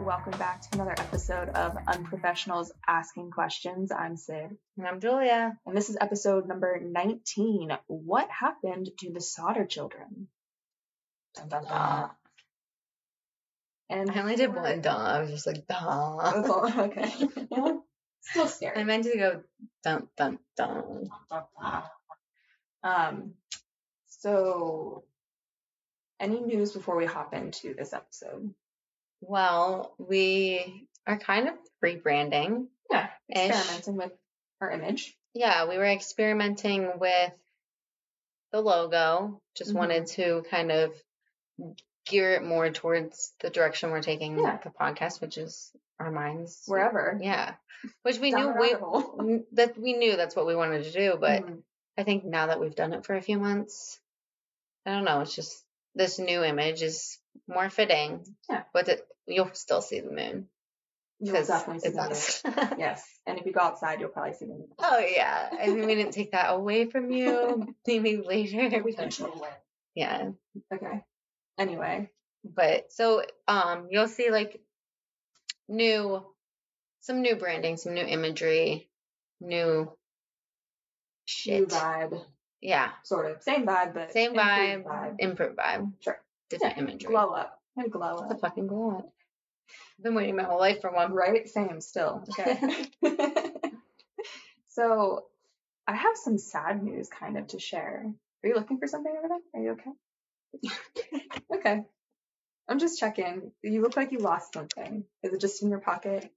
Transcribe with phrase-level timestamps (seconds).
[0.00, 3.92] Welcome back to another episode of Unprofessionals Asking Questions.
[3.92, 5.56] I'm Sid, And I'm Julia.
[5.66, 7.70] and this is episode number 19.
[7.86, 10.28] What happened to the Sodder children?
[11.34, 12.10] Dun, dun, dun.
[13.90, 14.96] And I only did one duh.
[14.96, 16.72] I was just like duh.
[16.78, 17.12] okay.
[18.20, 18.78] Still scary.
[18.78, 19.42] I meant to go
[19.84, 21.08] dun dun dun.
[22.82, 23.34] Um,
[24.08, 25.04] so,
[26.18, 28.54] any news before we hop into this episode?
[29.20, 32.66] Well, we are kind of rebranding.
[32.90, 34.12] Yeah, experimenting with
[34.60, 35.16] our image.
[35.34, 37.32] Yeah, we were experimenting with
[38.52, 39.40] the logo.
[39.54, 39.76] Just Mhm.
[39.78, 40.92] wanted to kind of
[42.06, 44.56] gear it more towards the direction we're taking Yeah.
[44.56, 46.64] the podcast, which is our minds.
[46.66, 47.16] Wherever.
[47.22, 47.54] Yeah.
[48.02, 49.16] Which we knew we rabbit hole.
[49.20, 51.62] n- that we knew that's what we wanted to do, but Mhm.
[51.96, 54.00] I think now that we've done it for a few months,
[54.84, 55.20] I don't know.
[55.20, 55.64] It's just
[55.94, 57.19] this new image is
[57.50, 58.24] more fitting.
[58.48, 58.62] Yeah.
[58.72, 60.46] But it, you'll still see the moon.
[61.22, 62.76] You'll definitely see the moon.
[62.78, 64.68] Yes, and if you go outside, you'll probably see the moon.
[64.78, 65.50] oh yeah.
[65.60, 67.74] I mean, we didn't take that away from you.
[67.86, 68.70] Maybe later.
[69.94, 70.30] yeah.
[70.72, 71.02] Okay.
[71.58, 72.08] Anyway,
[72.42, 74.60] But so um, you'll see like
[75.68, 76.24] new,
[77.00, 78.88] some new branding, some new imagery,
[79.42, 79.92] new
[81.46, 82.24] new vibe,
[82.60, 82.90] Yeah.
[83.04, 86.20] sort of same vibe, but Same improved vibe, improved vibe, Sure.
[86.50, 87.10] Different Yeah, imagery.
[87.10, 88.28] Glow up and glow up.
[88.28, 89.12] The fucking glow up.
[89.98, 91.12] I've been waiting my whole life for one.
[91.12, 91.48] Right?
[91.48, 91.80] Same.
[91.80, 92.24] Still.
[92.30, 92.86] Okay.
[94.68, 95.24] so,
[95.86, 98.04] I have some sad news kind of to share.
[98.42, 99.60] Are you looking for something over there?
[99.60, 101.20] Are you okay?
[101.54, 101.84] okay.
[102.68, 103.52] I'm just checking.
[103.62, 105.04] You look like you lost something.
[105.22, 106.30] Is it just in your pocket?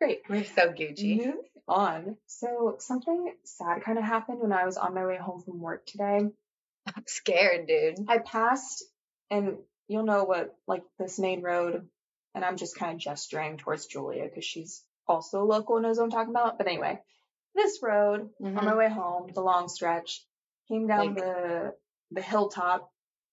[0.00, 0.22] Great.
[0.28, 1.18] We're so Gucci.
[1.18, 2.16] Moving on.
[2.26, 5.86] So something sad kind of happened when I was on my way home from work
[5.86, 6.30] today.
[6.86, 7.96] I'm scared, dude.
[8.08, 8.84] I passed,
[9.30, 9.58] and
[9.88, 11.86] you'll know what like this main road,
[12.34, 16.04] and I'm just kind of gesturing towards Julia because she's also local and knows what
[16.04, 16.58] I'm talking about.
[16.58, 17.00] But anyway,
[17.54, 20.22] this road on my way home, the long stretch,
[20.68, 21.74] came down Like- the
[22.10, 22.90] the hilltop.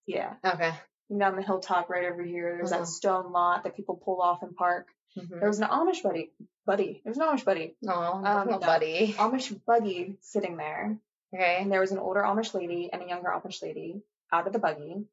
[0.08, 0.72] Yeah, Okay.
[1.10, 2.56] came down the hilltop right over here.
[2.58, 4.88] There's that stone lot that people pull off and park.
[5.16, 5.46] There Mm-hmm.
[5.48, 6.32] was an Amish buddy,
[6.66, 7.02] buddy.
[7.04, 8.44] There was an Amish buddy, Oh, Um, no.
[8.46, 8.60] no.
[8.60, 9.14] buddy.
[9.18, 10.98] Amish buggy sitting there.
[11.34, 11.58] Okay.
[11.62, 14.60] and there was an older Amish lady and a younger Amish lady out of the
[14.60, 15.06] buggy.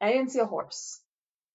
[0.00, 1.00] I didn't see a horse.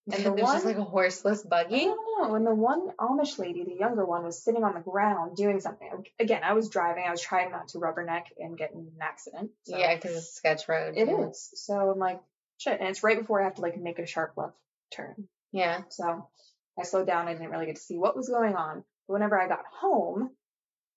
[0.09, 1.86] And the There's one, just like a horseless buggy.
[1.86, 5.59] know, and the one Amish lady, the younger one, was sitting on the ground doing
[5.59, 6.06] something.
[6.18, 7.03] Again, I was driving.
[7.06, 9.52] I was trying not to rubberneck and get in an accident.
[9.63, 10.94] So Yeah, because it's a sketch road.
[10.96, 11.28] it yeah.
[11.28, 11.50] is.
[11.56, 12.22] So I'm like,
[12.57, 12.80] shit.
[12.80, 14.56] And it's right before I have to like make a sharp left
[14.96, 15.28] turn.
[15.52, 15.81] Yeah.
[15.90, 16.30] So
[16.80, 17.28] I slowed down.
[17.28, 18.86] I didn't really get to see what was going on.
[19.09, 20.30] But whenever I got home,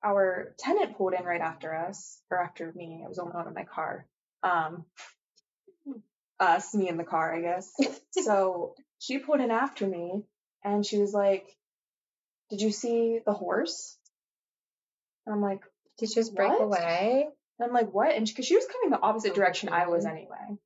[0.03, 3.03] our tenant pulled in right after us, or after me.
[3.05, 4.06] I was only one in my car.
[4.43, 4.84] Um,
[6.38, 7.72] us, me in the car, I guess.
[8.12, 10.22] so she pulled in after me,
[10.65, 11.47] and she was like,
[12.49, 13.97] "Did you see the horse?"
[15.27, 15.60] And I'm like,
[15.99, 16.62] Did she just break What?
[16.62, 17.28] away?
[17.59, 20.59] and I'm like, "What?" And because she, was coming the opposite direction I was anyway.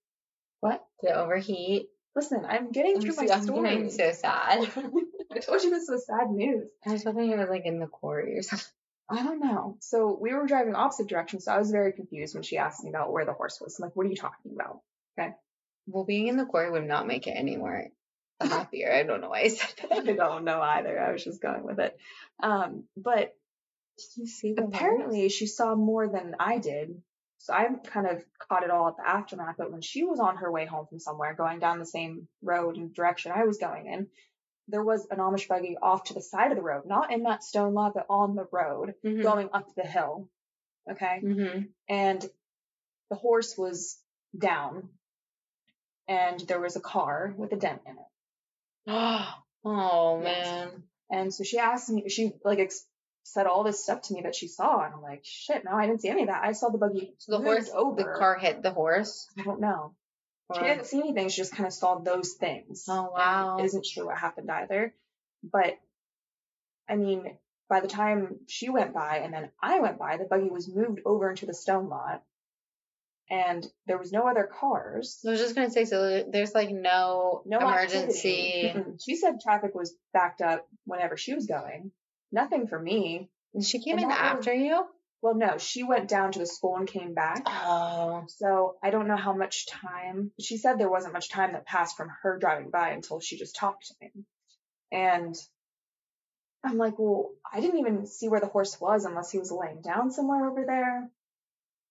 [0.61, 0.85] What?
[1.03, 1.89] Did it overheat?
[2.17, 3.91] Listen, I'm getting I'm, through my story.
[3.91, 4.61] so sad.
[5.33, 6.69] I told you this was sad news.
[6.87, 8.67] I was hoping it was like in the quarry or something.
[9.09, 9.77] I don't know.
[9.81, 12.91] So we were driving opposite directions, so I was very confused when she asked me
[12.91, 13.79] about where the horse was.
[13.79, 14.81] I'm like, what are you talking about?
[15.19, 15.33] Okay.
[15.87, 17.89] Well, being in the quarry would not make it any more
[18.41, 18.93] happier.
[18.93, 20.09] I don't know why I said that.
[20.09, 20.99] I don't know either.
[20.99, 21.97] I was just going with it.
[22.43, 23.37] Um, but
[23.99, 27.03] Did you see the apparently she saw more than I did.
[27.39, 29.57] So I kind of caught it all at the aftermath.
[29.59, 32.79] But when she was on her way home from somewhere, going down the same road
[32.79, 34.07] and direction I was going in,
[34.69, 37.45] there was an Amish buggy off to the side of the road, not in that
[37.45, 39.23] stone lot, but on the road, Mhm.
[39.23, 40.29] going up the hill.
[40.91, 41.21] Okay.
[41.23, 41.63] Mm-hmm.
[41.89, 42.31] and
[43.11, 43.99] the horse was
[44.37, 44.89] down
[46.09, 48.05] and there was a car with a dent in it
[49.65, 50.47] oh Yes.
[50.47, 50.83] man.
[51.11, 52.87] and so she asked me she like ex-
[53.23, 55.87] said all this stuff to me that she saw and i'm like shit no i
[55.87, 58.37] didn't see any of that i saw the buggy So the horse, over the car
[58.39, 59.27] hit the horse.
[59.39, 59.95] i don't know
[60.55, 63.59] She didn't see anything she just kind of saw those things Oh, wow.
[63.63, 64.95] isn't sure what happened either
[65.43, 65.79] but
[66.89, 67.37] i mean
[67.69, 71.01] by the time she went by and then i went by the buggy was moved
[71.07, 72.23] over into the stone lot
[73.31, 77.43] and there was no other cars I was just gonna say, so there's like no,
[77.47, 78.75] no emergency.
[79.03, 81.91] She said traffic was backed up whenever she was going.
[82.31, 83.31] Nothing for me.
[83.55, 84.85] And she came And in that was- after you.
[85.25, 87.45] Well, no, she went down to the school and came back.
[87.47, 90.33] Oh, So I don't know how much time.
[90.39, 93.57] She said there wasn't much time that passed from her driving by until she just
[93.57, 94.13] talked to me.
[94.93, 95.35] And
[96.63, 99.81] I'm like, well, I didn't even see where the horse was unless he was laying
[99.81, 101.09] down somewhere over there.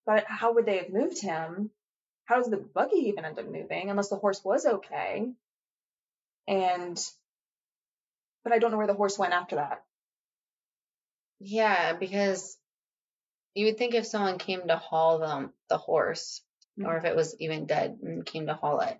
[0.06, 1.72] But how would they have moved him?
[2.26, 5.32] How does the buggy even end up moving unless the horse was okay?
[6.46, 7.04] And,
[8.44, 9.82] but I don't know where the horse went after that.
[11.40, 12.56] Yeah, because
[13.54, 16.42] you would think if someone came to haul them the horse,
[16.78, 16.98] or mm-hmm.
[16.98, 18.98] if it was even dead and came to haul it,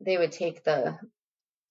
[0.00, 0.98] they would take the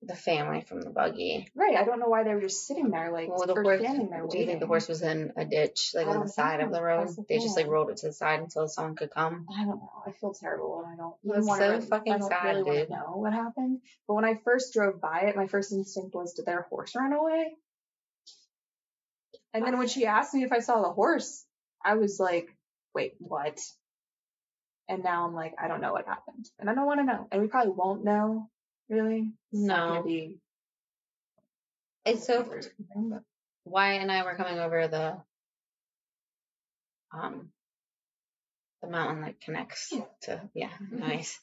[0.03, 1.49] the family from the buggy.
[1.55, 1.75] Right.
[1.75, 3.81] I don't know why they were just sitting there, like, Well, the or horse.
[3.81, 6.29] standing there Do you think the horse was in a ditch, like on oh, the
[6.29, 7.07] side of the road?
[7.07, 9.47] The They just like rolled it to the side until someone could come.
[9.51, 10.03] I don't know.
[10.05, 12.81] I feel terrible and I don't That's even so to fucking I don't sad, really
[12.81, 12.89] dude.
[12.91, 13.81] know what happened.
[14.07, 17.13] But when I first drove by it, my first instinct was, did their horse run
[17.13, 17.55] away?
[19.55, 21.43] And then when she asked me if I saw the horse,
[21.83, 22.49] I was like,
[22.93, 23.59] wait, what?
[24.89, 26.49] And now I'm like, I don't know what happened.
[26.59, 27.27] And I don't want to know.
[27.31, 28.49] And we probably won't know,
[28.89, 29.31] really.
[29.51, 30.01] It's No.
[30.05, 30.39] be
[32.05, 33.21] It's so but-
[33.65, 35.17] Wyatt and I were coming over the
[37.11, 37.49] um
[38.81, 40.05] the mountain that connects Yeah.
[40.21, 41.37] to yeah, nice.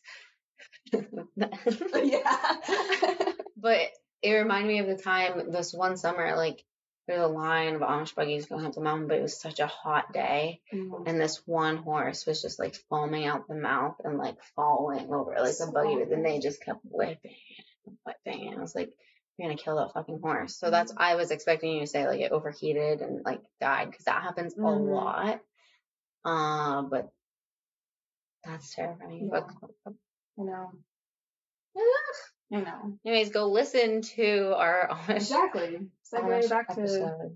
[0.92, 2.36] yeah.
[3.56, 3.78] but
[4.22, 6.62] it reminded me of the time this one summer, like
[7.06, 9.67] there's a line of Amish buggies going up the mountain, but it was such a
[9.67, 11.06] hot day, Mm.
[11.06, 15.35] and this one horse was just like foaming out the mouth and like falling over
[15.39, 17.35] like the buggy, but then they just kept whipping
[17.87, 18.93] and whipping, and I was like,
[19.37, 22.21] "You're gonna kill that fucking horse." So that's I was expecting you to say like
[22.21, 24.91] it overheated and like died because that happens a Mhm.
[24.95, 25.41] lot.
[26.25, 27.12] Uh, but
[28.45, 29.29] that's terrifying.
[29.31, 29.49] But
[29.87, 30.71] I know.
[32.53, 32.99] I know.
[33.05, 35.91] anyways, go listen to our Amish Exactly.
[36.22, 37.32] Segue back to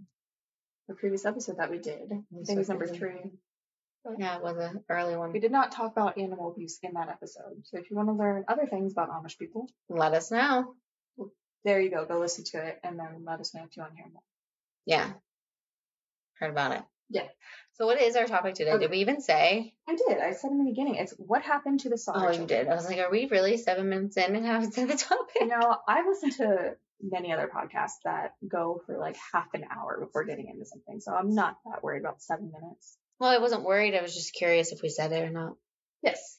[0.88, 2.10] the previous episode that we did.
[2.12, 3.32] I think it was number three.
[4.18, 5.32] Yeah, it was an early one.
[5.32, 7.62] We did not talk about animal abuse in that episode.
[7.64, 10.74] So if you want to learn other things about Amish people, Let us know.
[11.64, 12.06] there you go.
[12.06, 14.22] Go listen to it and then let us know if you want to hear more.
[14.86, 15.10] Yeah.
[16.38, 16.82] Heard about it.
[17.10, 17.26] Yeah.
[17.74, 18.70] So what is our topic today?
[18.72, 18.84] Okay.
[18.84, 19.74] Did we even say?
[19.88, 20.18] I did.
[20.18, 22.14] I said in the beginning, it's what happened to the song.
[22.16, 22.66] Oh, you did.
[22.68, 25.36] I was like, are we really seven minutes in and haven't said the topic?
[25.40, 29.98] You know, I've listened to many other podcasts that go for like half an hour
[30.00, 31.00] before getting into something.
[31.00, 32.96] So I'm not that worried about seven minutes.
[33.20, 33.94] Well, I wasn't worried.
[33.94, 35.54] I was just curious if we said it or not.
[36.02, 36.38] Yes.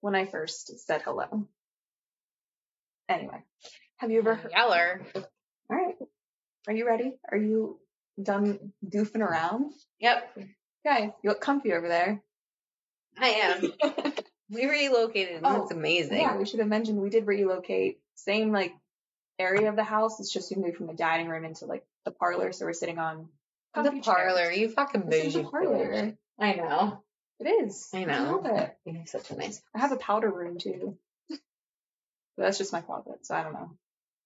[0.00, 1.46] When I first said hello.
[3.08, 3.42] Anyway,
[3.98, 4.52] have you ever heard?
[4.52, 5.00] Yeller.
[5.14, 5.22] All
[5.70, 5.94] right.
[6.66, 7.14] Are you ready?
[7.30, 7.78] Are you
[8.20, 9.72] done goofing around?
[10.00, 10.38] Yep.
[10.86, 12.22] Okay, you look comfy over there.
[13.18, 13.72] I am.
[14.50, 16.18] we relocated Oh, it's amazing.
[16.20, 18.00] Yeah, we should have mentioned we did relocate.
[18.14, 18.72] Same like
[19.38, 20.20] area of the house.
[20.20, 22.98] It's just we moved from the dining room into like the parlor, so we're sitting
[22.98, 23.28] on
[23.74, 24.42] the parlor.
[24.44, 24.58] chairs.
[24.58, 25.44] You fucking This is bougie.
[25.44, 26.16] the parlor.
[26.38, 27.02] I know.
[27.40, 27.88] It is.
[27.94, 28.14] I know.
[28.14, 28.76] I love it.
[28.86, 29.60] You're such a nice.
[29.74, 30.96] I have a powder room too.
[31.28, 33.70] But that's just my closet, so I don't know.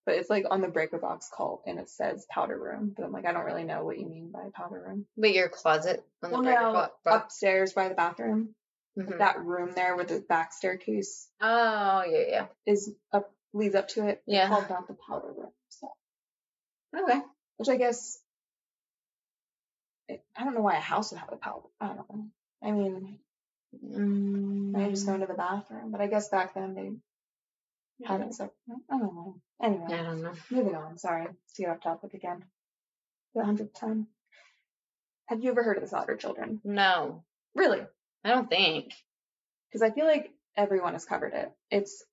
[0.07, 2.93] But it's like on the breaker box cult and it says powder room.
[2.97, 5.07] But I'm like, I don't really know what you mean by powder room.
[5.17, 6.93] But your closet on the Well, breaker no, box.
[7.07, 8.55] upstairs by the bathroom,
[8.99, 9.19] Mhm.
[9.19, 12.47] that room there with the back staircase Oh yeah, yeah.
[12.67, 14.23] is up leads up to it.
[14.27, 14.49] Yeah.
[14.49, 15.51] called that the powder room.
[15.69, 15.89] So,
[16.97, 17.21] Okay.
[17.57, 18.19] which I guess
[20.09, 21.67] it, I don't know why a house would have a powder.
[21.81, 22.27] I don't know.
[22.63, 23.19] I mean,
[23.85, 26.91] Mm, I just go into the bathroom, but I guess back then they
[28.05, 28.53] had it separate.
[28.91, 29.41] I don't know.
[29.63, 30.33] Anyway, I don't know.
[30.51, 30.99] moving on.
[30.99, 32.45] Sorry get off topic again.
[33.37, 34.09] The hundredth time.
[35.27, 36.61] Have you ever heard of the Sodder Children?
[36.65, 37.23] No,
[37.55, 37.81] Really?
[38.25, 38.93] I don't think.
[39.69, 41.53] Because I feel like everyone has covered it.
[41.71, 42.05] It's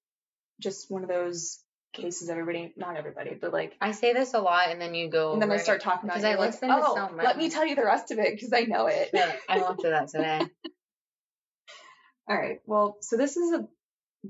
[0.59, 1.59] just one of those
[1.93, 5.33] cases everybody, not everybody, but like, I say this a lot, and then you go.
[5.33, 6.25] and then I start talking about because.
[6.25, 7.25] I like, listen to oh, so much.
[7.25, 9.09] let me tell you the rest of it because I know it.
[9.13, 10.41] Yeah, I went through that today.
[12.29, 12.59] All right.
[12.65, 13.67] Well, so this is a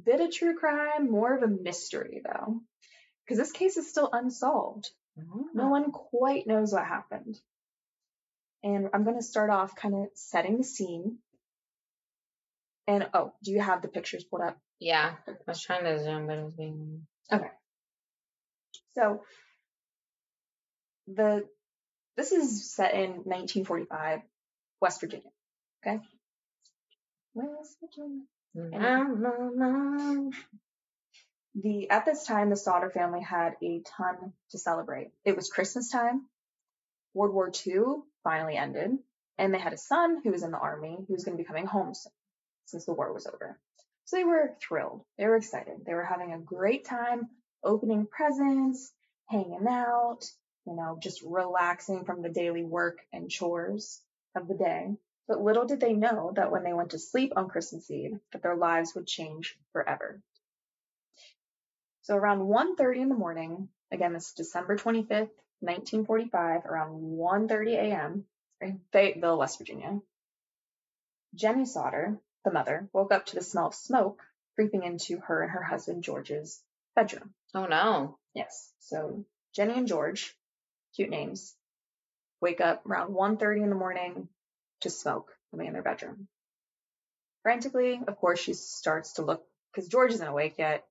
[0.05, 2.61] bit of true crime, more of a mystery though,
[3.25, 4.89] because this case is still unsolved.
[5.53, 5.69] No ah.
[5.69, 7.39] one quite knows what happened.
[8.63, 11.17] And I'm going to start off kind of setting the scene.
[12.87, 14.57] And oh, do you have the pictures pulled up?
[14.79, 17.05] Yeah, I was trying to zoom, but it was being.
[17.31, 17.49] Okay.
[18.95, 19.23] So
[21.07, 21.45] the
[22.15, 24.21] this is set in 1945,
[24.81, 25.29] West Virginia.
[25.85, 25.99] Okay.
[27.33, 28.23] West Virginia.
[28.55, 29.21] Mm-hmm.
[29.21, 30.31] No, no.
[31.55, 35.09] The at this time the Sodder family had a ton to celebrate.
[35.25, 36.25] It was Christmas time.
[37.13, 37.83] World War II
[38.23, 38.91] finally ended,
[39.37, 41.47] and they had a son who was in the army who was going to be
[41.47, 42.11] coming home soon,
[42.67, 43.57] since the war was over.
[44.05, 45.03] So they were thrilled.
[45.17, 45.85] They were excited.
[45.85, 47.27] They were having a great time
[47.63, 48.91] opening presents,
[49.25, 50.21] hanging out,
[50.65, 54.01] you know, just relaxing from the daily work and chores
[54.35, 54.95] of the day.
[55.27, 58.41] But little did they know that when they went to sleep on Christmas Eve, that
[58.41, 60.21] their lives would change forever.
[62.03, 68.25] So around 1.30 in the morning, again, this is December 25th, 1945, around 1.30 a.m.
[68.61, 69.99] in Fayetteville, West Virginia,
[71.35, 74.21] Jenny Sodder, the mother, woke up to the smell of smoke
[74.55, 76.63] creeping into her and her husband George's
[76.95, 77.33] bedroom.
[77.53, 78.17] Oh no.
[78.33, 78.71] Yes.
[78.79, 80.33] So Jenny and George,
[80.95, 81.53] cute names,
[82.39, 84.29] wake up around 1.30 in the morning
[84.81, 86.29] to smoke coming in their bedroom.
[87.43, 90.85] Frantically, of course, she starts to look because George isn't awake yet.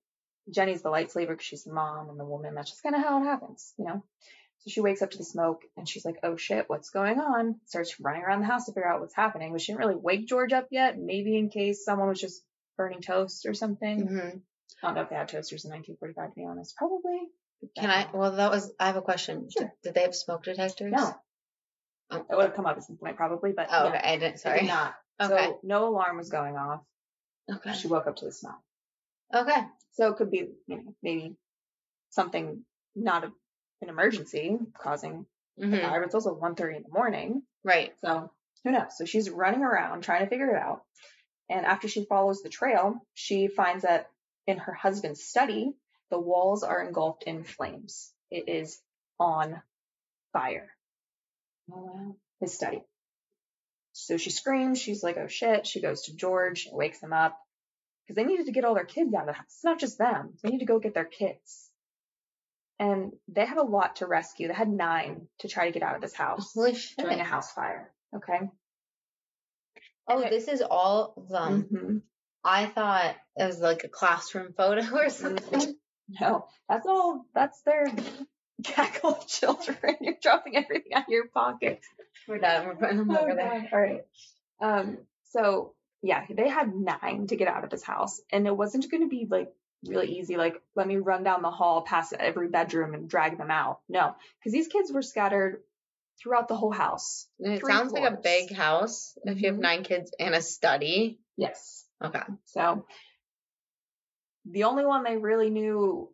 [0.49, 2.53] Jenny's the light sleeper because she's the mom and the woman.
[2.53, 4.03] That's just kind of how it happens, you know?
[4.59, 7.55] So she wakes up to the smoke and she's like, oh shit, what's going on?
[7.65, 10.27] Starts running around the house to figure out what's happening, but she didn't really wake
[10.27, 10.97] George up yet.
[10.97, 12.41] Maybe in case someone was just
[12.77, 14.07] burning toast or something.
[14.07, 14.37] hmm
[14.83, 16.75] I don't know if they had toasters in 1945, to be honest.
[16.75, 17.19] Probably.
[17.79, 18.07] Can I?
[18.13, 18.71] Well, that was.
[18.79, 19.47] I have a question.
[19.49, 19.63] Sure.
[19.63, 20.91] Did, did they have smoke detectors?
[20.91, 21.15] No.
[22.11, 22.17] Oh.
[22.29, 23.97] It would have come up at some point, probably, but Oh, okay.
[24.03, 24.39] I didn't.
[24.39, 24.59] Sorry.
[24.61, 24.93] did not.
[25.19, 25.45] Okay.
[25.47, 26.81] So no alarm was going off.
[27.51, 27.73] Okay.
[27.73, 28.63] She woke up to the smell.
[29.33, 29.61] Okay.
[29.93, 31.35] So it could be, you know, maybe
[32.11, 32.63] something
[32.95, 33.31] not a,
[33.81, 35.25] an emergency causing
[35.59, 37.41] hmm the fire, but it's also 1.30 in the morning.
[37.63, 37.93] Right.
[38.01, 38.31] So
[38.63, 38.95] who knows?
[38.95, 40.83] So she's running around trying to figure it out.
[41.49, 44.09] And after she follows the trail, she finds that
[44.45, 45.73] in her husband's study,
[46.11, 48.11] the walls are engulfed in flames.
[48.29, 48.79] It is
[49.19, 49.61] on
[50.33, 50.69] fire.
[51.71, 52.15] Oh wow.
[52.39, 52.83] His study.
[53.93, 54.79] So she screams.
[54.79, 55.65] She's like, oh shit.
[55.65, 57.37] She goes to George, wakes him up
[58.03, 59.45] because they needed to get all their kids out of the house.
[59.47, 60.33] It's not just them.
[60.43, 61.66] They need to go get their kids.
[62.79, 64.47] And they had a lot to rescue.
[64.47, 66.99] They had nine to try to get out of this house Holy shit.
[67.05, 67.91] in a house fire.
[68.15, 68.39] Okay.
[70.07, 71.63] Oh, this is all of them.
[71.71, 72.01] Mhm.
[72.43, 75.75] I thought it was like a classroom photo or something.
[76.21, 77.25] No, that's all.
[77.35, 77.87] That's their
[78.63, 79.77] cackle of children.
[80.01, 81.81] You're dropping everything out of your pocket.
[82.27, 82.67] We're done.
[82.67, 83.69] We're putting them over there.
[83.71, 83.75] Oh.
[83.75, 84.05] All right.
[84.61, 84.97] Um.
[85.31, 89.03] So yeah, they had nine to get out of this house, and it wasn't going
[89.03, 89.51] to be like
[89.85, 90.37] really easy.
[90.37, 93.81] Like, let me run down the hall, past every bedroom, and drag them out.
[93.87, 95.61] No, because these kids were scattered
[96.21, 97.27] throughout the whole house.
[97.39, 99.61] And it sounds like a big house if you have Mhm.
[99.61, 101.19] nine kids and a study.
[101.35, 101.85] Yes.
[102.03, 102.23] Okay.
[102.45, 102.85] So
[104.45, 106.11] the only one they really knew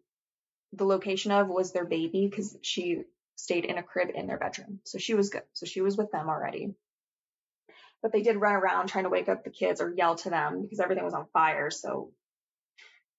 [0.74, 3.06] the location of was their baby because she
[3.36, 4.82] stayed in a crib in their bedroom.
[4.84, 5.44] So she was good.
[5.54, 6.76] So she was with them already.
[8.02, 10.62] But they did run around trying to wake up the kids or yell to them
[10.62, 11.72] because everything was on fire.
[11.72, 12.12] So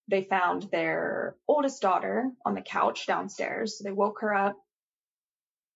[0.09, 3.79] they found their oldest daughter on the couch downstairs.
[3.79, 4.57] So they woke her up,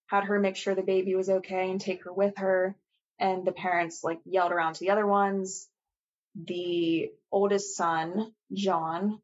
[0.07, 2.77] had her make sure the baby was okay and take her with her.
[3.19, 5.69] And the parents like yelled around to the other ones
[6.47, 9.21] the oldest son, John,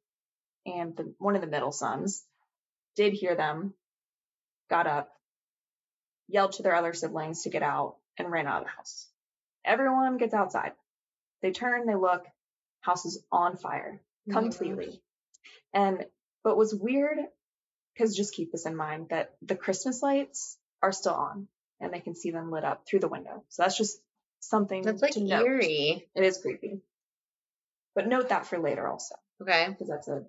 [0.66, 2.24] and the, one of the middle sons
[2.96, 3.74] did hear them,
[4.68, 5.12] got up,
[6.26, 9.06] yelled to their other siblings to get out, and ran out of the house.
[9.64, 10.72] Everyone gets outside.
[11.42, 12.24] They turn, they look,
[12.80, 15.00] house is on fire My completely.
[15.72, 16.04] And
[16.42, 17.18] but what's weird,
[17.94, 21.48] because just keep this in mind that the Christmas lights are still on
[21.80, 23.44] and they can see them lit up through the window.
[23.48, 23.98] So that's just
[24.40, 25.46] something That's like to note.
[25.46, 26.08] eerie.
[26.14, 26.80] It is creepy.
[27.94, 29.66] But note that for later also, Okay.
[29.68, 30.24] because that's a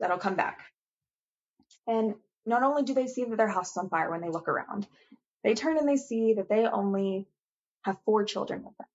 [0.00, 0.60] that'll come back.
[1.86, 2.14] And
[2.46, 4.86] not only do they see that their house is on fire when they look around,
[5.42, 7.26] they turn and they see that they only
[7.82, 8.86] have four children with them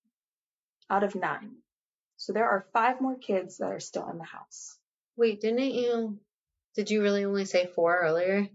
[0.90, 1.56] out of nine.
[2.24, 4.78] So there are five more kids that are still in the house.
[5.18, 6.18] Wait, didn't you?
[6.74, 8.48] Did you really only say four earlier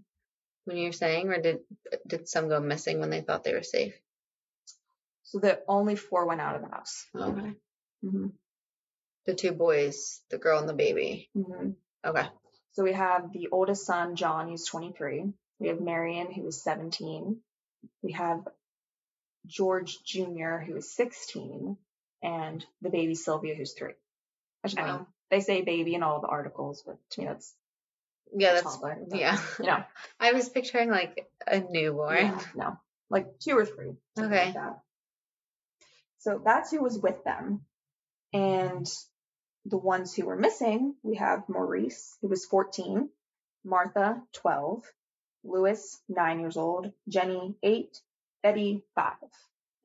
[0.65, 1.59] when you were saying, or did
[2.07, 3.93] did some go missing when they thought they were safe?
[5.21, 7.05] So that only four went out of the house.
[7.15, 7.53] Okay.
[8.01, 8.27] hmm
[9.27, 11.29] The two boys, the girl and the baby.
[11.35, 11.73] hmm
[12.03, 12.27] Okay.
[12.71, 15.31] So we have the oldest son, John, who's 23.
[15.59, 17.39] We have Marion, who is 17.
[18.01, 18.47] We have
[19.45, 21.77] George Jr., who is 16,
[22.23, 23.93] and the baby Sylvia, who's three.
[24.61, 27.53] Which, I mean, they say baby in all the articles, but to me that's
[28.35, 28.97] Yeah, that's toddler.
[29.09, 29.39] but, yeah.
[29.59, 29.83] You know,
[30.19, 32.17] I was picturing like a newborn.
[32.17, 32.77] yeah, no,
[33.09, 33.93] like two or three.
[34.19, 34.45] Okay.
[34.45, 34.79] Like that.
[36.19, 37.61] So that's who was with them,
[38.33, 38.85] and
[39.65, 43.09] the ones who were missing, we have Maurice, who was 14,
[43.63, 44.83] Martha, 12,
[45.43, 47.97] Louis, nine years old, Jenny, eight,
[48.43, 49.15] Betty, five.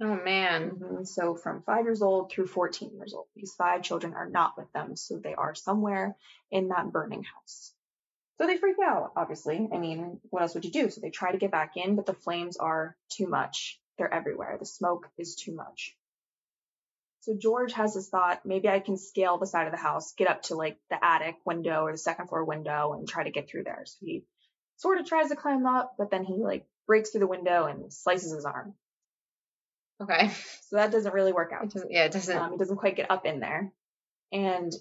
[0.05, 0.73] Oh man.
[0.73, 4.55] Mhm, So from five years old through 14 years old, these five children are not
[4.55, 4.97] with them.
[4.97, 6.15] So they are somewhere
[6.51, 7.73] in that burning house.
[8.37, 9.67] So they freak out, obviously.
[9.73, 10.91] I mean, what else would you do?
[10.91, 13.81] So they try to get back in, but the flames are too much.
[13.97, 14.59] They're everywhere.
[14.59, 15.97] The smoke is too much.
[17.21, 20.29] So George has this thought, maybe I can scale the side of the house, get
[20.29, 23.49] up to like the attic window or the second floor window and try to get
[23.49, 23.85] through there.
[23.87, 24.25] So he
[24.77, 27.91] sort of tries to climb up, but then he like breaks through the window and
[27.91, 28.75] slices his arm.
[30.03, 30.31] Okay.
[30.71, 31.71] So that doesn't really work It out.
[31.71, 32.37] doesn't, yeah, it doesn't.
[32.37, 33.71] Um, he doesn't quite get up in there.
[34.33, 34.73] And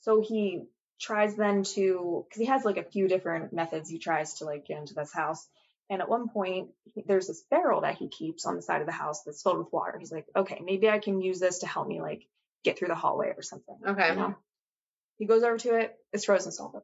[0.00, 0.62] so he
[0.98, 4.66] tries then to, because he has like a few different methods he tries to like
[4.66, 5.46] get into this house.
[5.90, 6.70] And at one point,
[7.06, 9.72] there's this barrel that he keeps on the side of the house that's filled with
[9.72, 9.98] water.
[9.98, 12.22] He's like, okay, maybe I can use this to help me like
[12.64, 13.76] get through the hallway or something.
[13.86, 14.08] Okay.
[14.10, 14.36] You know?
[15.18, 16.82] He goes over to it, it's frozen solid.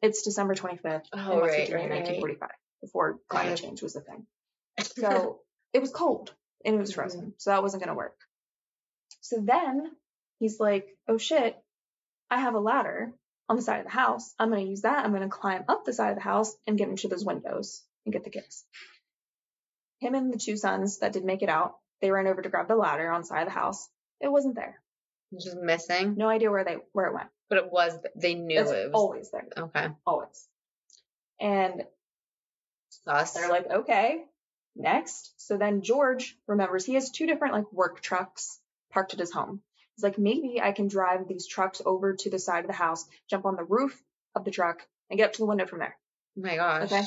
[0.00, 1.90] It's December 25th Oh, right, right, right.
[1.90, 2.48] 1945,
[2.80, 4.26] before climate change was a thing.
[4.80, 5.40] So
[5.72, 6.32] it was cold
[6.64, 7.00] and it was mm-hmm.
[7.00, 7.34] frozen.
[7.38, 8.16] So that wasn't going to work.
[9.20, 9.90] So then
[10.38, 11.56] he's like, oh shit,
[12.30, 13.12] I have a ladder
[13.48, 14.34] on the side of the house.
[14.38, 15.04] I'm going to use that.
[15.04, 17.82] I'm going to climb up the side of the house and get into those windows
[18.04, 18.64] and get the kids.
[20.00, 22.68] Him and the two sons that did make it out, they ran over to grab
[22.68, 23.88] the ladder on the side of the house.
[24.20, 24.80] It wasn't there.
[25.40, 26.16] Just missing.
[26.16, 27.28] No idea where they where it went.
[27.48, 27.96] But it was.
[28.16, 28.94] They knew It's it was.
[28.94, 29.46] always there.
[29.56, 29.88] Okay.
[30.06, 30.48] Always.
[31.40, 31.84] And
[33.04, 33.32] Sus.
[33.32, 34.24] They're like, okay,
[34.76, 35.32] next.
[35.36, 38.58] So then George remembers he has two different like work trucks
[38.90, 39.60] parked at his home.
[39.96, 43.04] He's like, maybe I can drive these trucks over to the side of the house,
[43.28, 44.00] jump on the roof
[44.34, 45.96] of the truck, and get up to the window from there.
[46.38, 46.90] oh my gosh.
[46.90, 47.02] Okay.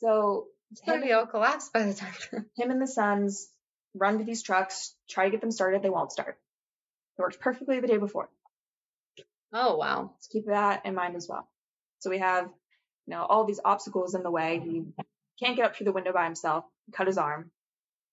[0.00, 2.12] So It's him, probably all collapsed by the time.
[2.56, 3.48] him and the sons
[3.94, 5.82] run to these trucks, try to get them started.
[5.82, 6.36] They won't start.
[7.18, 8.28] It worked perfectly the day before.
[9.52, 10.10] oh wow.
[10.14, 11.48] Let's keep that in mind as well.
[12.00, 12.44] So we have,
[13.06, 14.60] you know, all these obstacles in the way.
[14.62, 14.84] He
[15.42, 16.64] can't get up through the window by himself.
[16.92, 17.50] Cut his arm.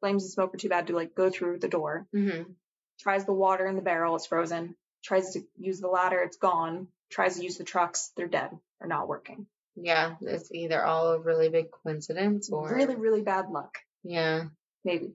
[0.01, 2.05] Blames the smoker too bad to like go through the door.
[2.13, 2.51] Mm-hmm.
[2.99, 4.15] Tries the water in the barrel.
[4.15, 4.75] It's frozen.
[5.03, 6.19] Tries to use the ladder.
[6.21, 6.87] It's gone.
[7.09, 8.11] Tries to use the trucks.
[8.17, 8.49] They're dead.
[8.79, 9.47] They're not working.
[9.75, 13.77] Yeah, it's either all a really big coincidence or Really, really bad luck.
[14.03, 14.45] yeah,
[14.85, 15.13] Maybe.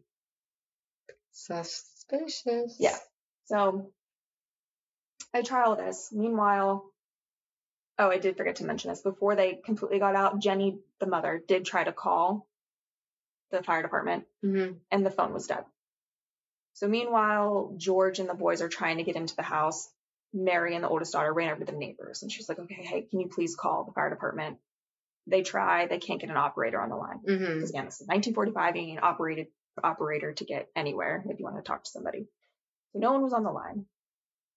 [1.33, 2.77] suspicious.
[2.79, 2.97] Yeah.
[3.47, 3.91] So
[5.35, 6.11] I try all this.
[6.13, 6.85] Meanwhile,
[7.99, 9.01] oh, I did forget to mention this.
[9.01, 12.47] Before they completely got out, Jenny, the mother, did try to call
[13.51, 14.75] the fire department Mm-hmm.
[14.91, 15.65] and the phone was dead.
[16.75, 19.89] So meanwhile, George and the boys are trying to get into the house.
[20.33, 23.03] Mary and the oldest daughter ran over to the neighbors and she's like, okay, hey,
[23.03, 24.59] can you please call the fire department?
[25.27, 27.21] They try, they can't get an operator on the line.
[27.29, 27.55] Mm-hmm.
[27.55, 29.49] Because again, this is 1945, you need an operated
[29.83, 32.27] operator to get anywhere if you want to talk to somebody.
[32.93, 33.87] So no one was on the line.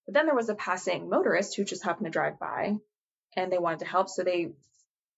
[0.06, 2.76] But then there was a passing motorist who just happened to drive by
[3.36, 4.10] and they wanted to help.
[4.10, 4.52] So they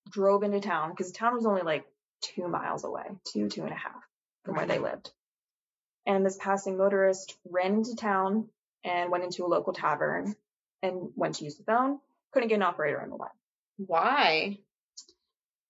[0.09, 1.85] drove into town because the town was only like
[2.21, 4.03] two miles away, two, two and a half
[4.43, 5.11] from where they lived.
[6.05, 8.49] And this passing motorist ran into town
[8.83, 10.35] and went into a local tavern
[10.83, 11.99] and went to use the phone.
[12.31, 13.29] Couldn't get an operator on the line.
[13.77, 14.59] Why?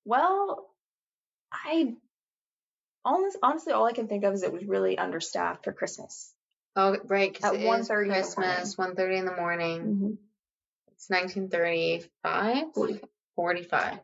[0.03, 0.69] Well,
[1.51, 1.95] I
[3.03, 6.33] honest, honestly, all I can think of is it was really understaffed for Christmas.
[6.75, 7.37] Oh, right.
[7.43, 9.81] At it is 1:30 in the Christmas, one thirty in the morning.
[9.81, 10.11] Mm-hmm.
[10.91, 12.73] It's nineteen thirty-five.
[12.73, 13.09] 45.
[13.35, 13.99] Forty-five.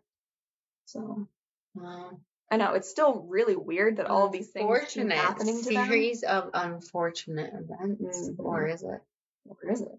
[0.85, 1.27] So
[1.75, 2.19] Wow.
[2.51, 5.85] I know it's still really weird that all of these things keep happening to them.
[5.87, 8.35] series of unfortunate events, Mhm.
[8.39, 9.01] or is it?
[9.45, 9.97] Where is it?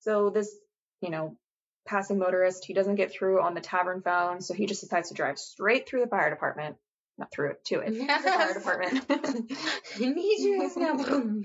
[0.00, 0.54] So this,
[1.00, 1.36] you know,
[1.84, 5.14] passing motorist, he doesn't get through on the tavern phone, so he just decides to
[5.14, 6.76] drive straight through the fire department,
[7.18, 9.04] not through it, to it, to the fire department.
[9.10, 11.42] I need you guys now.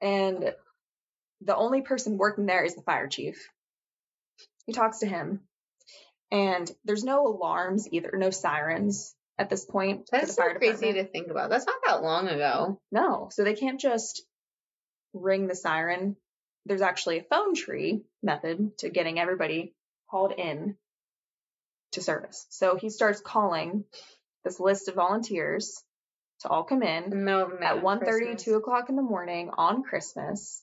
[0.00, 0.54] and
[1.40, 3.48] the only person working there is the fire chief.
[4.66, 5.40] He talks to him,
[6.30, 10.08] and there's no alarms either, no sirens at this point.
[10.10, 11.50] That's so crazy to think about.
[11.50, 12.80] That's not that long ago.
[12.90, 14.22] No, so they can't just
[15.14, 16.16] ring the siren.
[16.66, 19.74] There's actually a phone tree method to getting everybody
[20.10, 20.76] called in
[21.92, 22.46] to service.
[22.50, 23.84] So he starts calling
[24.44, 25.82] this list of volunteers
[26.40, 28.42] to all come in at 1.30, Christmas.
[28.44, 30.62] 2 o'clock in the morning on Christmas.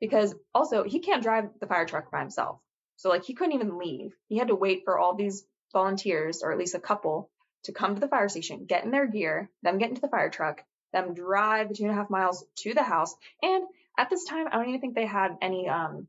[0.00, 2.58] Because also, he can't drive the fire truck by himself.
[2.96, 4.14] So, like, he couldn't even leave.
[4.28, 7.30] He had to wait for all these volunteers, or at least a couple,
[7.64, 10.30] to come to the fire station, get in their gear, them get into the fire
[10.30, 13.14] truck, them drive the two and a half miles to the house.
[13.42, 13.64] And
[13.98, 16.08] at this time, I don't even think they had any um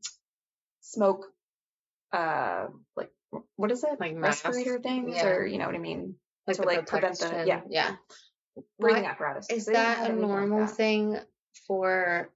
[0.80, 1.26] smoke,
[2.12, 3.10] uh, like,
[3.56, 4.00] what is it?
[4.00, 5.26] Like respirator things, Yeah.
[5.28, 6.16] or you know what I mean?
[6.46, 7.60] like to, like, prevent the- yeah.
[7.68, 7.94] yeah.
[8.78, 9.48] Breathing apparatus.
[9.48, 10.70] Is that a anything like normal that.
[10.70, 11.18] thing
[11.66, 12.28] for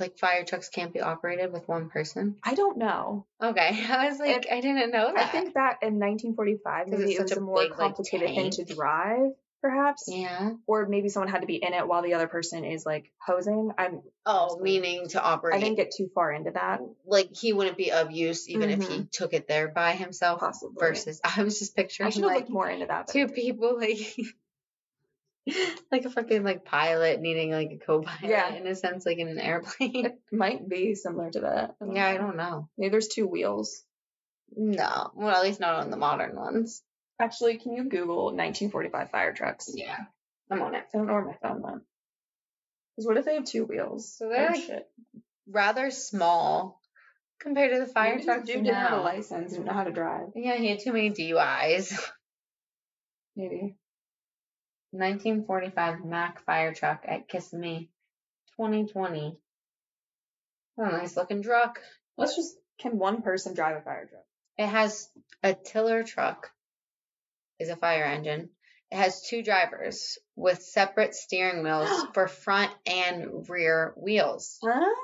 [0.00, 2.36] like fire trucks can't be operated with one person?
[2.42, 3.26] I don't know.
[3.42, 5.18] Okay, I was like, I didn't know that.
[5.18, 8.28] I think back in 1945, maybe it's it was a a more big, like, complicated
[8.28, 9.32] thing to drive,
[9.62, 10.52] perhaps, yeah.
[10.66, 13.72] or maybe someone had to be in it while the other person is like hosing.
[13.78, 15.56] I'm Oh, meaning to operate.
[15.56, 18.80] I didn't get too far into that, like he wouldn't be of use even if
[18.80, 19.02] he mm-hmm.
[19.10, 20.40] took it there by himself.
[20.40, 20.76] possibly.
[20.78, 23.08] Versus, I was just I picturing should have like looked more into that.
[23.08, 23.98] two people like.
[25.92, 28.52] like a fucking like pilot needing like a co-pilot Yeah.
[28.54, 31.76] in a sense like in an airplane It might be similar to that.
[31.92, 33.82] yeah i don't know Maybe there's two wheels.
[34.56, 36.82] no well at least not on the modern ones
[37.20, 39.70] Actually, can you Google 1945 fire trucks?
[39.74, 39.96] yeah
[40.50, 41.82] i'm on it I don't know where my phone went.
[42.96, 44.16] Because what if they have two wheels?
[44.16, 44.86] So oh, they're Oh, like shit.
[45.48, 46.80] rather small
[47.40, 49.92] compared to the fire Maybe trucks dude didn't have a license, didn't know how to
[49.92, 50.28] drive.
[50.34, 51.92] yeah he had too many duis
[53.36, 53.76] Maybe.
[54.90, 57.90] 1945 mack fire truck at kissimmee
[58.56, 59.36] 2020
[60.78, 61.80] oh, nice looking truck
[62.18, 62.56] Let's just.
[62.80, 64.24] Can one person drive a fire truck?
[64.56, 65.08] It has
[65.42, 66.50] a tiller truck,
[67.58, 68.50] is a fire engine.
[68.90, 74.58] It has two drivers with separate steering wheels for front and rear wheels.
[74.62, 74.94] Huh?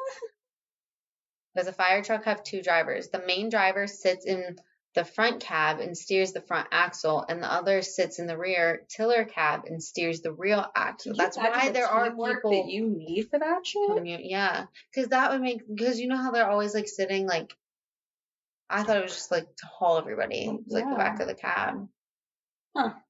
[1.57, 3.09] Does a fire truck have two drivers?
[3.09, 4.57] The main driver sits in
[4.95, 8.85] the front cab and steers the front axle, and the other sits in the rear
[8.89, 11.15] tiller cab and steers the rear axle.
[11.17, 13.91] That's why the there are people that you need for that shit.
[13.91, 17.55] commu- yeah, because that would make because you know how they're always like sitting like.
[18.71, 21.89] I thought it was just like to haul everybody, like the back of the cab.
[22.77, 23.04] Interesting.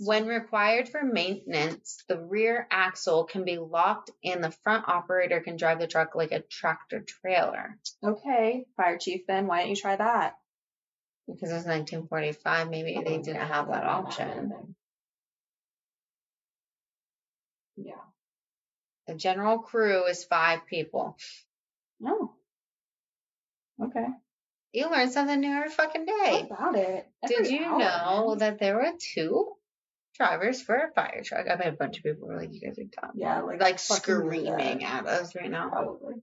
[0.00, 5.56] When required for maintenance, the rear axle can be locked and the front operator can
[5.56, 7.78] drive the truck like a tractor trailer.
[8.02, 10.36] okay, fire chief, then why don't you try that?
[11.26, 14.74] Because it's 1945, maybe they oh, didn't have that option.
[17.76, 17.94] Yeah.
[19.06, 21.16] The general crew is five people.
[22.00, 22.34] No.
[23.82, 24.06] Okay.
[24.72, 26.46] You learn something new every fucking day.
[26.48, 27.08] What about it?
[27.26, 28.38] Did you hour, know man.
[28.38, 29.56] that there were two
[30.20, 31.48] drivers for a fire truck?
[31.48, 33.12] I bet a bunch of people were like, you guys are dumb.
[33.14, 35.70] Yeah, like, Like screaming at us right now.
[35.70, 36.16] Probably.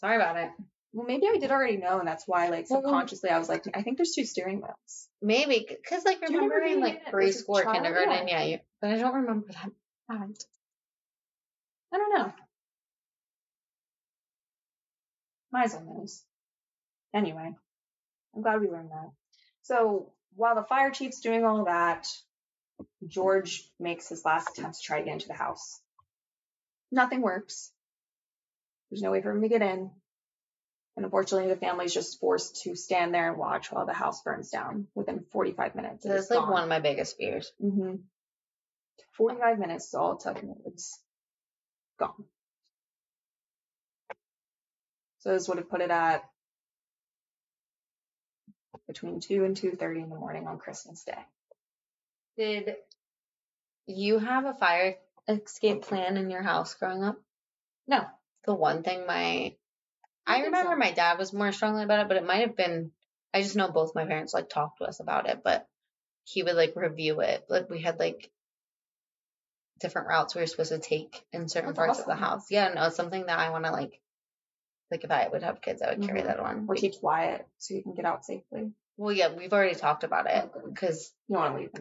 [0.00, 0.50] Sorry about it.
[0.92, 3.82] Well, maybe I did already know, and that's why, like, subconsciously, I was like, I
[3.82, 5.08] think there's two steering wheels.
[5.22, 8.42] Maybe because like remember remember in like in it as a preschool or kindergarten, yeah.
[8.42, 9.70] you, but I don't remember that.
[10.10, 12.32] I don't know.
[15.54, 16.24] Mizel knows.
[17.14, 17.54] Anyway,
[18.34, 19.10] I'm glad we learned that.
[19.62, 22.06] So while the fire chief's doing all that,
[23.06, 25.80] George makes his last attempt to try to get into the house.
[26.92, 27.72] Nothing works.
[28.90, 29.90] There's no way for him to get in.
[30.96, 34.50] And unfortunately, the family's just forced to stand there and watch while the house burns
[34.50, 36.04] down within 45 minutes.
[36.04, 37.50] That's like one of my biggest fears.
[37.62, 37.96] Mm-hmm.
[39.12, 40.98] 45 minutes is all it took, and it was
[41.98, 42.24] gone.
[45.20, 46.24] So this would have put it at
[48.86, 51.18] between 2 and 2.30 in the morning on Christmas Day.
[52.40, 52.76] Did
[53.84, 54.96] you have a fire
[55.28, 57.20] escape plan in your house growing up?
[57.86, 58.06] No.
[58.46, 59.54] The one thing my
[60.26, 62.92] I remember my dad was more strongly about it, but it might have been
[63.34, 65.68] I just know both my parents like talked to us about it, but
[66.24, 67.44] he would like review it.
[67.50, 68.30] Like we had like
[69.78, 72.50] different routes we were supposed to take in certain That's parts of the house.
[72.50, 74.00] Yeah, no, it's something that I want to like
[74.90, 76.26] like if I would have kids, I would carry Mhm.
[76.26, 76.64] that on.
[76.70, 78.72] Or teach Wyatt so you can get out safely.
[78.96, 81.72] Well, yeah, we've already talked about it because You want to leave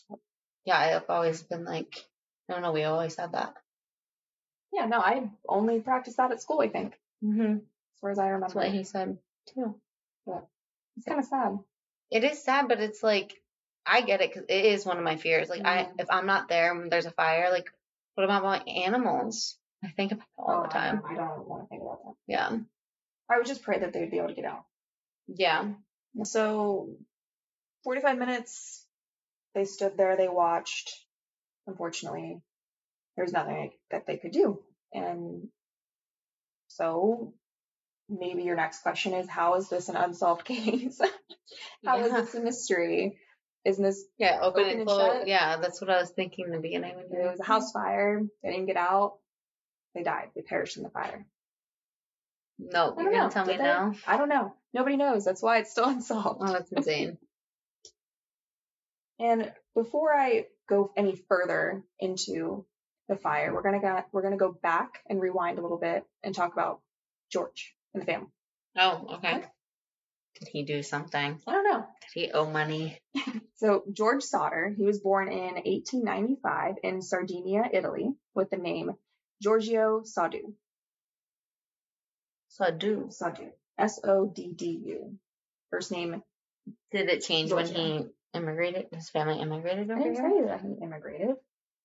[0.00, 0.18] them in the house.
[0.18, 0.18] but-
[0.66, 1.94] yeah, I've always been like
[2.48, 3.54] I don't know, we always had that.
[4.72, 7.56] Yeah, no, I only practiced that at school, I think, Mm-hmm.
[7.58, 8.46] as far as I remember.
[8.46, 9.18] That's what he said
[9.54, 9.80] too.
[10.96, 11.58] It's kind of sad.
[12.10, 13.34] It is sad, but it's like
[13.86, 15.48] I get it because it is one of my fears.
[15.48, 16.00] Like I, Mhm.
[16.00, 17.70] if I'm not there when there's a fire, like
[18.14, 19.58] what about my animals?
[19.82, 21.02] I think about it all Oh, the time.
[21.04, 22.14] I, I don't want to think about that.
[22.26, 22.58] Yeah,
[23.30, 24.64] I would just pray that they would be able to get out.
[25.26, 25.72] yeah.
[26.22, 26.90] So,
[27.82, 28.83] 45 minutes,
[29.54, 30.90] they stood there, they watched.
[31.66, 32.40] Unfortunately,
[33.16, 34.62] there was nothing that they could do.
[34.92, 35.48] And
[36.68, 37.32] so,
[38.08, 41.00] maybe your next question is how is this an unsolved case?
[41.84, 42.20] How is yeah.
[42.20, 43.18] this a mystery?
[43.64, 45.26] Isn't this, Yeah, open, Open and and shut?
[45.26, 46.96] Yeah, that's what I was thinking in the beginning.
[47.08, 49.18] when was a house fire, they didn't get out,
[49.94, 51.24] they died, they perished in the fire.
[52.58, 53.30] No, you're gonna know.
[53.30, 53.64] tell me Did they?
[53.64, 53.94] now.
[54.06, 54.54] I don't know.
[54.74, 55.24] Nobody knows.
[55.24, 56.40] That's why it's still unsolved.
[56.42, 57.16] Oh, that's insane.
[59.18, 62.66] And before I go any further into
[63.08, 66.34] the fire, we're gonna go, we're gonna go back and rewind a little bit and
[66.34, 66.80] talk about
[67.30, 68.28] George and the family.
[68.78, 69.44] oh, okay.
[70.40, 71.40] Did he do something?
[71.46, 71.86] I don't know.
[72.14, 73.00] Did he owe money?
[73.56, 78.90] So George Sodder, he was born in 1895 in Sardinia, Italy, with the name
[79.40, 80.52] Giorgio Soddu.
[82.50, 83.16] Soddu.
[83.16, 83.50] Soddu.
[83.78, 85.18] S O D D U.
[85.70, 86.22] First name.
[86.92, 88.86] Did it change when he immigrated?
[88.92, 91.36] His family immigrated I over didn't here, tell you that he immigrated.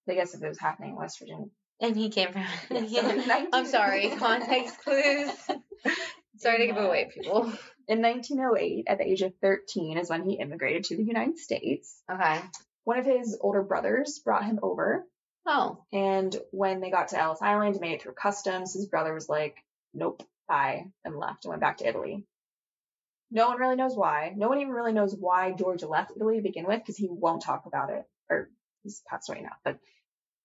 [0.09, 1.45] I guess if it was happening in West Virginia.
[1.81, 2.43] and he came from.
[2.87, 4.09] Yeah, so in 19 I'm sorry.
[4.17, 5.29] Context clues.
[6.37, 7.51] Sorry to give uh, away, people.
[7.87, 12.01] In 1908, at the age of 13, is when he immigrated to the United States.
[12.09, 12.39] Okay.
[12.85, 15.05] One of his older brothers brought him over,
[15.45, 15.83] Oh.
[15.91, 19.27] and when they got to Ellis Island and made it through customs, his brother was
[19.27, 19.57] like,
[19.93, 22.25] "Nope, bye," and left and went back to Italy.
[23.31, 24.33] No one really knows why.
[24.35, 27.43] No one even really knows why George left Italy to begin with, because he won't
[27.43, 28.03] talk about it.
[28.29, 28.49] Or
[28.83, 29.77] he's passed away now, but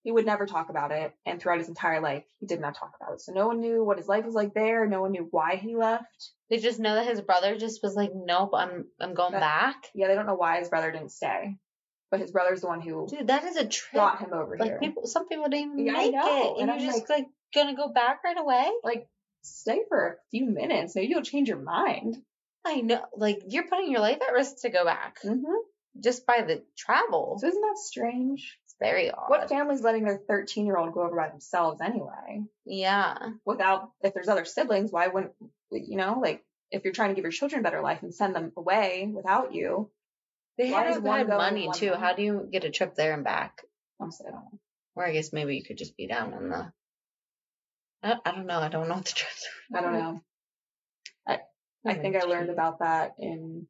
[0.03, 1.15] he would never talk about it.
[1.25, 3.21] And throughout his entire life, he did not talk about it.
[3.23, 4.87] So no one knew what his life was like there.
[4.87, 6.31] No one knew why he left.
[6.51, 9.85] They just know that his brother just was like, nope, I'm I'm going That- back.
[9.95, 11.57] Yeah, they don't know why his brother didn't stay,
[12.11, 13.95] but his brother's the one who Dude, that is a trip.
[13.95, 14.79] brought him over like here.
[14.79, 17.89] people, some people didn't even Yeah, make it, and, and you're just like, gonna go
[17.89, 18.71] back right away.
[18.83, 19.09] like
[19.43, 20.95] stay for a few minutes.
[20.95, 22.19] Maybe you'll change your mind.
[22.65, 26.01] I know, like you're putting your life at risk to go back Mm-hmm.
[26.01, 27.37] just by the travel.
[27.41, 28.59] So isn't that strange?
[28.65, 29.29] It's very odd.
[29.29, 32.43] What family's letting their 13 year old go over by themselves anyway?
[32.65, 33.17] Yeah.
[33.45, 35.33] Without, if there's other siblings, why wouldn't,
[35.71, 38.35] you know, like if you're trying to give your children a better life and send
[38.35, 39.91] them away without you,
[40.59, 41.93] They had to have one had money too.
[41.95, 43.63] How do you get a trip there and back?
[44.01, 44.59] honestly, I don't know.
[44.97, 46.73] Or I guess maybe you could just be down in the.
[48.03, 48.59] I, I don't know.
[48.59, 49.47] I don't know what the trips.
[49.75, 50.23] I don't know.
[51.87, 53.67] I oh, think I learned about that in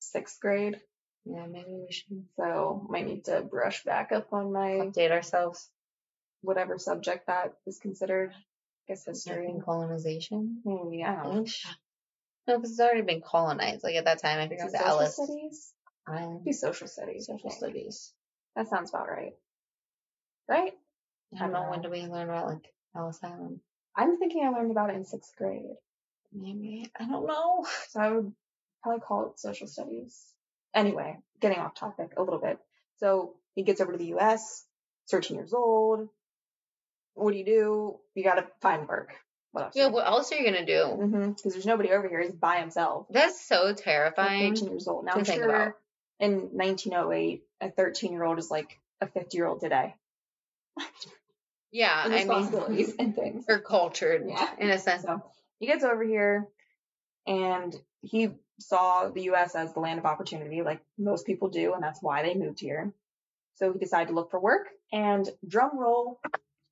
[0.00, 0.80] sixth grade.
[1.24, 5.68] Yeah, maybe we should So might need to brush back up on my update ourselves.
[6.40, 8.32] whatever subject that is considered.
[8.32, 9.34] I guess history.
[9.34, 10.60] During colonization.
[10.64, 11.46] Hmm, I don't.
[11.46, 11.66] Ish.
[12.48, 13.84] No, because it's already been colonized.
[13.84, 15.72] Like at that time, I think it was Ellis studies?
[16.08, 16.44] Island.
[16.44, 17.26] Be social studies.
[17.26, 17.58] Social think.
[17.58, 18.12] studies.
[18.56, 19.34] That sounds about right.
[20.48, 20.72] Right?
[21.34, 23.60] I don't know when do we learn about like Ellis Island.
[23.96, 25.76] I'm thinking I learned about it in sixth grade.
[26.32, 27.66] Maybe I don't know.
[27.90, 28.32] So I would
[28.82, 30.18] probably call it social studies.
[30.74, 32.58] Anyway, getting off topic a little bit.
[32.98, 34.64] So he gets over to the US,
[35.10, 36.08] 13 years old.
[37.14, 37.98] What do you do?
[38.14, 39.12] You gotta find work.
[39.50, 39.72] What else?
[39.76, 40.72] Yeah, what else are you gonna do?
[40.72, 41.30] Mm-hmm.
[41.32, 42.22] Because there's nobody over here.
[42.22, 43.06] He's by himself.
[43.10, 44.54] That's so terrifying.
[44.54, 45.04] 13 years old.
[45.04, 45.74] Now to I'm think sure about.
[46.20, 49.94] in 1908, a 13 year old is like a 50 year old today.
[51.70, 53.44] Yeah, I responsibilities mean, and things.
[53.48, 54.48] or cultured Yeah.
[54.58, 55.02] in a sense.
[55.02, 55.22] So
[55.62, 56.48] he gets over here
[57.24, 61.82] and he saw the US as the land of opportunity, like most people do, and
[61.82, 62.92] that's why they moved here.
[63.54, 66.20] So he decided to look for work and drum roll,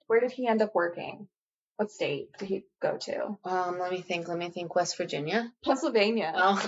[0.08, 1.28] where did he end up working?
[1.76, 3.38] What state did he go to?
[3.44, 4.26] Um, let me think.
[4.28, 4.74] Let me think.
[4.74, 5.52] West Virginia.
[5.64, 6.32] Pennsylvania.
[6.36, 6.60] Oh,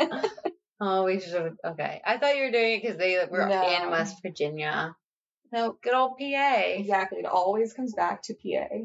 [0.80, 1.56] oh, we should.
[1.64, 3.68] Okay, I thought you were doing it because they were No.
[3.84, 4.96] in West Virginia.
[5.52, 6.54] No, good old PA.
[6.66, 7.20] exactly.
[7.20, 8.76] It always comes back to PA.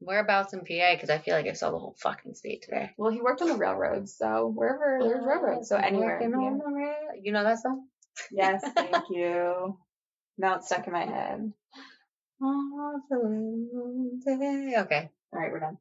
[0.00, 0.94] Whereabouts in PA?
[0.94, 2.90] Because I feel like I saw the whole fucking state today.
[2.96, 6.18] Well, he worked on the railroads, so wherever there's railroads, so anywhere.
[6.20, 7.86] working on the rail- You know that song?
[8.30, 9.76] Yes, thank you.
[10.38, 11.52] Now it's stuck in my head.
[14.82, 15.10] Okay.
[15.32, 15.78] All right, we're done.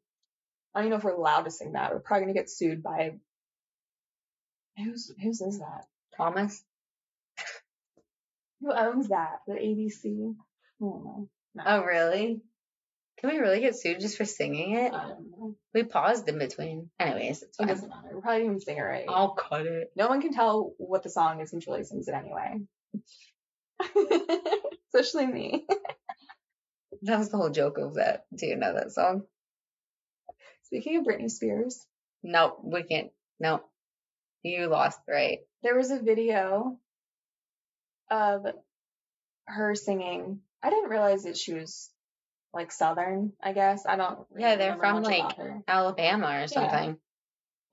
[0.73, 1.91] I don't even know if we're allowed to sing that.
[1.91, 3.13] We're probably gonna get sued by
[4.77, 5.86] who's whose is that?
[6.17, 6.63] Thomas.
[8.62, 9.39] Who owns that?
[9.47, 10.06] The ABC?
[10.06, 11.30] I don't know.
[11.56, 12.41] No, Oh, really?
[13.19, 14.93] Can we really get sued just for singing it?
[14.93, 15.56] I don't know.
[15.73, 16.89] We paused in between.
[16.99, 17.67] Anyways, it's It fine.
[17.67, 18.10] doesn't matter.
[18.13, 19.06] We're probably didn't sing it right.
[19.10, 19.91] I'll cut it.
[19.95, 22.62] No one can tell what the song is until he sings it anyway.
[24.93, 25.65] Especially me.
[27.03, 28.25] That was the whole joke of that.
[28.36, 29.21] Do you know that song?
[30.63, 31.86] Speaking of Britney Spears,
[32.23, 33.12] Nope, we can't.
[33.39, 33.69] Nope.
[34.41, 35.39] You lost, right?
[35.62, 36.80] there was a video
[38.10, 38.47] of
[39.45, 40.39] her singing.
[40.63, 41.91] I didn't realize that she was
[42.57, 43.85] like Southern, I guess.
[43.85, 45.37] I don't Yeah, they're from, like.
[45.67, 46.97] Alabama or something.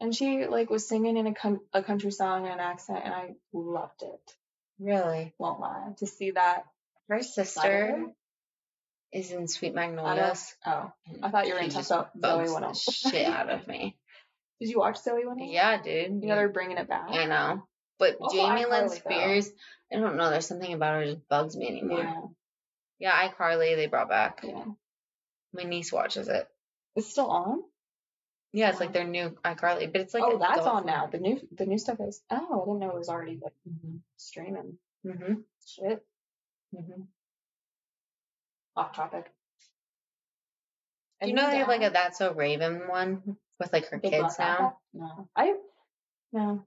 [0.00, 3.14] And she like was singing in a, con- a country song in an accent and
[3.14, 4.32] I loved it.
[4.78, 5.32] Really?
[5.38, 5.92] Won't lie.
[5.98, 6.64] To see that.
[7.08, 8.06] Her sister
[9.12, 10.54] is in Sweet Magnolias.
[10.66, 10.92] Oh,
[11.22, 13.96] I thought you were into Zoe the shit out of me.
[14.60, 15.50] Did you watch Zoe 101?
[15.50, 16.22] Yeah, dude.
[16.22, 17.08] You know they're bringing it back.
[17.10, 17.66] I know.
[17.98, 19.10] But oh, Also, Jamie Lynn iCarly, though.
[19.10, 19.50] Spears,
[19.92, 20.30] I don't know.
[20.30, 22.00] There's something about her that just bugs me anymore.
[22.00, 22.20] Yeah,
[23.04, 24.40] Yeah, iCarly, they brought back.
[24.42, 24.64] yeah.
[25.52, 26.48] My niece watches it.
[26.96, 27.62] It's still on.
[28.54, 31.06] Yeah, it's like their new iCarly, but it's like oh, that's on now.
[31.08, 32.22] The new the new stuff is.
[32.30, 33.98] Oh, I didn't know it was already like Mhm.
[34.16, 34.78] streaming.
[35.04, 35.44] Mhm.
[35.66, 36.02] Shit.
[36.74, 37.02] Mm-hmm.
[38.76, 39.30] Off topic.
[41.20, 44.38] Do you know they have like a That's So Raven one with like her kids
[44.38, 44.78] now?
[44.94, 45.56] No, I
[46.32, 46.64] no.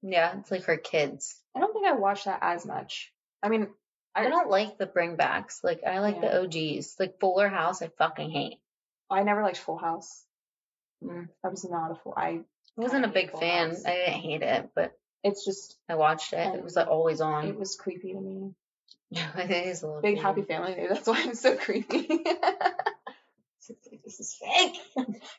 [0.00, 1.38] Yeah, it's like her kids.
[1.54, 3.12] I don't think I watch that as much.
[3.42, 3.68] I mean,
[4.14, 5.62] I don't like the bringbacks.
[5.62, 6.40] Like I like Yeah.
[6.40, 6.96] the OGs.
[6.98, 8.58] Like Fuller House, I fucking hate.
[9.10, 10.24] I never liked Full House.
[11.02, 11.28] Mm.
[11.44, 12.14] I was not a full.
[12.16, 12.40] I.
[12.76, 13.70] I wasn't a big fan.
[13.70, 13.84] House.
[13.84, 14.92] I didn't hate it, but
[15.22, 16.54] It's just I watched it.
[16.54, 17.46] It was like always on.
[17.46, 18.54] it was creepy to me.
[19.10, 20.22] Yeah, it is a little Big creepy.
[20.22, 20.86] happy family.
[20.88, 22.08] That's why I'm so creepy.
[24.04, 24.76] This is fake.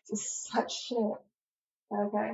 [0.10, 0.98] this is such shit.
[0.98, 2.32] Okay.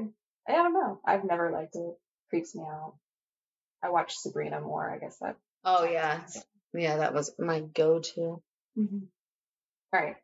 [0.47, 0.99] I don't know.
[1.03, 1.97] I've never liked it.
[2.29, 2.93] Creeps me out.
[3.81, 4.87] I watch Sabrina more.
[4.87, 5.37] I guess that.
[5.63, 6.21] Oh yeah,
[6.73, 6.97] yeah.
[6.97, 8.41] That was my go-to.
[8.77, 8.99] Mm-hmm.
[9.93, 10.15] All right.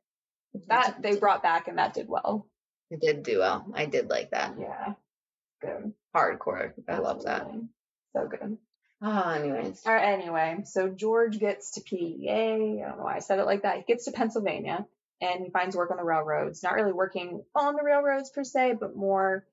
[0.68, 2.48] That they brought back and that did well.
[2.92, 3.66] It did do well.
[3.74, 4.56] I did like that.
[4.60, 4.94] Yeah.
[5.62, 5.94] Good.
[6.16, 6.74] Hardcore.
[6.88, 7.48] I love that.
[8.16, 8.58] So good.
[9.02, 9.82] Oh, anyways.
[9.86, 10.14] All right.
[10.14, 11.96] Anyway, so George gets to PA.
[11.98, 13.78] I don't know why I said it like that.
[13.78, 14.86] He gets to Pennsylvania
[15.22, 16.62] and he finds work on the railroads.
[16.62, 19.46] Not really working on the railroads per se, but more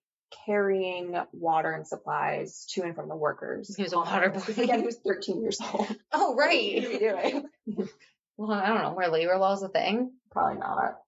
[0.46, 3.74] carrying water and supplies to and from the workers.
[3.76, 4.38] He was a water boy.
[4.40, 5.86] Because again, he was 13 years old.
[6.12, 7.44] Oh What are you right.
[7.66, 7.88] doing?
[8.36, 8.92] Well, I don't know.
[8.94, 10.12] Were labor laws a thing?
[10.30, 10.98] Probably not.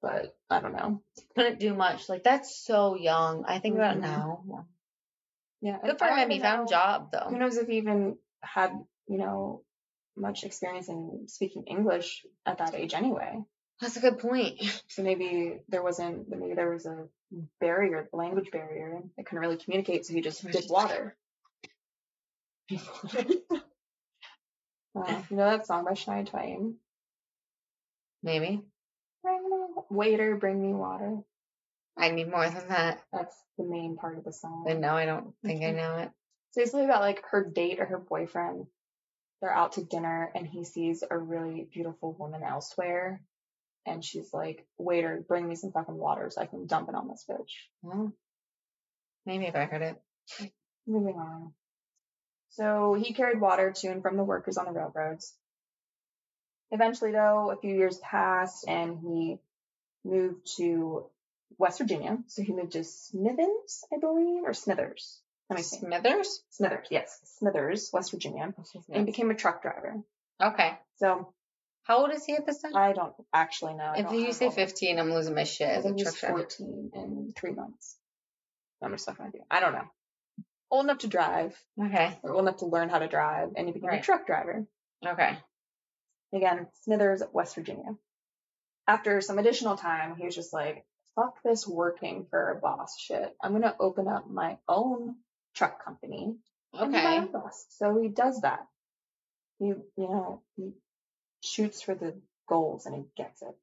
[0.00, 1.02] But I don't know.
[1.34, 2.08] Couldn't do much.
[2.08, 3.44] Like that's so young.
[3.46, 4.02] I think about it Mhm.
[4.02, 4.66] now.
[5.60, 5.78] Yeah.
[5.84, 6.30] Good for him.
[6.30, 7.26] He found a job, though.
[7.30, 8.70] Who knows if he even had,
[9.08, 9.62] you know,
[10.16, 13.42] much experience in speaking English at that age anyway.
[13.80, 14.60] That's a good point.
[14.88, 17.08] So maybe there wasn't, maybe there was a
[17.60, 21.16] barrier, language barrier, and they couldn't really communicate, so he just did water.
[24.96, 26.74] Uh, you know that song by Shania Twain?
[28.22, 28.62] Maybe.
[29.90, 31.18] Waiter, bring me water.
[31.96, 33.00] I need more than that.
[33.12, 34.64] That's the main part of the song.
[34.66, 36.10] But no, I don't think I know it.
[36.48, 38.66] It's basically about like her date or her boyfriend.
[39.40, 43.22] They're out to dinner and he sees a really beautiful woman elsewhere.
[43.86, 47.08] And she's like, waiter, bring me some fucking water so I can dump it on
[47.08, 47.50] this bitch.
[47.82, 48.12] Well,
[49.24, 50.52] maybe if I heard it.
[50.86, 51.52] Moving on.
[52.50, 55.34] So he carried water to and from the workers on the railroads.
[56.70, 59.38] Eventually, though, a few years passed and he
[60.04, 61.06] moved to
[61.56, 62.18] West Virginia.
[62.26, 65.20] So he moved to Smithens, I believe, or Smithers.
[65.48, 65.78] Let me see.
[65.78, 66.42] Smithers?
[66.50, 67.20] Smithers, yes.
[67.38, 68.52] Smithers, West Virginia.
[68.92, 70.02] And became a truck driver.
[70.42, 70.78] Okay.
[70.96, 71.32] So
[71.88, 72.76] How old is he at this time?
[72.76, 73.84] I don't actually know.
[73.84, 76.56] I if you say all 15, I'm losing my shit I think he truck was
[76.58, 77.96] 14 in three months.
[78.82, 79.40] I'm just with you.
[79.50, 79.86] I don't know.
[80.70, 82.18] Old enough to drive, Okay.
[82.22, 84.66] or old enough to learn how to drive, and he became a truck driver.
[85.04, 85.38] Okay.
[86.34, 87.96] Again, Smithers, West Virginia.
[88.86, 93.34] After some additional time, he was just like, fuck this working for a boss shit.
[93.42, 95.16] I'm going to open up my own
[95.54, 96.36] truck company
[96.74, 97.18] and be my Okay.
[97.20, 97.64] own boss.
[97.70, 98.60] So he does that.
[99.58, 100.72] He, you know, he
[101.42, 102.14] shoots for the
[102.48, 103.56] goals and he gets it.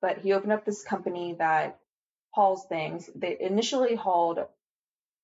[0.00, 1.78] But he opened up this company that
[2.30, 3.08] hauls things.
[3.14, 4.40] They initially hauled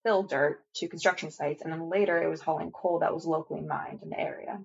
[0.03, 3.61] fill dirt to construction sites, and then later it was hauling coal that was locally
[3.61, 4.61] mined in the area.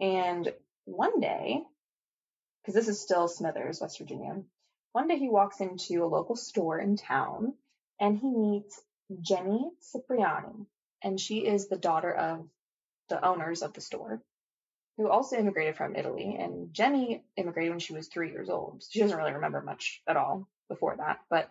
[0.00, 0.52] And
[0.84, 1.62] one day,
[2.60, 4.42] because this is still Smithers, West Virginia,
[4.92, 7.54] one day he walks into a local store in town
[7.98, 8.80] and he meets
[9.20, 10.66] Jenny Cipriani,
[11.02, 12.46] and she is the daughter of
[13.08, 14.20] the owners of the store,
[14.96, 16.36] who also immigrated from Italy.
[16.38, 18.82] And Jenny immigrated when she was three years old.
[18.88, 21.50] She doesn't really remember much at all before that, but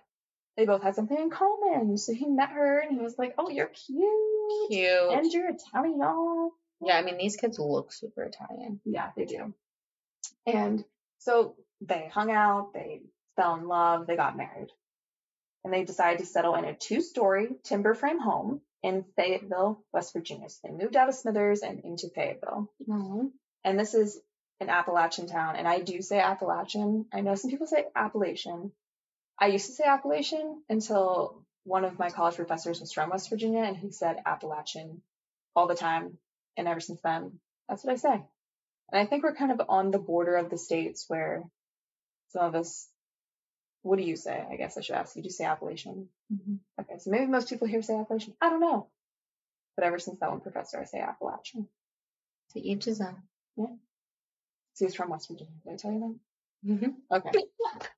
[0.58, 1.98] they both had something in common.
[1.98, 5.12] So he met her and he was like, "Oh, you're cute, Cute.
[5.12, 8.80] and you're Italian." yeah, I mean, these kids look super Italian.
[8.86, 9.54] Yeah, they do.
[10.46, 10.84] And
[11.20, 13.02] so they hung out, they
[13.36, 14.70] fell in love, they got married.
[15.64, 20.14] And they decided to settle in a two story timber frame home in Fayetteville, West
[20.14, 20.48] Virginia.
[20.48, 22.72] So they moved out of Smithers and into Fayetteville.
[22.88, 23.28] Mm-hmm.
[23.64, 24.22] And this is
[24.60, 25.56] an Appalachian town.
[25.56, 27.08] And I do say Appalachian.
[27.12, 28.72] I know some people say Appalachian.
[29.40, 33.64] I used to say Appalachian until one of my college professors was from West Virginia
[33.64, 35.02] and he said Appalachian
[35.56, 36.20] all the time.
[36.56, 38.24] And ever since then, that's what I say.
[38.92, 41.44] And I think we're kind of on the border of the states where
[42.30, 42.88] some of us,
[43.86, 44.44] what do you say?
[44.52, 45.22] I guess I should ask you.
[45.22, 46.08] Do you say Appalachian?
[46.82, 48.34] Okay, so maybe most people here say Appalachian.
[48.42, 48.88] I don't know.
[49.78, 51.68] But ever since that one professor, I say Appalachian.
[52.54, 53.16] To each his own.
[53.58, 53.66] Yeah.
[54.74, 55.52] So he's from West Virginia.
[55.64, 56.20] Did I tell you
[56.66, 56.90] Mm-hmm.
[57.12, 57.26] that?
[57.28, 57.44] Okay.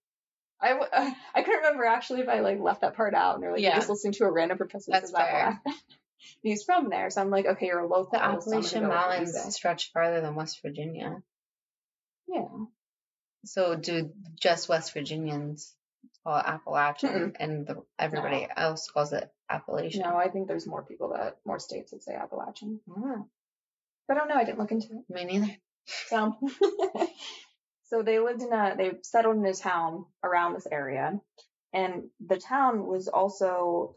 [0.59, 3.43] I, w- uh, I couldn't remember actually if I like left that part out and
[3.43, 3.75] they're like, Yeah.
[3.75, 4.91] just listening to a random professor.
[4.91, 5.59] that That's Appalachian.
[6.41, 7.09] he's from there.
[7.11, 8.09] So I'm like, okay, you're a local.
[8.11, 11.21] The so I'm gonna Appalachian go with what you Mountains stretch farther than West Virginia.
[12.27, 12.47] Yeah.
[13.47, 15.73] So do just West Virginians
[16.23, 17.35] call it Appalachian Mm-mm.
[17.39, 20.01] and the, everybody else calls it Appalachian?
[20.01, 22.81] No, I think there's more people that, more states that say Appalachian.
[24.07, 24.35] But I don't know.
[24.35, 25.13] I didn't look into it.
[25.13, 25.55] me neither.
[26.07, 26.37] So,
[27.89, 31.19] so they lived in a, they settled in a town around this area.
[31.73, 33.95] And the town was also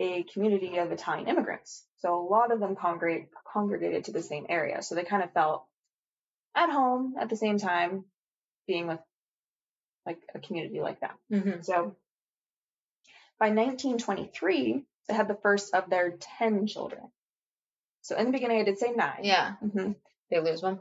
[0.00, 1.84] a community of Italian immigrants.
[1.98, 4.82] So a lot of them congregate, congregated to the same area.
[4.82, 5.64] So they kind of felt
[6.54, 8.04] at home at the same time
[8.68, 9.00] being with
[10.06, 11.16] like a community like that.
[11.32, 11.62] Mm-hmm.
[11.62, 11.96] So
[13.40, 17.00] by 1923, they had the first of their 10 children.
[18.02, 19.20] So in the beginning, I did say nine.
[19.22, 19.92] Yeah, hmm
[20.30, 20.78] they lose one.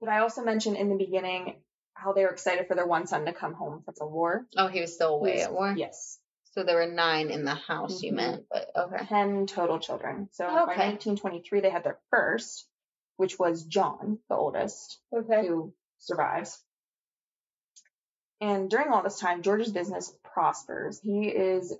[0.00, 1.56] But I also mentioned in the beginning
[1.94, 4.46] how they were excited for their one son to come home from the war.
[4.56, 5.46] Oh, he was still away Yes.
[5.46, 5.74] at war.
[5.76, 6.18] Yes.
[6.52, 8.02] So there were nine in the house.
[8.02, 8.16] You Mhm.
[8.16, 9.04] meant, but okay.
[9.06, 10.28] 10 total children.
[10.32, 12.66] So by 1923, they had their first,
[13.16, 15.46] which was John, the oldest, Okay.
[15.46, 16.62] who survives.
[18.42, 21.00] And during all this time, George's business prospers.
[21.00, 21.72] He is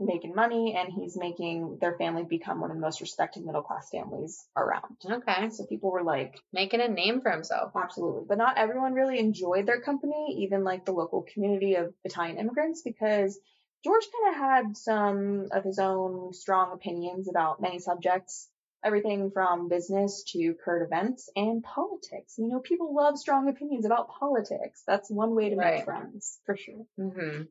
[0.00, 3.90] making money and he's making their family become one of the most respected middle class
[3.90, 4.96] families around.
[5.04, 5.50] Okay.
[5.50, 7.72] So people were like, Making a name for himself.
[7.76, 8.24] Absolutely.
[8.26, 12.80] But not everyone really enjoyed their company, even like the local community of Italian immigrants,
[12.80, 13.38] because
[13.84, 18.48] George kind of had some of his own strong opinions about many subjects
[18.84, 22.34] everything from business to current events and politics.
[22.38, 24.82] You know, people love strong opinions about politics.
[24.86, 25.76] That's one way to Right.
[25.76, 26.86] make friends, for sure.
[26.96, 27.42] hmm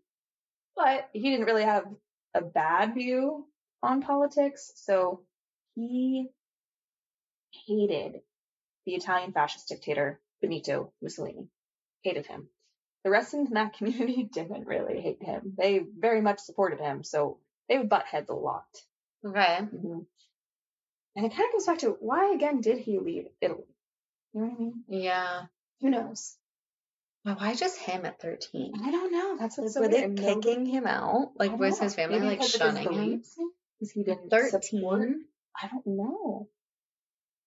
[0.76, 1.86] But he didn't really have
[2.34, 3.48] a bad view
[3.82, 5.26] on politics, so
[5.76, 6.30] he
[7.66, 8.22] hated
[8.86, 11.48] the Italian fascist dictator Benito Mussolini.
[12.04, 12.50] Hated him.
[13.04, 15.54] The rest in that community didn't really hate him.
[15.58, 18.66] They very much supported him, so they would butt heads a lot.
[19.26, 19.60] Okay.
[19.74, 20.06] Mhm.
[21.16, 23.64] And it kind of goes back to why again did he leave Italy?
[24.34, 24.84] You know what I mean?
[24.88, 25.42] Yeah.
[25.82, 26.36] Who knows?
[27.24, 28.74] But why just him at 13?
[28.84, 29.38] I don't know.
[29.38, 31.32] That's what's so Were they kicking him out?
[31.38, 31.84] Like, was know.
[31.86, 33.24] his family Maybe like because of his shunning him?
[33.80, 34.62] Because he didn't 13?
[34.62, 35.10] support.
[35.62, 36.50] I don't know.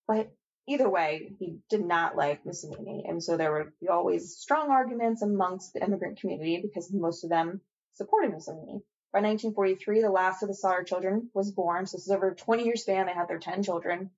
[0.06, 0.32] But
[0.68, 3.04] either way, he did not like Mussolini.
[3.06, 7.60] And so there were always strong arguments amongst the immigrant community because most of them
[7.94, 8.82] supported Mussolini.
[9.16, 11.86] By 1943, the last of the Sodder children was born.
[11.86, 13.06] So this is over a 20 year span.
[13.06, 14.10] They had their 10 children.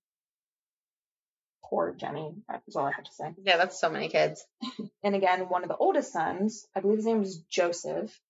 [1.62, 2.34] Poor Jenny.
[2.48, 3.32] That's all I have to say.
[3.44, 4.44] Yeah, that's so many kids.
[5.04, 8.20] And again, one of the oldest sons, I believe his name was Joseph.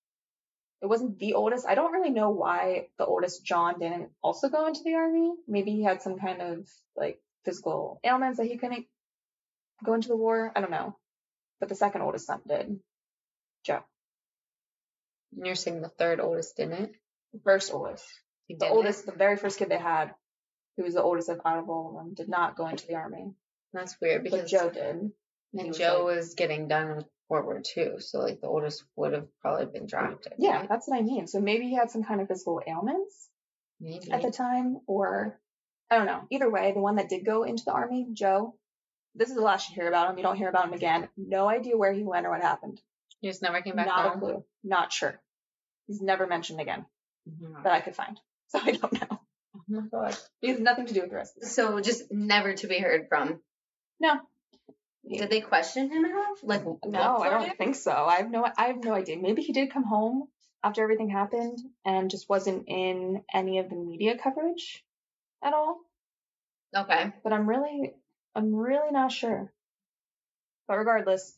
[0.82, 1.66] It wasn't the oldest.
[1.66, 5.32] I don't really know why the oldest John didn't also go into the army.
[5.46, 8.84] Maybe he had some kind of like physical ailments that he couldn't
[9.82, 10.52] go into the war.
[10.54, 10.98] I don't know.
[11.60, 12.78] But the second oldest son did.
[13.64, 13.82] Joe.
[15.36, 16.92] And you're saying the third oldest didn't?
[17.32, 18.06] The first oldest.
[18.46, 18.76] He The didn't?
[18.76, 20.14] oldest, the very first kid they had,
[20.76, 22.94] who was the oldest of out of all of them, did not go into the
[22.94, 23.34] army.
[23.72, 25.12] That's weird But because Joe did.
[25.52, 28.46] He and was Joe like- was getting done with World War II, so like the
[28.46, 30.32] oldest would have probably been drafted.
[30.38, 30.68] Yeah, right?
[30.68, 31.26] that's what I mean.
[31.26, 33.28] So maybe he had some kind of physical ailments.
[33.80, 34.10] maybe.
[34.10, 35.38] at the time, or
[35.90, 36.26] I don't know.
[36.30, 38.56] Either way, the one that did go into the army, Joe,
[39.14, 40.16] this is the last you hear about him.
[40.16, 41.08] You don't hear about him again.
[41.16, 42.80] No idea where he went or what happened.
[43.20, 44.44] He just never came back Not a clue.
[44.64, 45.20] Not sure.
[45.86, 46.86] He's never mentioned again
[47.28, 47.62] Mhm.
[47.64, 48.18] that I could find.
[48.50, 49.20] So I don't know.
[49.56, 50.16] Oh my god.
[50.40, 51.54] He has nothing to do with the rest of this.
[51.54, 53.42] So just never to be heard from.
[54.00, 54.20] No.
[55.06, 56.34] Did they question him at all?
[56.42, 57.56] Like No, I don't him?
[57.56, 57.92] think so.
[57.92, 59.18] I have no I have no idea.
[59.18, 60.28] Maybe he did come home
[60.64, 64.82] after everything happened and just wasn't in any of the media coverage
[65.42, 65.78] at all.
[66.74, 67.12] Okay.
[67.22, 67.94] but I'm really,
[68.34, 69.52] I'm really not sure.
[70.68, 71.36] But regardless,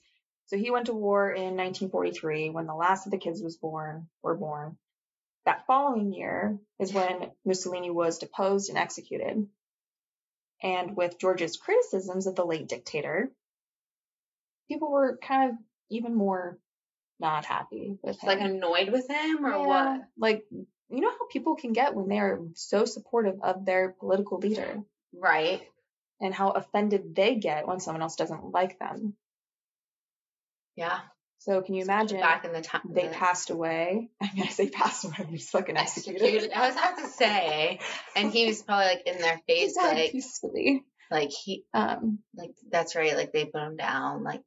[0.51, 4.09] so he went to war in 1943 when the last of the kids was born,
[4.21, 4.77] were born.
[5.47, 9.47] That following year is when Mussolini was deposed and executed.
[10.61, 13.31] And with George's criticisms of the late dictator,
[14.67, 15.57] people were kind of
[15.89, 16.59] even more
[17.21, 18.29] not happy with Just him.
[18.29, 20.01] like annoyed with him or Yeah, what?
[20.19, 24.39] Like, you know how people can get when they are so supportive of their political
[24.39, 24.83] leader
[25.15, 25.63] Right.
[26.21, 29.15] and how offended they get when someone else doesn't like them.
[30.81, 30.99] Yeah.
[31.39, 34.11] So can you imagine back in the time they the- passed away?
[34.23, 36.23] I mean, I say passed away, he's fucking executed.
[36.23, 36.51] executed.
[36.59, 37.79] I was about to say,
[38.17, 40.85] and he was probably like in their He face, like peacefully.
[41.11, 44.43] like he Um, like that's right, like they put him down, like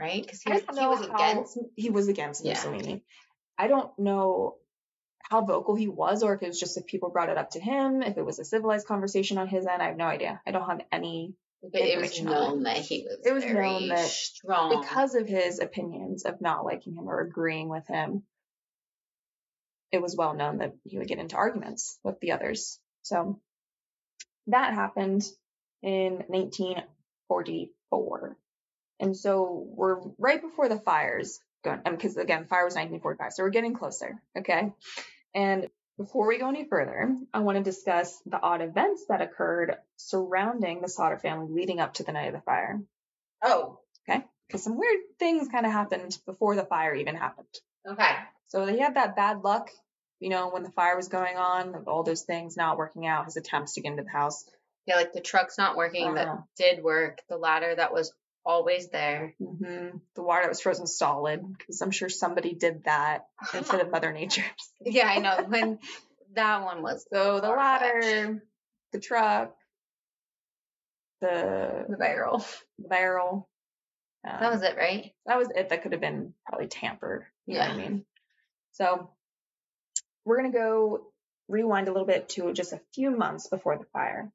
[0.00, 1.58] right because he was he was against.
[1.76, 2.54] he was against Yeah.
[2.54, 3.02] Mussolini.
[3.58, 4.56] I don't know
[5.30, 7.60] how vocal he was, or if it was just if people brought it up to
[7.60, 9.80] him, if it was a civilized conversation on his end.
[9.82, 10.40] I have no idea.
[10.46, 11.34] I don't have any
[11.72, 12.36] But it was information on it.
[12.36, 13.18] known that he was.
[13.24, 17.20] It was very known that strong because of his opinions of not liking him or
[17.20, 18.24] agreeing with him,
[19.92, 22.78] it was well known that he would get into arguments with the others.
[23.02, 23.40] So
[24.48, 25.24] that happened
[25.82, 28.36] in 1944.
[28.98, 33.32] And so we're right before the fires going, because um, again, fire was 1945.
[33.32, 34.20] So we're getting closer.
[34.38, 34.72] Okay.
[35.34, 35.68] And
[35.98, 40.80] before we go any further, I want to discuss the odd events that occurred surrounding
[40.80, 42.80] the Sodder family leading up to the night of the fire
[43.42, 44.24] Oh, Okay.
[44.46, 47.48] because some weird things kind of happened before the fire even happened.
[47.86, 48.16] okay.
[48.48, 49.70] So he had that bad luck,
[50.20, 53.36] you know, when the fire was going on, all those things not working out, his
[53.36, 54.44] attempts to get into the house.
[54.86, 56.42] Yeah, like the truck's not working that Uh-huh.
[56.56, 58.12] did work, the ladder that was
[58.46, 59.34] always there.
[59.38, 63.90] hmm The water that was frozen solid, because I'm sure somebody did that instead of
[63.90, 64.44] Mother Nature.
[64.84, 65.44] Yeah, I know.
[65.48, 65.78] When
[66.34, 68.42] that one was So the ladder,
[68.92, 69.54] the truck,
[71.20, 72.44] the, the barrel.
[72.78, 73.48] the barrel.
[74.26, 75.12] um, That was it, right?
[75.26, 77.24] that was it that could have been probably tampered.
[77.46, 78.04] You know what I mean?
[78.72, 79.10] So
[80.24, 81.06] we're gonna go
[81.48, 84.30] rewind a little bit to just a few months before the fire.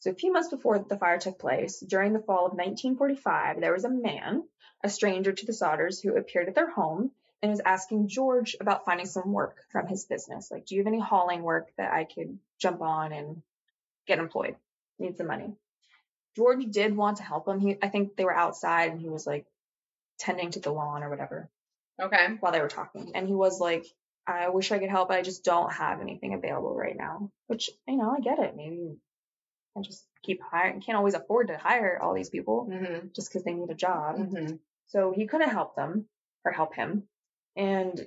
[0.00, 3.72] So a few months before the fire took place, during the fall of 1945, there
[3.72, 4.44] was a man,
[4.84, 7.10] a stranger to the Sodders, who appeared at their home
[7.42, 10.50] and was asking George about finding some work from his business.
[10.50, 13.42] Like, do you have any hauling work that I could jump on and
[14.06, 14.56] get employed?
[14.98, 15.54] Need some money.
[16.36, 17.58] George did want to help him.
[17.60, 19.46] He, I think they were outside and he was like
[20.18, 21.48] tending to the lawn or whatever
[22.00, 22.36] Okay.
[22.40, 23.12] while they were talking.
[23.14, 23.84] And he was like,
[24.26, 27.30] I wish I could help, but I just don't have anything available right now.
[27.46, 28.54] Which, you know, I get it.
[28.56, 28.96] Maybe
[29.74, 30.80] and just keep hiring.
[30.80, 33.08] Can't always afford to hire all these people Mm-hmm.
[33.14, 34.16] just because they need a job.
[34.18, 34.56] Mm-hmm.
[34.88, 36.06] So he couldn't help them
[36.44, 37.04] or help him.
[37.56, 38.06] And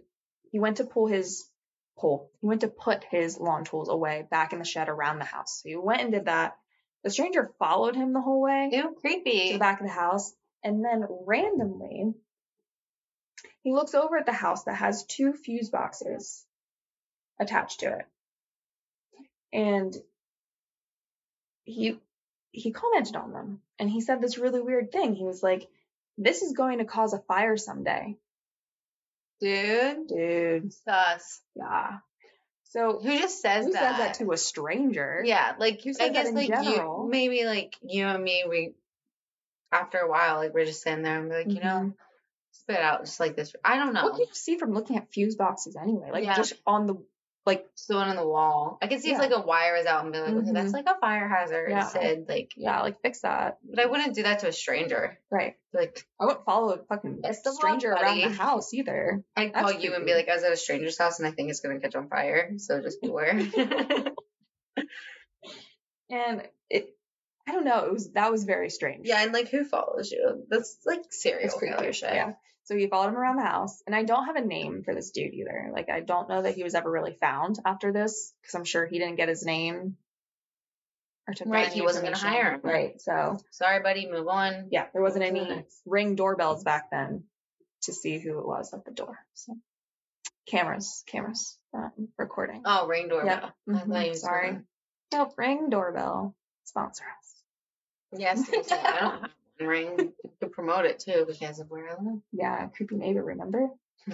[0.51, 1.45] he went to pull his
[1.97, 2.29] pull.
[2.41, 5.61] He went to put his lawn tools away back in the shed around the house.
[5.61, 6.57] So he went and did that.
[7.03, 9.47] The stranger followed him the whole way Ew, creepy.
[9.47, 10.33] to the back of the house.
[10.63, 12.13] And then randomly,
[13.63, 16.45] he looks over at the house that has two fuse boxes
[17.39, 18.05] attached to it.
[19.53, 19.95] And
[21.71, 21.99] he
[22.51, 25.15] he commented on them and he said this really weird thing.
[25.15, 25.67] He was like,
[26.17, 28.17] This is going to cause a fire someday.
[29.39, 30.73] Dude, Dude.
[30.73, 31.41] sus.
[31.55, 31.97] Yeah.
[32.65, 33.97] So Who just says who that?
[33.97, 35.21] says that to a stranger?
[35.25, 37.05] Yeah, like Who I says that guess in like general?
[37.05, 38.73] you maybe like you and me we
[39.71, 41.89] after a while like we're just sitting there and be like, you know, mm-hmm.
[42.51, 43.53] spit out just like this.
[43.63, 44.03] I don't know.
[44.03, 46.11] What can you see from looking at fuse boxes anyway?
[46.11, 46.35] Like Yeah.
[46.35, 46.95] just on the
[47.45, 48.77] like Just the one on the wall.
[48.81, 49.15] I can see Yeah.
[49.15, 50.53] if like a wire is out and be like, okay, Mhm.
[50.53, 51.83] that's like a fire hazard, Yeah.
[51.87, 52.25] Sid.
[52.29, 53.57] Like yeah, like fix that.
[53.63, 55.17] but I wouldn't do that to a stranger.
[55.31, 55.55] Right.
[55.73, 59.23] Like I wouldn't follow a fucking stranger around the house either.
[59.35, 61.31] I'd That's call you and be like, I was at a stranger's house and I
[61.31, 62.51] think it's gonna catch on fire.
[62.57, 63.39] So just beware.
[66.09, 66.93] And it
[67.47, 69.07] I don't know, it was that was very strange.
[69.07, 70.45] yeah, and like who follows you?
[70.49, 72.13] That's like serial killer shit.
[72.13, 72.33] Yeah.
[72.63, 75.11] So he followed him around the house, and I don't have a name for this
[75.11, 75.71] dude either.
[75.73, 78.85] Like I don't know that he was ever really found after this, because I'm sure
[78.85, 79.97] he didn't get his name.
[81.27, 82.61] Or took Right, he wasn't gonna hire him.
[82.63, 83.01] Right.
[83.01, 84.67] So Sorry, buddy, move on.
[84.71, 85.81] yeah, there wasn't any next?
[85.85, 87.23] ring doorbells back then
[87.83, 89.17] to see who it was at the door.
[89.33, 89.57] So
[90.47, 92.61] cameras, cameras, um, recording.
[92.65, 93.53] Oh, ring doorbell.
[93.67, 94.57] You was Sorry.
[95.11, 96.35] Nope, ring doorbell.
[96.65, 98.19] Sponsor us.
[98.19, 99.31] Yes, I don't
[99.67, 100.13] ring.
[100.41, 102.19] to promote it too because of where I live.
[102.31, 103.69] Yeah, creepy neighbor, remember?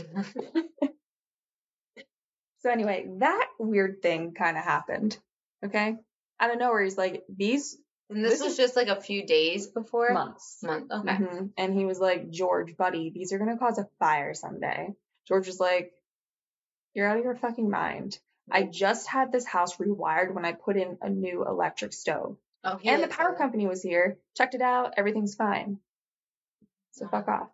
[2.61, 5.17] So anyway, that weird thing kind of happened.
[5.63, 5.95] Okay.
[6.39, 7.77] Out of nowhere, he's like, these
[8.09, 10.11] and this, This was is- just like a few days before.
[10.11, 10.59] months.
[10.63, 10.91] Month.
[10.91, 11.15] Okay.
[11.17, 11.51] Mhm.
[11.57, 14.93] And he was like, George, buddy, these are going to cause a fire someday.
[15.27, 15.93] George was like,
[16.93, 18.17] you're out of your fucking mind.
[18.49, 22.37] I just had this house rewired when I put in a new electric stove.
[22.63, 25.79] Oh, and the power tell company was here, checked it out, everything's fine.
[26.91, 27.49] So fuck off.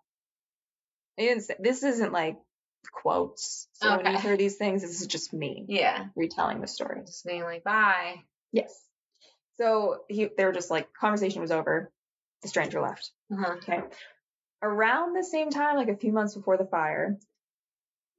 [1.17, 2.37] Didn't say, this isn't like
[2.91, 3.67] quotes.
[3.73, 5.65] So when you hear these things, this is just me.
[5.67, 6.05] Yeah.
[6.15, 7.01] retelling the story.
[7.05, 8.15] Just being like, bye.
[8.51, 8.73] Yes.
[9.57, 11.91] So he, they were just like, conversation was over.
[12.41, 13.11] The stranger left.
[13.31, 13.53] Uh-huh.
[13.57, 13.81] Okay.
[14.61, 17.17] Around the same time, like a few months before the fire,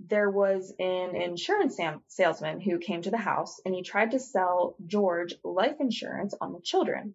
[0.01, 4.19] there was an insurance sam- salesman who came to the house and he tried to
[4.19, 7.15] sell George life insurance on the children.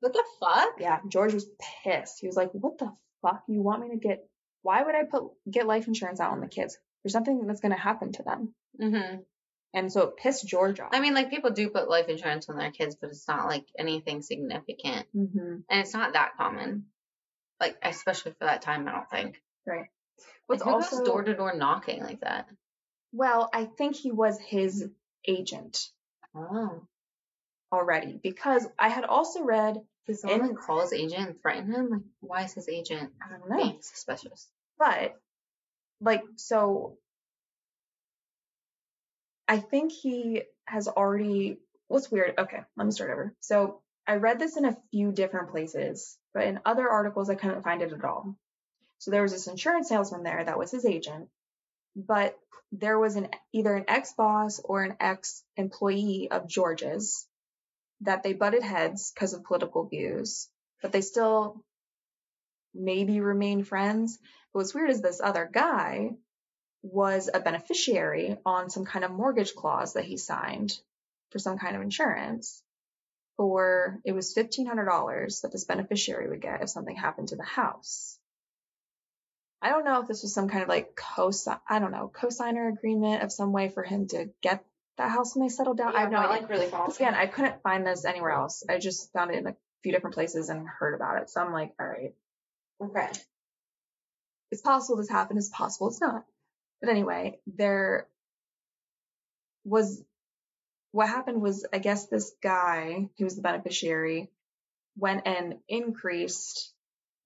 [0.00, 0.74] What the fuck?
[0.78, 1.46] Yeah, George was
[1.84, 2.20] pissed.
[2.20, 2.90] He was like, "What the
[3.22, 3.42] fuck?
[3.48, 4.26] You want me to get?
[4.62, 6.78] Why would I put get life insurance out on the kids?
[7.02, 9.16] There's something that's going to happen to them." hmm
[9.74, 10.90] And so it pissed George off.
[10.92, 13.66] I mean, like people do put life insurance on their kids, but it's not like
[13.78, 16.86] anything significant, hmm and it's not that common.
[17.60, 19.42] Like especially for that time, I don't think.
[19.66, 19.86] right.
[20.46, 22.48] What's also also door to door knocking like that?
[23.12, 24.88] well, I think he was his
[25.26, 25.90] agent
[26.34, 26.86] Oh,
[27.72, 31.90] already because I had also read did someone In- call his agent and threaten him?
[31.90, 33.56] Like, why is his agent I don't know.
[33.56, 34.48] being suspicious?
[34.78, 35.16] But
[36.00, 36.96] like so
[39.48, 41.58] I think he has already
[41.88, 42.34] what's weird.
[42.38, 43.34] Okay, let me start over.
[43.40, 47.62] So I read this in a few different places, but in other articles I couldn't
[47.64, 48.36] find it at all.
[49.00, 51.28] So there was this insurance salesman there that was his agent,
[51.96, 52.38] but
[52.70, 57.26] there was an either an ex-boss or an ex-employee of George's
[58.02, 60.48] that they butted heads because of political views,
[60.82, 61.64] but they still
[62.74, 64.18] maybe remain friends.
[64.52, 66.10] But what's weird is this other guy
[66.82, 70.78] was a beneficiary on some kind of mortgage clause that he signed
[71.30, 72.62] for some kind of insurance.
[73.36, 77.36] For it was fifteen hundred dollars that this beneficiary would get if something happened to
[77.36, 78.18] the house.
[79.62, 81.30] I don't know if this was some kind of like co
[81.68, 84.64] I don't know co-signer agreement of some way for him to get
[84.96, 85.94] that house when they settled down.
[85.94, 86.46] I have no idea.
[86.48, 88.64] really Again, I couldn't find this anywhere else.
[88.68, 91.30] I just found it in a few different places and heard about it.
[91.30, 92.14] So I'm like, all right,
[92.82, 93.08] Okay.
[94.50, 95.38] it's possible this happened.
[95.38, 96.24] It's possible it's not.
[96.80, 98.08] But anyway, there
[99.64, 100.02] was
[100.92, 104.30] what happened was I guess this guy who was the beneficiary
[104.96, 106.72] went and increased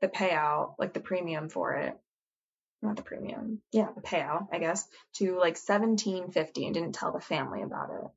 [0.01, 1.97] the payout, like the premium for it.
[2.85, 3.63] Not the premium.
[3.73, 7.89] Yeah, the payout, I guess, to like seventeen fifty and didn't tell the family about
[7.91, 8.11] it.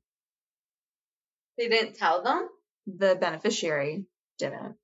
[1.56, 2.48] They didn't tell them.
[2.86, 4.04] The beneficiary
[4.38, 4.76] didn't.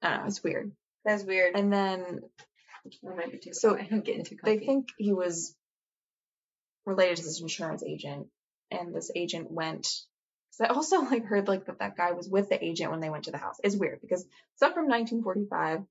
[0.00, 0.70] I don't know, it's weird.
[1.04, 1.56] That's weird.
[1.56, 2.20] And then
[3.02, 3.52] That might be too.
[3.52, 5.56] So, I'm getting too they think he was
[6.86, 8.28] related to this insurance agent,
[8.70, 9.88] and this agent went
[10.50, 13.10] So I also like heard like that that guy was with the agent when they
[13.10, 13.56] went to the house.
[13.64, 15.86] It's weird because stuff from 1945 can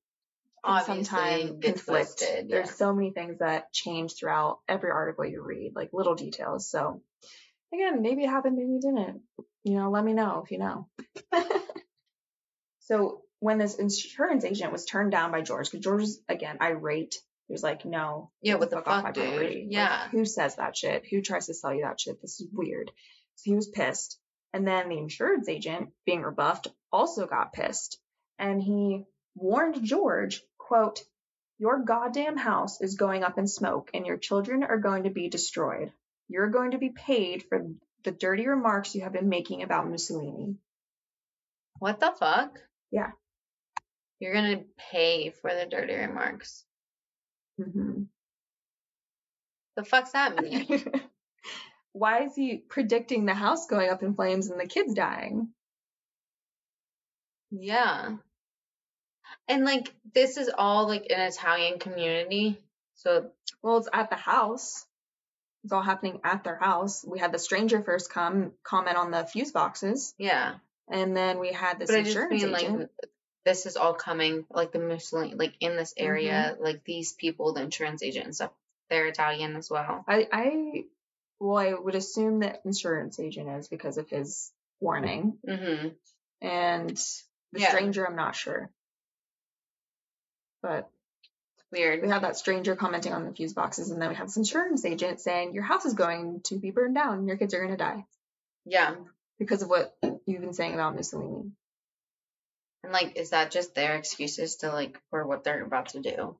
[0.64, 1.86] Obviously sometimes conflict.
[1.86, 6.70] twisted, There's so many things that change throughout every article you read, like little details.
[6.70, 7.01] So
[7.74, 9.22] again, maybe it happened, maybe it didn't.
[9.64, 10.88] You know, let me know if you know.
[12.80, 17.16] so when this insurance agent was turned down by George, because George was again irate.
[17.47, 19.26] He was like, "No, Yeah, what the fuck, my dude?
[19.26, 20.07] property." Like, Yeah.
[20.09, 21.05] who says that shit?
[21.09, 22.22] Who tries to sell you that shit?
[22.22, 22.89] This is weird.
[23.36, 24.18] So he was pissed.
[24.53, 27.99] And then the insurance agent, being rebuffed, also got pissed.
[28.39, 29.03] And he
[29.36, 30.41] warned George,
[30.74, 31.03] quote,
[31.59, 35.30] Your goddamn house is going up in smoke and your children are going to be
[35.30, 35.91] destroyed.
[36.30, 37.67] You're going to be paid for
[38.03, 40.55] the dirty remarks you have been making about Mussolini.
[41.78, 42.57] What the fuck?
[42.91, 43.11] Yeah.
[44.19, 46.63] You're gonna pay for the dirty remarks.
[47.61, 48.03] Mm-hmm.
[49.76, 50.84] The fuck's that mean?
[51.91, 55.49] Why is he predicting the house going up in flames and the kids dying?
[57.51, 58.15] yeah.
[59.48, 62.58] And like this is all like an Italian community.
[62.96, 63.30] So
[63.62, 64.86] Well, it's at the house.
[65.64, 67.06] It's all happening at their house.
[67.08, 70.56] We had the stranger first come comment on the fuse boxes, yeah.
[70.89, 72.80] and then we had this But I just insurance mean agent.
[72.80, 72.89] like
[73.46, 76.64] this is all coming like the Mussolini like in this area, Mm-hmm.
[76.64, 78.52] like these people, the insurance agent and stuff,
[78.89, 80.04] they're Italian as well.
[80.08, 80.84] I, I,
[81.39, 85.88] well, I would assume that insurance agent is because of his warning, Mm-hmm.
[86.41, 86.98] and
[87.54, 87.70] the Yeah.
[87.70, 88.70] stranger, I'm not sure.
[90.64, 90.89] But
[91.59, 92.01] it's Weird.
[92.01, 94.84] we have that stranger commenting on the fuse boxes, and then we have this insurance
[94.86, 97.72] agent saying your house is going to be burned down, and your kids are going
[97.72, 98.05] to die
[98.66, 98.95] Yeah.
[99.38, 99.95] because of what
[100.26, 101.51] you've been saying about Mussolini.
[102.84, 106.38] And like, is that just their excuses to like for what they're about to do?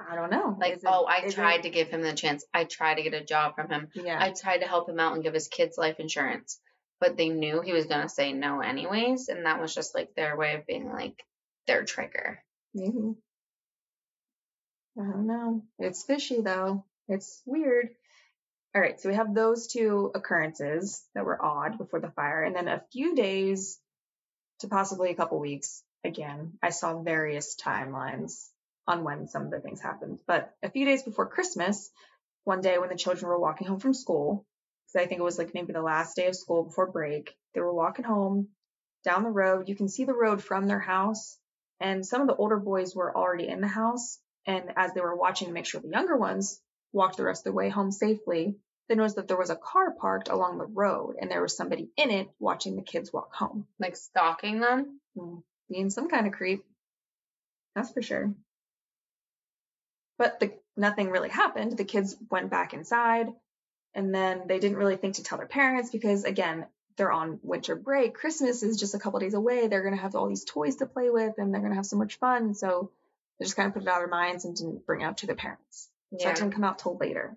[0.00, 0.56] I don't know.
[0.60, 2.44] Like, it- oh, I is it- tried to give him the chance.
[2.52, 3.88] I tried to get a job from him.
[3.94, 4.18] Yeah.
[4.20, 6.60] I tried to help him out and give his kids life insurance.
[7.00, 10.36] But they knew he was gonna say no anyways, and that was just like their
[10.36, 11.24] way of being like
[11.66, 12.42] their trigger.
[12.74, 13.14] Maybe.
[14.98, 15.62] I don't know.
[15.78, 16.84] It's fishy though.
[17.08, 17.90] It's weird.
[18.74, 22.56] All right, so we have those two occurrences that were odd before the fire, and
[22.56, 23.78] then a few days
[24.60, 25.82] to possibly a couple weeks.
[26.02, 28.48] Again, I saw various timelines
[28.86, 31.90] on when some of the things happened, but a few days before Christmas,
[32.44, 34.44] one day when the children were walking home from school,
[34.86, 37.60] because I think it was like maybe the last day of school before break, they
[37.60, 38.48] were walking home
[39.04, 39.68] down the road.
[39.68, 41.38] You can see the road from their house,
[41.80, 44.18] and some of the older boys were already in the house.
[44.46, 46.60] And as they were watching to make sure the younger ones
[46.92, 48.56] walked the rest of the way home safely,
[48.88, 51.88] they noticed that there was a car parked along the road and there was somebody
[51.96, 53.66] in it watching the kids walk home.
[53.78, 55.00] Like stalking them.
[55.16, 56.64] Mm, Being some kind of creep.
[57.74, 58.34] That's for sure.
[60.18, 61.76] But the, nothing really happened.
[61.76, 63.32] The kids went back inside
[63.94, 66.66] and then they didn't really think to tell their parents because, again,
[66.96, 68.14] they're on winter break.
[68.14, 69.66] Christmas is just a couple days away.
[69.66, 71.86] They're going to have all these toys to play with and they're going to have
[71.86, 72.54] so much fun.
[72.54, 72.90] So
[73.38, 75.16] they just kind of put it out of their minds and didn't bring it up
[75.18, 75.88] to their parents.
[76.18, 77.36] So it didn't come out till later.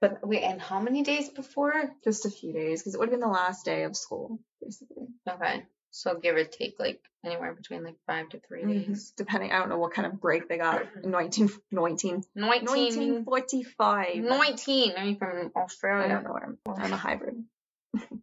[0.00, 1.74] But wait, and how many days before?
[2.02, 5.08] Just a few days because it would have been the last day of school, basically.
[5.28, 5.66] Okay.
[5.90, 8.86] So give or take like anywhere between like five to 3 Mhm.
[8.88, 9.10] days.
[9.16, 12.66] Depending, I don't know what kind of break they got in 19, 19, 19.
[12.66, 14.24] 1945.
[14.24, 14.92] 19.
[14.96, 16.04] Are you from Australia.
[16.06, 16.58] I don't know where I'm.
[16.78, 17.44] I'm a hybrid.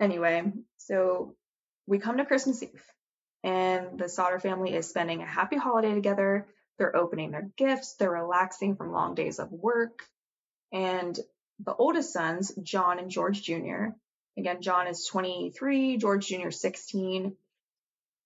[0.00, 1.36] anyway, so
[1.86, 2.84] we come to Christmas Eve,
[3.42, 6.46] and the Sodder family is spending a happy holiday together.
[6.78, 10.02] They're opening their gifts, they're relaxing from long days of work.
[10.72, 11.18] And
[11.60, 13.88] the oldest sons, John and George Jr.,
[14.36, 16.50] again, John is 23, George Jr.
[16.50, 17.34] 16.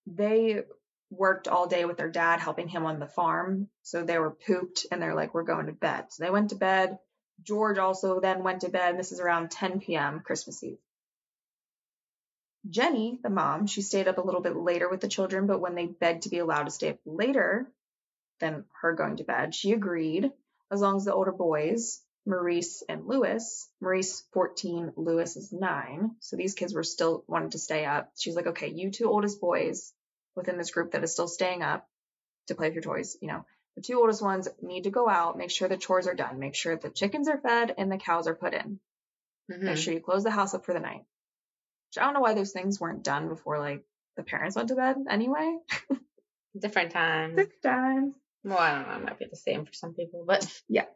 [0.06, 0.62] They
[1.10, 3.68] worked all day with their dad helping him on the farm.
[3.82, 6.06] So they were pooped and they're like, we're going to bed.
[6.10, 6.98] So they went to bed.
[7.42, 8.98] George also then went to bed.
[8.98, 10.20] This is around 10 p.m.
[10.20, 10.78] Christmas Eve.
[12.68, 15.74] Jenny, the mom, she stayed up a little bit later with the children, but when
[15.74, 17.70] they begged to be allowed to stay up later
[18.38, 20.30] than her going to bed, she agreed
[20.70, 26.16] as long as the older boys, Maurice and Louis, Maurice 14, Louis is 9.
[26.20, 28.12] So these kids were still wanting to stay up.
[28.18, 29.92] She was like, okay, you two oldest boys
[30.36, 31.88] within this group that is still staying up
[32.46, 33.44] to play with your toys, you know,
[33.76, 36.54] the two oldest ones need to go out, make sure the chores are done, make
[36.54, 38.80] sure the chickens are fed and the cows are put in.
[39.50, 39.62] Mhm.
[39.62, 41.04] Make sure you close the house up for the night.
[41.90, 43.84] Which I don't know why those things weren't done before like
[44.16, 45.58] the parents went to bed anyway.
[46.58, 47.36] Different times.
[47.36, 48.14] Six times.
[48.44, 48.96] Well, I don't know.
[48.96, 50.86] It might be the same for some people, but yeah.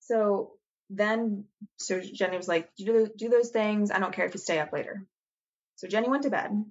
[0.00, 0.52] So
[0.90, 1.44] then,
[1.76, 3.90] so Jenny was like, do, do those things.
[3.90, 5.04] I don't care if you stay up later.
[5.76, 6.64] So Jenny went to bed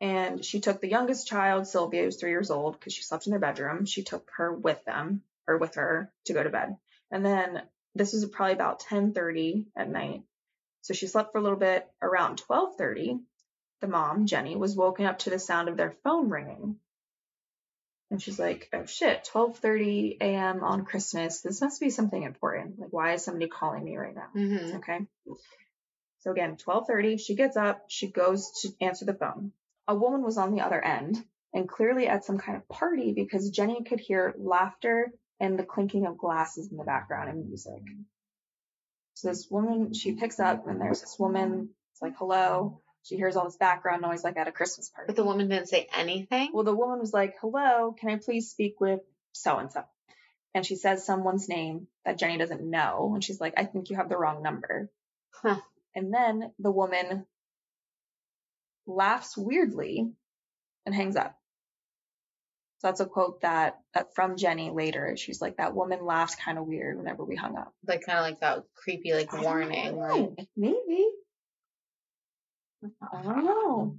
[0.00, 3.30] and she took the youngest child, Sylvia, who's three years old, because she slept in
[3.30, 3.84] their bedroom.
[3.84, 6.76] She took her with them or with her to go to bed.
[7.10, 7.62] And then
[7.94, 10.22] this was probably about 10:30 at night.
[10.86, 11.84] So she slept for a little bit.
[12.00, 13.18] Around 12:30,
[13.80, 16.78] the mom, Jenny, was woken up to the sound of their phone ringing.
[18.12, 20.62] And she's like, "Oh shit, 12:30 a.m.
[20.62, 21.40] on Christmas.
[21.40, 22.78] This must be something important.
[22.78, 24.76] Like why is somebody calling me right now?" Mm-hmm.
[24.76, 25.06] Okay.
[26.20, 29.50] So again, 12:30, she gets up, she goes to answer the phone.
[29.88, 31.16] A woman was on the other end
[31.52, 36.06] and clearly at some kind of party because Jenny could hear laughter and the clinking
[36.06, 37.82] of glasses in the background and music.
[39.16, 42.82] So this woman, she picks up and there's this woman, it's like, hello.
[43.02, 45.06] She hears all this background noise like at a Christmas party.
[45.06, 46.50] But the woman didn't say anything.
[46.52, 49.00] Well, the woman was like, hello, can I please speak with
[49.32, 49.84] so and so?
[50.54, 53.12] And she says someone's name that Jenny doesn't know.
[53.14, 54.90] And she's like, I think you have the wrong number.
[55.30, 55.60] Huh.
[55.94, 57.24] And then the woman
[58.86, 60.12] laughs weirdly
[60.84, 61.38] and hangs up.
[62.86, 65.16] That's a quote that, that from Jenny later.
[65.16, 67.74] She's like, that woman laughed kind of weird whenever we hung up.
[67.84, 69.96] Like kind of like that creepy like I warning.
[69.96, 70.46] Like.
[70.56, 71.04] Maybe.
[73.12, 73.98] I don't know.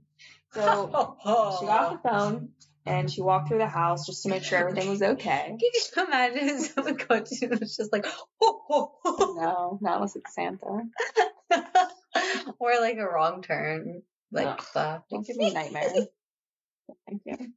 [0.54, 1.18] So
[1.60, 2.50] she got off the phone
[2.86, 5.58] and she walked through the house just to make sure everything was okay.
[5.60, 8.08] Can you imagine someone going to it's just like
[8.42, 9.36] oh, oh, oh.
[9.38, 10.84] No, not unless it's Santa.
[12.58, 14.04] or like a wrong turn.
[14.32, 14.64] Like No.
[14.74, 16.08] the Don't give me nightmares.
[17.06, 17.52] Thank you.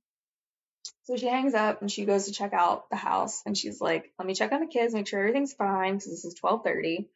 [1.05, 4.12] So she hangs up and she goes to check out the house and she's like,
[4.18, 7.09] let me check on the kids, make sure everything's fine because this is 1230.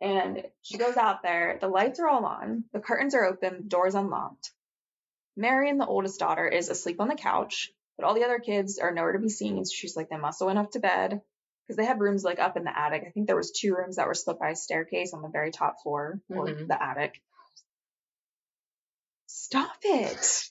[0.00, 1.58] And she goes out there.
[1.60, 2.64] The lights are all on.
[2.72, 3.56] The curtains are open.
[3.58, 4.50] The door's unlocked.
[5.36, 8.92] Marion, the oldest daughter, is asleep on the couch, but all the other kids are
[8.92, 9.64] nowhere to be seen.
[9.64, 11.20] So she's like, they must have went up to bed
[11.66, 13.04] because they had rooms like up in the attic.
[13.06, 15.52] I think there was two rooms that were split by a staircase on the very
[15.52, 16.66] top floor or Mhm.
[16.66, 17.22] the attic.
[19.26, 20.48] Stop it.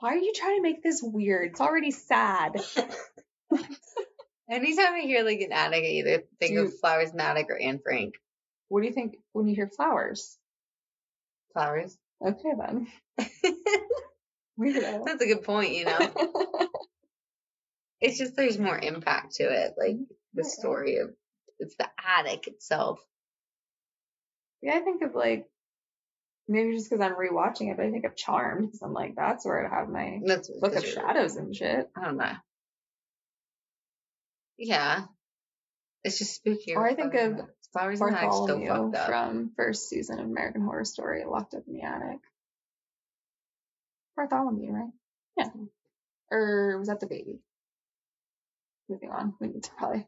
[0.00, 1.50] Why are you trying to make this weird?
[1.52, 2.56] It's already sad.
[4.50, 7.24] Anytime I hear like an attic, I either think Do you- of flowers in the
[7.24, 8.14] attic or Anne Frank.
[8.68, 10.36] What do you think when you hear flowers?
[11.52, 11.96] Flowers.
[12.24, 12.86] Okay then.
[14.58, 15.04] Weirdo.
[15.04, 15.98] That's a good point, you know.
[18.00, 19.96] it's just there's more impact to it, like
[20.34, 21.10] the story of
[21.58, 21.88] it's the
[22.18, 23.00] attic itself.
[24.62, 25.46] yeah, I think of like
[26.48, 29.44] maybe just because I'm rewatching it, but I think of Charmed because I'm like that's
[29.44, 31.88] where I have my That's book of shadows and shit.
[31.96, 32.32] I don't know.
[34.58, 35.04] Yeah,
[36.02, 36.74] it's just spooky.
[36.74, 37.40] Or I think of
[37.72, 39.06] flowers the still fucked up.
[39.06, 42.18] from first season of American Horror Story, locked up in the attic.
[44.16, 44.90] Bartholomew, right?
[45.36, 45.48] Yeah.
[45.50, 45.64] Hmm.
[46.30, 47.40] Or was that the baby?
[48.88, 49.34] Moving on.
[49.40, 50.06] We need to probably.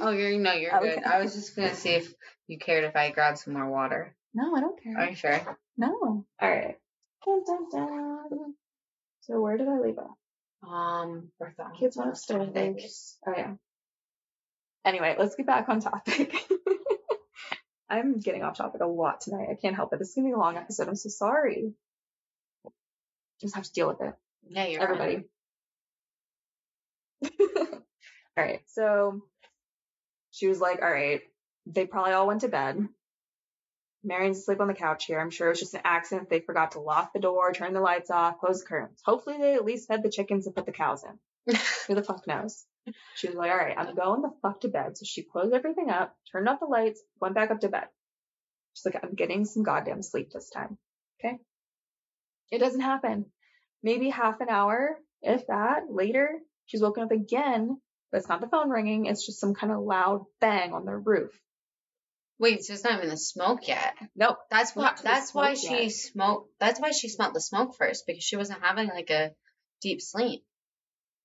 [0.00, 0.94] Oh, you're no, you're Okay.
[0.94, 1.04] good.
[1.04, 2.14] I was just gonna see if
[2.46, 4.14] you cared if I grabbed some more water.
[4.34, 4.98] No, I don't care.
[4.98, 5.58] Are you sure?
[5.76, 6.24] No.
[6.40, 6.76] All right.
[7.24, 8.54] Dun, dun, dun.
[9.22, 10.16] So where did I leave off?
[10.68, 11.30] Um.
[11.78, 13.18] Kids went upstairs.
[13.26, 13.54] Oh yeah.
[14.84, 16.34] Anyway, let's get back on topic.
[17.88, 19.48] I'm getting off topic a lot tonight.
[19.50, 19.98] I can't help it.
[19.98, 20.88] This is gonna be a long episode.
[20.88, 21.74] I'm so sorry.
[23.40, 24.14] Just have to deal with it.
[24.48, 25.24] Yeah, you're Everybody.
[27.40, 27.80] all
[28.36, 28.60] right.
[28.68, 29.20] So
[30.30, 31.20] she was like, all right,
[31.66, 32.88] they probably all went to bed.
[34.04, 35.20] Marion's asleep on the couch here.
[35.20, 36.28] I'm sure it was just an accident.
[36.28, 39.00] They forgot to lock the door, turn the lights off, close the curtains.
[39.04, 41.56] Hopefully they at least fed the chickens and put the cows in.
[41.86, 42.64] Who the fuck knows?
[43.14, 44.96] She was like, all right, I'm going the fuck to bed.
[44.96, 47.86] So she closed everything up, turned off the lights, went back up to bed.
[48.74, 50.78] She's like, I'm getting some goddamn sleep this time.
[51.20, 51.38] Okay.
[52.50, 53.26] It doesn't happen.
[53.82, 57.80] Maybe half an hour, if that, later, she's woken up again,
[58.10, 59.06] but it's not the phone ringing.
[59.06, 61.32] It's just some kind of loud bang on the roof.
[62.42, 63.94] Wait, so it's not even the smoke yet.
[64.16, 64.36] Nope.
[64.50, 64.82] That's why.
[64.82, 65.92] Not to the That's why she yet.
[65.92, 66.50] smoked.
[66.58, 69.30] That's why she smelled the smoke first because she wasn't having like a
[69.80, 70.42] deep sleep.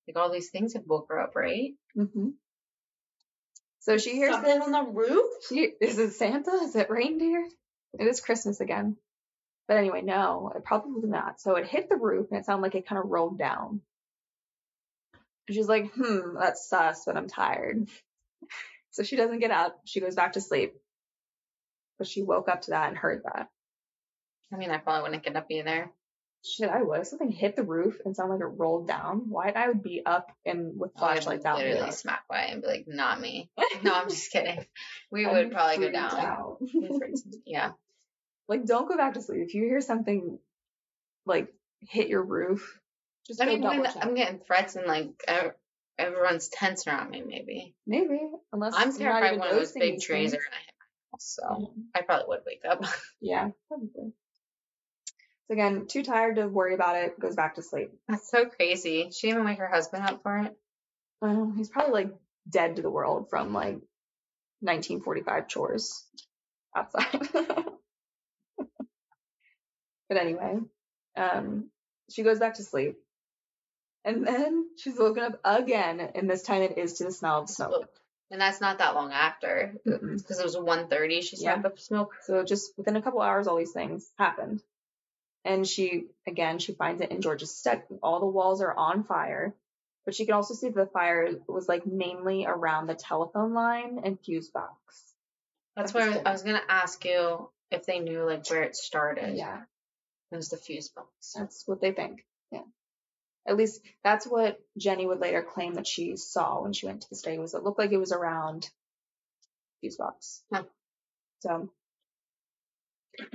[0.06, 1.72] Like all these things have woke her up, right?
[1.96, 2.28] hmm
[3.80, 4.64] So she hears Something this.
[4.64, 5.26] on the roof.
[5.48, 6.52] She, is it Santa?
[6.52, 7.44] Is it reindeer?
[7.98, 8.96] It is Christmas again.
[9.66, 11.40] But anyway, no, it probably was not.
[11.40, 13.80] So it hit the roof and it sounded like it kind of rolled down.
[15.48, 17.88] And she's like, hmm, that's sus, but I'm tired.
[18.90, 19.80] So she doesn't get up.
[19.84, 20.74] She goes back to sleep.
[21.98, 23.48] But she woke up to that and heard that.
[24.52, 25.90] I mean, I probably wouldn't get up either.
[26.44, 27.00] Shit, I would.
[27.00, 30.02] If something hit the roof and sounded like it rolled down, why I would be
[30.06, 31.58] up and with flashlights out.
[31.58, 33.50] literally and smack by and be like, "Not me."
[33.82, 34.64] No, I'm just kidding.
[35.10, 36.56] We I'd would probably go down.
[37.44, 37.72] yeah.
[38.48, 39.42] Like, don't go back to sleep.
[39.46, 40.38] If you hear something
[41.26, 42.80] like hit your roof,
[43.26, 43.64] just I mean.
[43.64, 45.54] I'm getting threats and like ev-
[45.98, 47.74] everyone's tense around me, maybe.
[47.86, 48.20] Maybe,
[48.52, 50.74] unless I'm terrified one of those big trees are gonna hit
[51.18, 52.84] so I probably would wake up.
[53.20, 54.12] Yeah, probably.
[55.48, 57.18] So again, too tired to worry about it.
[57.18, 57.90] Goes back to sleep.
[58.06, 59.10] That's so crazy.
[59.10, 60.56] She even wake her husband up for it.
[61.22, 62.14] Um, he's probably like
[62.48, 63.80] dead to the world from like
[64.60, 66.04] 1945 chores
[66.76, 67.06] outside.
[70.08, 70.58] but anyway,
[71.16, 71.70] um,
[72.10, 72.96] she goes back to sleep.
[74.04, 77.50] And then she's woken up again, and this time it is to the smell of
[77.50, 77.90] smoke.
[78.30, 81.22] And that's not that long after, because it was 1.30.
[81.22, 81.54] She Yeah.
[81.60, 82.14] smelled the smoke.
[82.22, 84.62] So just within a couple hours, all these things happened.
[85.44, 87.80] And she, again, she finds it in George's study.
[88.02, 89.54] All the walls are on fire,
[90.04, 94.20] but she can also see the fire was like mainly around the telephone line and
[94.20, 95.14] fuse box.
[95.74, 96.26] That's That's where good.
[96.26, 99.36] I was gonna ask you if they knew like where it started.
[99.36, 99.62] Yeah,
[100.32, 101.08] It was the fuse box.
[101.34, 102.26] that's what they think.
[103.48, 103.52] Yeah.
[103.52, 107.08] At least that's what Jenny would later claim that she saw when she went to
[107.08, 108.68] the study was it looked like it was around
[109.80, 110.42] fuse box.
[110.52, 110.64] Huh.
[111.40, 111.70] So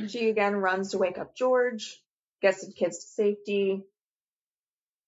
[0.07, 2.01] she again runs to wake up George,
[2.41, 3.83] gets the kids to safety.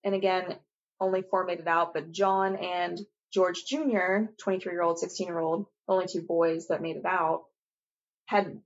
[0.03, 0.55] And again,
[0.99, 2.99] only four made it out, but John and
[3.33, 7.05] George Jr., 23 year old, 16 year old, the only two boys that made it
[7.05, 7.43] out,
[8.27, 8.61] had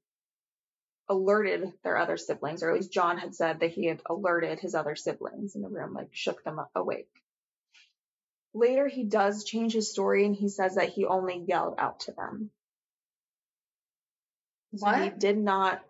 [1.09, 4.75] alerted their other siblings, or at least John had said that he had alerted his
[4.75, 7.09] other siblings in the room, like shook them awake.
[8.53, 12.11] Later, he does change his story and he says that he only yelled out to
[12.11, 12.51] them.
[14.75, 15.83] So he did not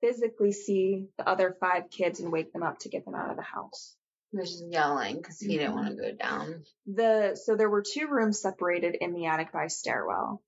[0.00, 3.36] physically see the other five kids and wake them up to get them out of
[3.36, 3.96] the house.
[4.30, 5.74] He was just yelling because he didn't Mhm.
[5.74, 6.64] want to go down.
[6.86, 10.42] The so there were two rooms separated in the attic by a stairwell,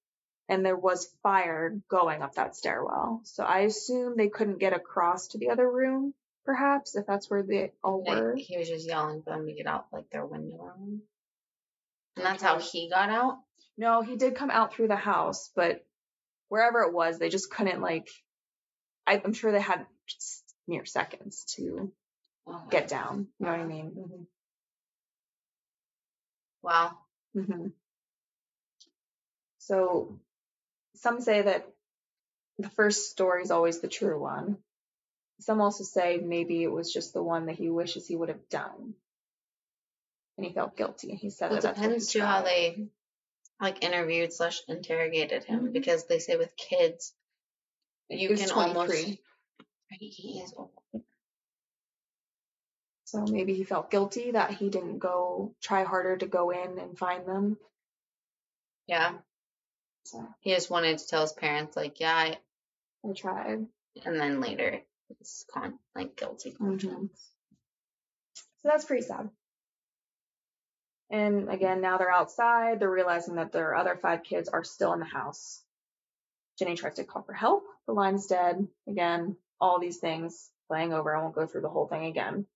[0.50, 3.20] and there was fire going up that stairwell.
[3.24, 6.12] So I assume they couldn't get across to the other room,
[6.44, 8.34] perhaps if that's where they all They- were.
[8.36, 10.74] he was just yelling for them to get out like their window.
[10.76, 11.02] And
[12.16, 13.38] that's how he got out.
[13.78, 15.86] No, he did come out through the house, but
[16.48, 18.08] wherever it was, they just couldn't like.
[19.06, 19.86] I, I'm sure they had
[20.66, 21.92] mere seconds to
[22.46, 22.68] Okay.
[22.70, 23.28] get down.
[23.38, 23.90] You know what I mean?
[23.92, 24.26] Mhm.
[26.62, 26.98] Wow.
[27.34, 27.68] hmm
[29.58, 30.18] So
[31.00, 31.66] some say that
[32.58, 34.58] the first story is always the true one.
[35.40, 38.48] Some also say maybe it was just the one that he wishes he would have
[38.50, 38.94] done.
[40.36, 41.14] And he felt guilty.
[41.14, 42.88] He said Well, it that that's what he depends too how they
[43.60, 45.72] like interviewed slash interrogated him Mhm.
[45.72, 47.14] because they say with kids
[48.08, 49.22] you can almost 23.
[49.98, 50.70] He is old.
[53.04, 56.96] So maybe he felt guilty that he didn't go try harder to go in and
[56.96, 57.58] find them.
[58.86, 59.18] Yeah.
[60.04, 62.38] So He just wanted to tell his parents like, yeah, I,
[63.08, 63.66] I tried.
[64.04, 64.80] and then later
[65.10, 67.30] it's con like guilty conscience.
[68.62, 69.30] So that's pretty sad.
[71.10, 72.78] And again, now they're outside.
[72.78, 75.62] They're realizing that their other five kids are still in the house.
[76.58, 77.64] Jenny tries to call for help.
[77.86, 78.68] The line's dead.
[78.86, 81.14] Again, all these things playing over.
[81.16, 82.46] I won't go through the whole thing again.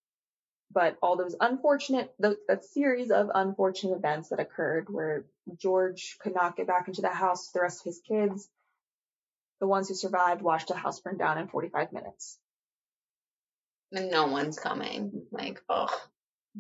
[0.71, 5.25] But all those unfortunate, the, that series of unfortunate events that occurred where
[5.57, 8.49] George could not get back into the house, with the rest of his kids,
[9.61, 12.39] the ones who survived watched the house burn down in 45 minutes.
[13.93, 15.27] And no one's coming.
[15.31, 15.97] Like, oh,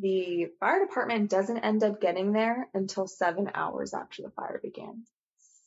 [0.00, 5.05] The fire department doesn't end up getting there until seven hours after the fire began.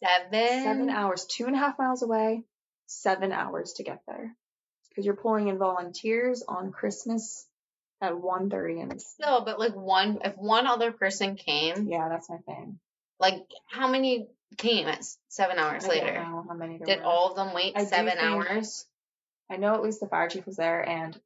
[0.02, 0.64] seven.
[0.64, 2.44] Seven hours, two and a half miles away,
[2.86, 4.36] seven hours to get there.
[4.90, 7.47] Because you're pulling in volunteers on Christmas
[8.02, 12.38] at 1.30 and No, but like one, if one other person came, yeah, that's my
[12.38, 12.80] thing.
[13.20, 14.28] like how many
[14.58, 16.14] came at seven hours I later?
[16.22, 17.06] how many Did were.
[17.06, 18.86] all of them wait I seven hours?
[19.50, 21.18] I know at least the fire chief was there and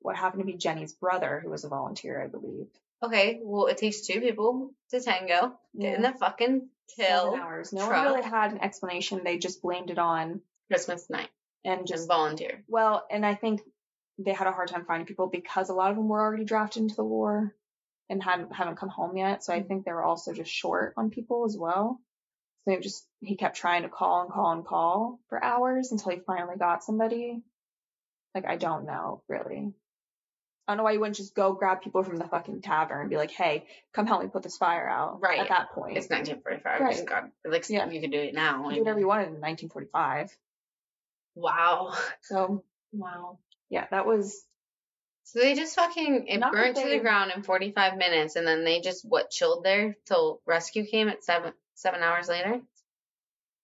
[0.00, 2.66] what happened to be Jenny's brother, who was a volunteer, I believe.
[3.02, 5.58] Okay, well, it takes two people to tango.
[5.78, 7.72] Get in the fucking Seven hours.
[7.72, 8.04] No truck.
[8.06, 9.22] one really had an explanation.
[9.24, 11.28] They just blamed it on Christmas night.
[11.64, 12.62] and Just just volunteer.
[12.68, 13.60] Well, and I think
[14.18, 16.82] they had a hard time finding people because a lot of them were already drafted
[16.82, 17.54] into the war
[18.08, 19.44] and hadn't haven't come home yet.
[19.44, 19.68] So I mm-hmm.
[19.68, 22.00] think they were also just short on people as well.
[22.64, 26.12] So they just he kept trying to call and call and call for hours until
[26.12, 27.42] he finally got somebody.
[28.34, 29.72] Like I don't know really.
[30.68, 33.10] I don't know why you wouldn't just go grab people from the fucking tavern and
[33.10, 35.38] be like, "Hey, come help me put this fire out." Right.
[35.38, 36.80] at that point, It's 1945.
[36.80, 37.06] Right.
[37.06, 37.88] Got, like, Yeah.
[37.88, 38.68] you can do it now.
[38.68, 40.36] do whatever you wanted in 1945.
[41.36, 41.94] Wow.
[42.22, 43.38] So Wow.
[43.70, 44.42] Yeah, that was
[45.24, 48.64] So they just fucking it Not that to the ground in 45 minutes, and then
[48.64, 52.60] they just what chilled there till rescue came at seven seven hours later.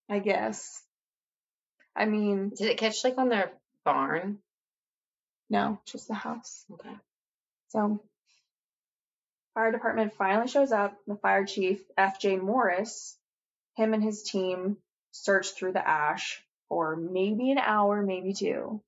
[0.08, 0.82] I guess.
[1.94, 3.52] I mean, Did it catch like on their
[3.84, 4.38] barn?
[5.50, 6.64] no, just the house.
[6.72, 6.94] Okay.
[7.68, 8.02] So,
[9.54, 10.96] fire department finally shows up.
[11.06, 12.36] The fire chief, F.J.
[12.36, 13.16] Morris,
[13.76, 14.78] him and his team
[15.12, 18.80] search through the ash for maybe an hour, maybe two.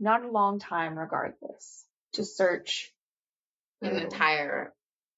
[0.00, 1.84] Not a long time, regardless,
[2.14, 2.92] to search.
[3.82, 4.74] An entire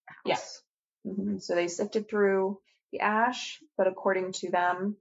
[0.06, 0.16] house.
[0.24, 0.62] Yes.
[1.06, 1.42] Mhm.
[1.42, 2.60] So they sifted through
[2.92, 4.96] the ash, but according to them,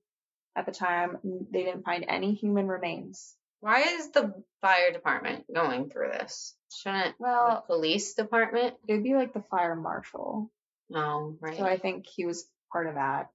[0.54, 3.38] At the time, they didn't find any human remains.
[3.62, 6.58] Why is the fire department going through this?
[6.74, 8.78] Shouldn't Well- the police department?
[8.86, 10.52] It would be like the fire marshal.
[10.90, 11.56] No, right.
[11.58, 13.32] So I think he was part of that.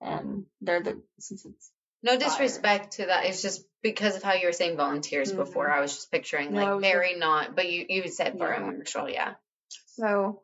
[0.00, 1.72] And they're the since it's
[2.04, 3.24] no disrespect to that.
[3.24, 5.36] It's just because of how you were saying volunteers Mhm.
[5.36, 5.70] before.
[5.70, 9.06] I was just picturing like very not, but you you said fire Yeah.
[9.08, 9.34] yeah.
[9.86, 10.42] so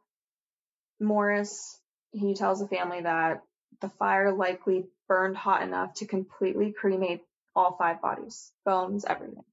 [0.99, 1.81] Morris
[2.13, 3.43] he tells the family that
[3.81, 9.45] the fire likely burned hot enough to completely cremate all five bodies, bones, everything.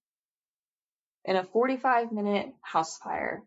[1.25, 3.43] In a 45 minute house fire,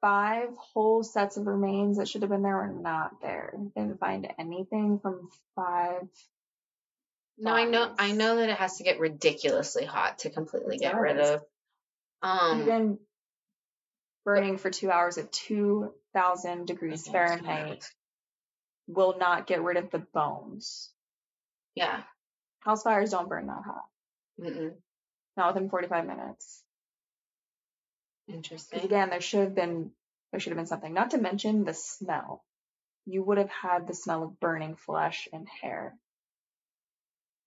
[0.00, 3.54] five whole sets of remains that should have been there were not there.
[3.74, 6.08] Didn't find anything from five.
[7.38, 10.80] No, I know I know that it has to get ridiculously hot to completely It
[10.80, 11.42] get rid of.
[12.22, 12.98] Um Even
[14.24, 17.88] burning for two hours at 2,000 degrees Fahrenheit
[18.88, 20.90] will not get rid of the bones.
[21.74, 22.02] yeah.
[22.60, 23.84] House fires don't burn that hot.
[24.40, 24.74] Mm-mm.
[25.36, 26.62] Not within 45 minutes.
[28.28, 28.80] Interesting.
[28.80, 29.92] again, there should have been
[30.32, 30.92] there should have been something.
[30.92, 32.44] Not to mention the smell.
[33.04, 35.94] You would have had the smell of burning flesh and hair.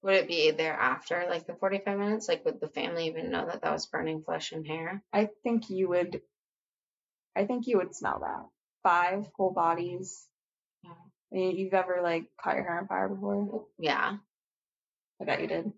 [0.02, 2.30] Would it be there after like the 45 minutes?
[2.30, 5.04] Like, would the family even know that that was burning flesh and hair?
[5.12, 6.22] I think you would.
[7.36, 8.45] I think you would smell that.
[8.84, 10.26] Five whole bodies.
[10.84, 10.91] Yeah.
[11.32, 13.66] You- You've ever like caught your hair on fire before?
[13.78, 14.18] Yeah.
[15.22, 15.72] I bet you did.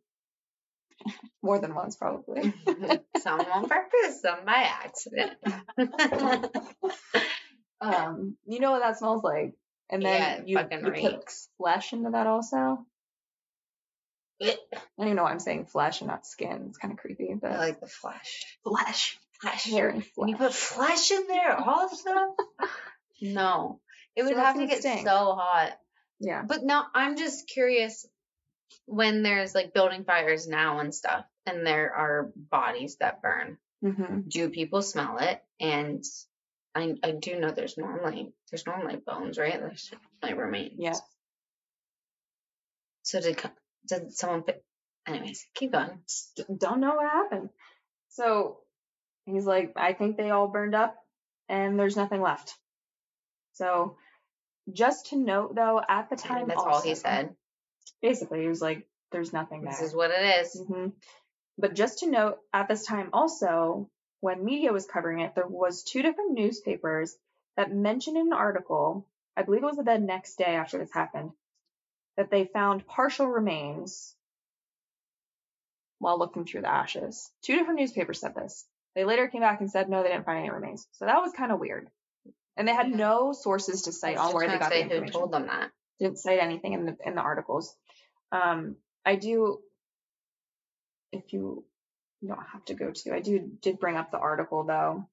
[1.42, 2.54] More than once, probably.
[3.18, 5.32] some on purpose, some by accident.
[7.82, 9.56] um, you know what that smells like,
[9.90, 11.26] and then Yeah, you, fucking you put
[11.58, 12.86] flesh into that also.
[14.42, 14.56] I
[14.98, 16.66] don't even know why I'm saying flesh and not skin.
[16.70, 18.46] It's kind of creepy, but I like the flesh.
[18.64, 19.66] flesh, Flesh.
[19.66, 22.36] hair, and When you put flesh in there also?
[23.22, 23.80] no.
[24.16, 25.78] It would that's have to get so hot.
[26.20, 28.06] yeah, But no, I'm just curious
[28.86, 33.58] when there's like building fires now and stuff, and there are bodies that burn.
[33.84, 35.42] hmm Do people smell it?
[35.60, 36.04] And
[36.76, 39.60] I I do know there's normally there's normally bones, right?
[39.60, 40.74] There's normally remains.
[40.78, 40.94] yeah.
[43.04, 43.38] So did
[43.88, 44.44] did someone?
[44.44, 44.64] Fit?
[45.08, 46.00] Anyways, keep going.
[46.58, 47.50] Don't know what happened.
[48.10, 48.60] So
[49.26, 50.96] he's like, I think they all burned up,
[51.50, 52.56] and there's nothing left.
[53.54, 53.98] So
[54.72, 57.36] just to note, though, at the time, That's all he said.
[58.02, 60.60] Basically, he was like, "There's nothing there." This is what it is.
[60.68, 60.90] hmm
[61.58, 65.84] But just to note, at this time also, when media was covering it, there was
[65.84, 67.18] two different newspapers
[67.58, 71.32] that mentioned in an article, I believe it was the next day after this happened,
[72.22, 74.16] that they found partial remains
[75.98, 77.32] while looking through the ashes.
[77.42, 78.64] Two different newspapers said this.
[78.94, 80.88] They later came back and said no, they didn't find any remains.
[80.92, 81.90] So that was kind of weird.
[82.58, 82.98] And they had Yeah.
[82.98, 85.72] no sources to cite on where they got the say who told them that.
[86.00, 87.76] didn't cite anything in the in the articles.
[88.32, 89.64] Um, I do,
[91.12, 91.66] if you
[92.22, 95.08] you don't have to go to, I do did bring up the article though.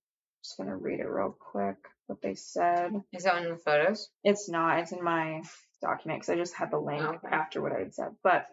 [0.45, 2.93] Just gonna read it real quick what they said.
[3.13, 4.11] Is that in the photos?
[4.25, 4.81] It's not.
[4.81, 5.43] It's in my
[5.81, 7.29] document because I just had the link oh, Okay.
[7.31, 8.15] after what I had said.
[8.23, 8.47] But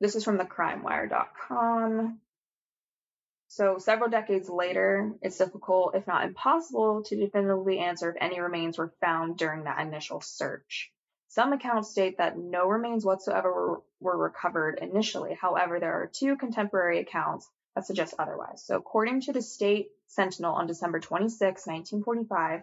[0.00, 2.20] this is from the crimewire.com.
[3.48, 8.78] So several decades later, it's difficult, if not impossible, to definitively answer if any remains
[8.78, 10.90] were found during that initial search.
[11.28, 15.34] Some accounts state that no remains whatsoever were, were recovered initially.
[15.34, 18.64] However, there are two contemporary accounts that suggest otherwise.
[18.64, 22.62] So according to the State Sentinel on December 26, 1945,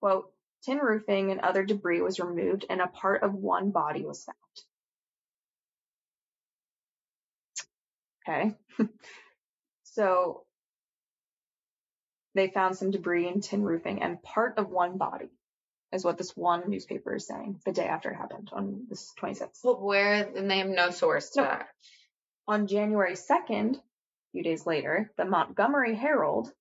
[0.00, 0.32] quote,
[0.64, 4.36] tin roofing and other debris was removed and a part of one body was found.
[8.78, 8.88] Okay.
[9.84, 10.44] so
[12.34, 15.28] they found some debris in tin roofing and part of one body
[15.92, 19.60] is what this one newspaper is saying the day after it happened on this 26th.
[19.62, 20.28] But where?
[20.36, 21.46] And they have no source to No.
[21.46, 21.68] that.
[22.48, 23.80] On January 2nd, a
[24.32, 26.52] few days later, the Montgomery Herald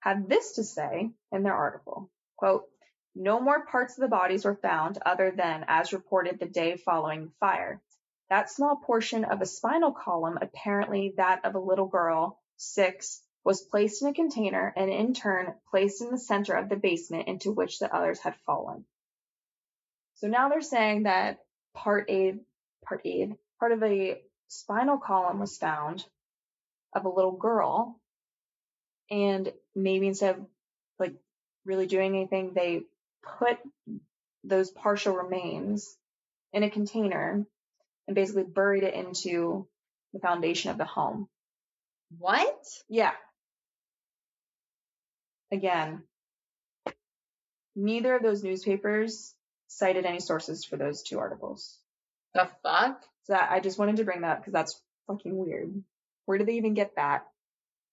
[0.00, 2.64] had this to say in their article, quote,
[3.14, 7.26] no more parts of the bodies were found other than as reported the day following
[7.26, 7.80] the fire.
[8.30, 13.60] That small portion of a spinal column, apparently that of a little girl, six, was
[13.60, 17.52] placed in a container and in turn placed in the center of the basement into
[17.52, 18.84] which the others had fallen.
[20.14, 21.40] So now they're saying that
[21.74, 22.34] part A,
[22.84, 26.04] part A, part of a spinal column was found
[26.94, 28.00] of a little girl,
[29.10, 30.46] and maybe instead of
[30.98, 31.14] like
[31.66, 32.84] really doing anything, they
[33.38, 33.58] put
[34.44, 35.96] those partial remains
[36.52, 37.44] in a container
[38.06, 39.66] and basically buried it into
[40.12, 41.28] the foundation of the home.
[42.18, 42.64] What?
[42.88, 43.12] Yeah.
[45.52, 46.02] Again,
[47.74, 49.34] neither of those newspapers
[49.68, 51.78] cited any sources for those two articles.
[52.34, 53.02] The fuck?
[53.24, 55.82] So that, I just wanted to bring that up because that's fucking weird.
[56.26, 57.26] Where did they even get that?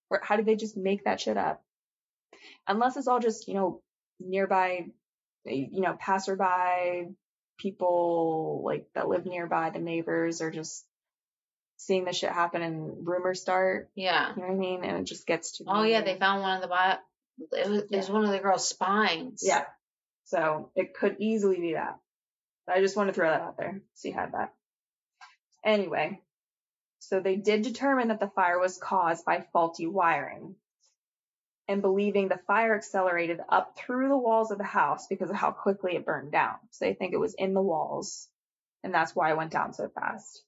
[0.10, 1.64] Or how did they just make that shit up?
[2.68, 3.82] Unless it's all just, you know,
[4.20, 4.88] nearby,
[5.46, 7.14] you know, passerby
[7.58, 10.86] people like that live nearby, the neighbors are just
[11.78, 13.89] seeing the shit happen and rumors start.
[13.96, 14.30] Yeah.
[14.36, 14.84] You know what I mean?
[14.84, 15.66] And it just gets to.
[15.68, 17.02] Oh yeah, they found one of the bot.
[17.52, 19.42] It was, it was one of the girl's spines.
[19.44, 19.66] Yeah.
[20.26, 21.98] So it could easily be that.
[22.68, 23.82] But I just want to throw that out there.
[23.96, 24.54] So you had that.
[25.66, 26.22] Anyway,
[27.00, 30.56] so they did determine that the fire was caused by faulty wiring.
[31.68, 35.51] And believing the fire accelerated up through the walls of the house because of how
[35.51, 36.55] quickly it burned down.
[36.72, 38.28] So they think it was in the walls.
[38.84, 40.43] And that's why it went down so fast.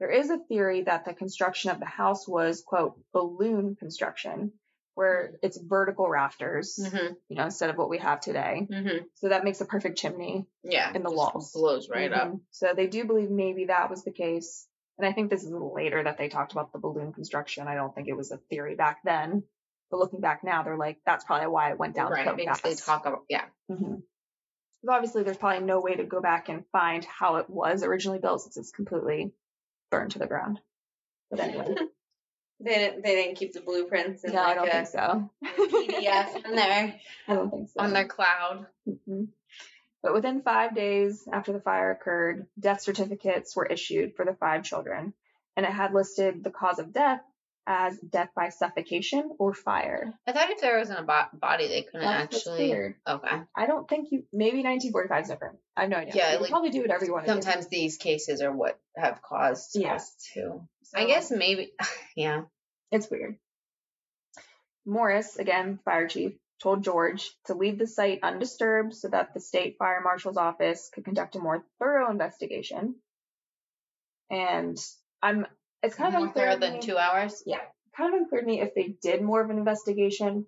[0.00, 4.52] There is a theory that the construction of the house was, quote, balloon construction,
[4.94, 8.66] where it's vertical rafters, hmm you know, instead of what we have today.
[8.70, 10.46] hmm So that makes a perfect chimney.
[10.62, 10.88] Yeah.
[10.92, 11.52] In the just walls.
[11.52, 12.32] Blows right up.
[12.32, 12.40] Mhm.
[12.50, 14.66] So they do believe maybe that was the case.
[14.98, 17.68] And I think this is a little later that they talked about the balloon construction.
[17.68, 19.44] I don't think it was a theory back then.
[19.90, 22.26] But looking back now, they're like, that's probably why it went down Right.
[22.26, 22.86] so Because they fast.
[22.86, 23.44] talk about yeah.
[23.70, 24.02] Mhm.
[24.82, 28.18] But obviously, there's probably no way to go back and find how it was originally
[28.18, 29.32] built since it's completely
[29.90, 30.60] burned to the ground.
[31.30, 31.74] But anyway,
[32.60, 33.02] They didn't.
[33.02, 35.30] They didn't keep the blueprints in no, I don't a think so.
[35.44, 36.94] PDF in there
[37.28, 37.80] I don't think so.
[37.80, 38.66] on their cloud.
[38.88, 39.28] Mhm.
[40.02, 44.62] But within five days after the fire occurred, death certificates were issued for the five
[44.62, 45.12] children,
[45.56, 47.20] and it had listed the cause of death
[47.66, 50.14] as death by suffocation or fire.
[50.26, 52.72] I thought if there wasn't a bo- body, they couldn't That's actually.
[53.06, 53.42] Okay.
[53.56, 54.24] I don't think you.
[54.32, 55.58] Maybe 1945 is different.
[55.76, 56.12] I have no idea.
[56.14, 57.26] Yeah, you like, probably do whatever you want.
[57.26, 59.94] Sometimes these cases are what have caused Yeah.
[59.94, 60.60] us to.
[60.84, 61.72] So, I guess maybe.
[62.16, 62.42] Yeah.
[62.92, 63.36] it's weird.
[64.86, 69.76] Morris, again, fire chief, told George to leave the site undisturbed so that the state
[69.78, 72.94] fire marshal's office could conduct a more thorough investigation.
[74.30, 74.78] And
[75.22, 75.46] I'm,
[75.82, 77.42] it's kind of unclear than me- two hours.
[77.46, 77.60] Yeah,
[77.96, 80.46] kind of unclear to me if they did more of an investigation.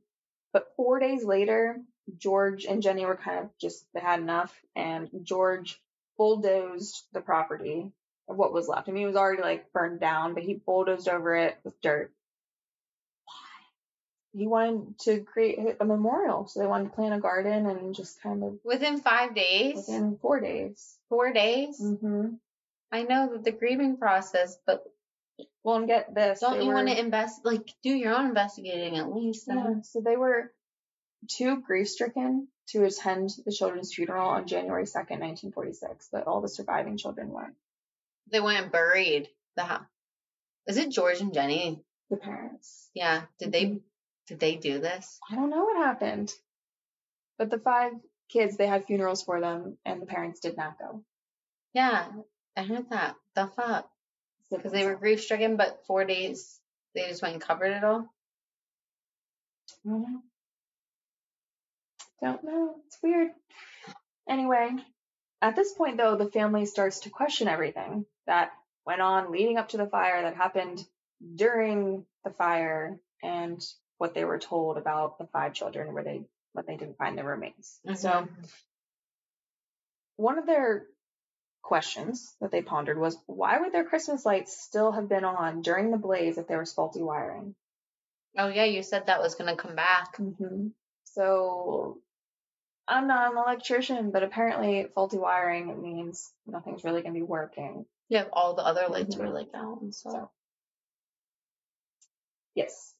[0.52, 1.76] But four days later,
[2.16, 5.80] George and Jenny were kind of just they had enough, and George
[6.16, 7.92] bulldozed the property
[8.28, 8.88] of what was left.
[8.88, 12.12] I mean, it was already like burned down, but he bulldozed over it with dirt.
[13.24, 14.38] Why?
[14.40, 18.20] He wanted to create a memorial, so they wanted to plant a garden and just
[18.22, 20.96] kind of Within five days, within four days.
[21.08, 21.78] four days.
[21.78, 22.34] hmm
[22.90, 24.82] I know that the grieving process, but
[25.62, 26.40] Well, and get this.
[26.40, 27.44] don't you want to invest?
[27.44, 29.46] Like, do your own investigating at least.
[29.46, 29.56] Then.
[29.56, 30.52] Yeah, so they were
[31.28, 36.48] too grief stricken to attend the children's funeral on January 2nd, 1946, but all the
[36.48, 37.54] surviving children went.
[38.30, 39.84] They went and buried the house.
[40.66, 41.82] Is it George and Jenny?
[42.10, 42.90] The parents.
[42.94, 43.22] Yeah.
[43.38, 43.64] Did they?
[43.64, 43.76] Mm-hmm.
[44.28, 45.18] Did they do this?
[45.30, 46.32] I don't know what happened.
[47.38, 47.92] But the five
[48.28, 51.02] kids, they had funerals for them, and the parents did not go.
[51.72, 52.08] Yeah,
[52.56, 53.14] I heard that.
[53.34, 53.88] The fuck?
[54.50, 56.58] Because they were grief stricken, but four days
[56.94, 58.08] they just went and covered it all.
[59.86, 60.22] I don't know.
[62.20, 62.74] Don't know.
[62.86, 63.30] It's weird.
[64.28, 64.70] Anyway,
[65.40, 68.52] at this point, though, the family starts to question everything that
[68.84, 70.84] went on leading up to the fire, that happened
[71.34, 73.64] during the fire, and
[73.98, 76.22] what they were told about the five children where they
[76.52, 77.78] what they didn't find their remains.
[77.94, 78.50] So Mhm.
[80.16, 80.86] one of their
[81.62, 85.90] questions that they pondered was why would their Christmas lights still have been on during
[85.90, 87.54] the blaze if there was faulty wiring?
[88.36, 90.16] Oh yeah, you said that was gonna come back.
[90.16, 90.68] hmm
[91.04, 92.00] So
[92.88, 97.84] I'm not an electrician, but apparently faulty wiring means nothing's really going to be working.
[98.08, 99.18] Yeah, all the other lights Mhm.
[99.18, 99.92] were like down.
[99.92, 100.30] So So
[102.54, 102.94] yes,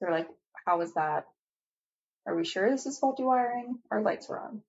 [0.00, 0.28] they're like,
[0.64, 1.26] how is that?
[2.26, 3.82] Are we sure this is faulty wiring?
[3.90, 4.62] Our lights were on.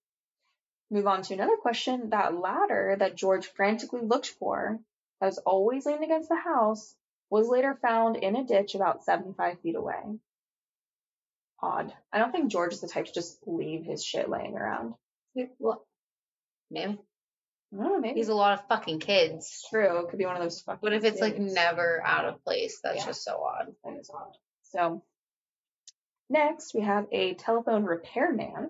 [0.92, 2.10] Move on to another question.
[2.12, 4.80] That ladder that George frantically looked for,
[5.20, 6.96] that was always leaning against the house,
[7.30, 10.02] was later found in a ditch about 75 feet away.
[11.62, 11.94] Odd.
[12.14, 14.94] I don't think George is the type to just leave his shit laying around.
[15.58, 15.86] well,
[16.70, 17.00] maybe
[17.74, 18.20] I don't know, maybe.
[18.20, 19.66] he's a lot of fucking kids.
[19.70, 20.00] true.
[20.00, 20.80] It could be one of those fucking.
[20.82, 22.80] What if it's like never out of place?
[22.84, 23.06] That's Yeah.
[23.08, 23.74] just so odd.
[23.84, 24.38] That is odd.
[24.64, 25.02] So
[26.30, 28.70] next we have a telephone repairman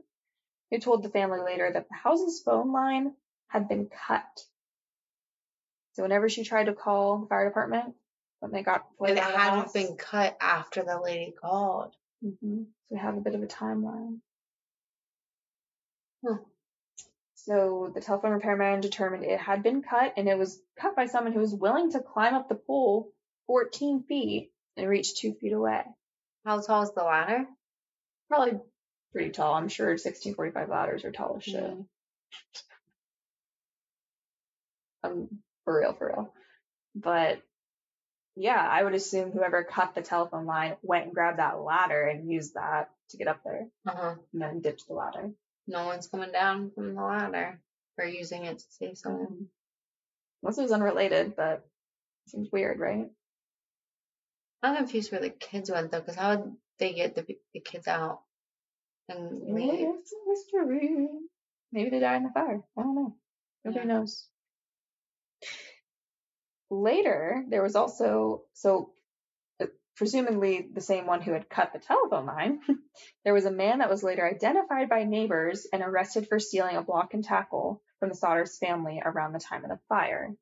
[0.72, 3.14] who told the family later that the house's phone line
[3.48, 4.24] had been cut.
[5.94, 7.96] So whenever she tried to call the fire department
[8.40, 11.96] when they got And it hadn't house, been cut after the lady called.
[12.22, 14.20] hmm so we have a bit of a timeline.
[16.26, 16.38] Huh.
[17.34, 21.34] So the telephone repairman determined it had been cut, and it was cut by someone
[21.34, 23.12] who was willing to climb up the pole
[23.48, 25.84] 14 feet and reach two feet away.
[26.46, 27.46] How tall is the ladder?
[28.30, 28.60] Probably
[29.16, 29.54] pretty tall.
[29.54, 31.56] I'm sure 1645 ladders are tall as shit.
[31.64, 31.86] Mm.
[35.04, 35.30] Um,
[35.64, 36.34] for real, for real.
[36.96, 37.42] But
[38.36, 42.30] yeah, I would assume whoever cut the telephone line went and grabbed that ladder and
[42.30, 44.16] used that to get up there Uh-huh.
[44.34, 45.32] and then ditched the ladder.
[45.68, 47.60] No one's coming down from the ladder
[47.98, 49.26] or using it to save someone.
[49.28, 49.48] Um,
[50.44, 51.66] This was unrelated, but
[52.28, 53.10] seems weird, right?
[54.62, 57.88] I'm confused where the kids went though, because how would they get the, the kids
[57.88, 58.20] out
[59.10, 59.88] and leave?
[60.00, 61.08] It's a mystery.
[61.72, 62.62] Maybe they died in the fire.
[62.78, 63.16] I don't know.
[63.64, 63.94] Nobody Yeah.
[63.96, 64.28] knows.
[66.70, 68.94] Later, there was also so
[69.62, 72.60] uh, presumably the same one who had cut the telephone line.
[73.24, 76.82] there was a man that was later identified by neighbors and arrested for stealing a
[76.82, 80.36] block and tackle from the Sodders family around the time of the fire.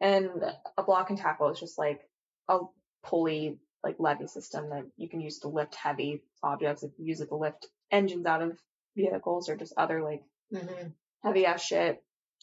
[0.00, 0.30] And
[0.76, 2.00] a block and tackle is just like
[2.48, 2.60] a
[3.04, 6.82] pulley like levy system that you can use to lift heavy objects.
[6.82, 8.58] If you use it to lift engines out of
[8.96, 10.88] vehicles or just other like hmm
[11.22, 12.02] heavy ass shit.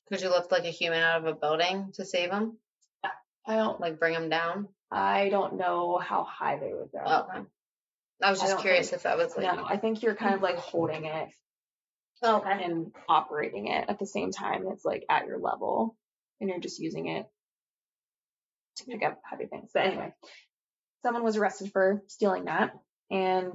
[0.10, 2.58] Could you lift like a human out of a building to save them?
[3.46, 4.70] I don't Like bring them down?
[4.92, 7.02] I don't know how high they would go.
[7.06, 7.46] Oh, okay.
[8.24, 9.46] I was just don't curious think- if that was like.
[9.46, 11.30] No, I think you're kind of like holding it
[12.22, 12.64] Oh, okay.
[12.64, 14.66] and operating it at the same time.
[14.72, 15.96] It's like at your level
[16.42, 17.26] and you're just using it
[18.78, 19.72] to pick up heavy things.
[19.74, 20.14] But anyway,
[21.04, 22.74] someone was arrested for stealing that
[23.12, 23.54] and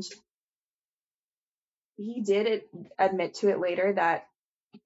[1.96, 2.68] he did it,
[2.98, 4.26] admit to it later that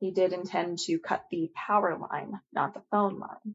[0.00, 3.54] he did intend to cut the power line, not the phone line.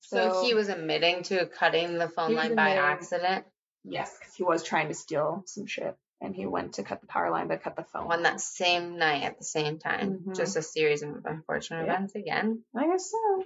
[0.00, 3.46] So, he was admitting to cutting the phone line by admitting- accident
[3.84, 7.06] yes, because he was trying to steal some shit and he went to cut the
[7.06, 8.10] power line but cut the phone.
[8.10, 10.18] on that same night at the same time.
[10.18, 10.34] Mhm.
[10.36, 11.94] Just a series of unfortunate Yeah.
[11.94, 12.64] events again.
[12.74, 13.44] I guess so.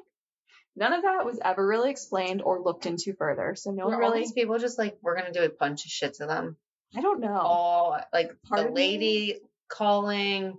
[0.76, 3.54] None of that was ever really explained or looked into further.
[3.54, 4.20] So no one all really.
[4.20, 6.56] these people just like we're gonna do a bunch of shit to them.
[6.96, 7.36] I don't know.
[7.36, 10.58] All like the of me- lady calling,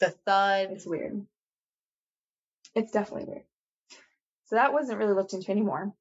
[0.00, 0.70] the thud.
[0.72, 1.26] It's weird.
[2.74, 3.44] It's definitely weird.
[4.46, 5.92] So that wasn't really looked into anymore.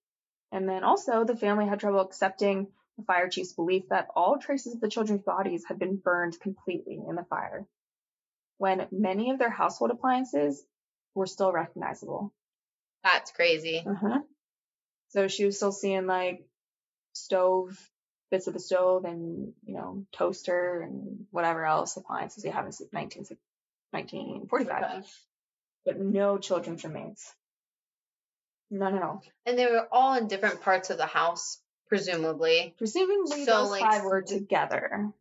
[0.51, 2.67] And then also, the family had trouble accepting
[2.97, 6.99] the fire chief's belief that all traces of the children's bodies had been burned completely
[7.07, 7.65] in the fire,
[8.57, 10.61] when many of their household appliances
[11.15, 12.33] were still recognizable.
[13.03, 13.83] That's crazy.
[13.85, 14.19] Uh-huh.
[15.09, 16.45] So she was still seeing like
[17.13, 17.77] stove,
[18.31, 22.71] bits of the stove and, you know, toaster and whatever else appliances you have in
[22.91, 23.25] 19,
[23.91, 25.05] 1945,
[25.85, 27.23] but no children's remains.
[28.71, 29.21] None at all.
[29.45, 31.59] And they were all in different parts of the house,
[31.89, 32.73] presumably.
[32.77, 35.11] Presumably So, those like, five were together.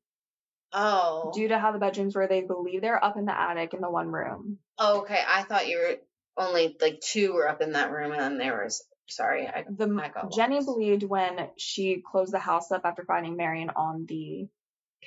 [0.72, 1.32] Oh.
[1.34, 3.90] Due to how the bedrooms were, they believe they're up in the attic in the
[3.90, 4.58] one room.
[4.78, 5.20] oh, okay.
[5.26, 5.96] I thought you were
[6.36, 8.84] only like two were up in that room, and then there was.
[9.10, 10.66] Sorry, I The I Jenny lost.
[10.66, 14.48] believed when she closed the house up after finding Marion on the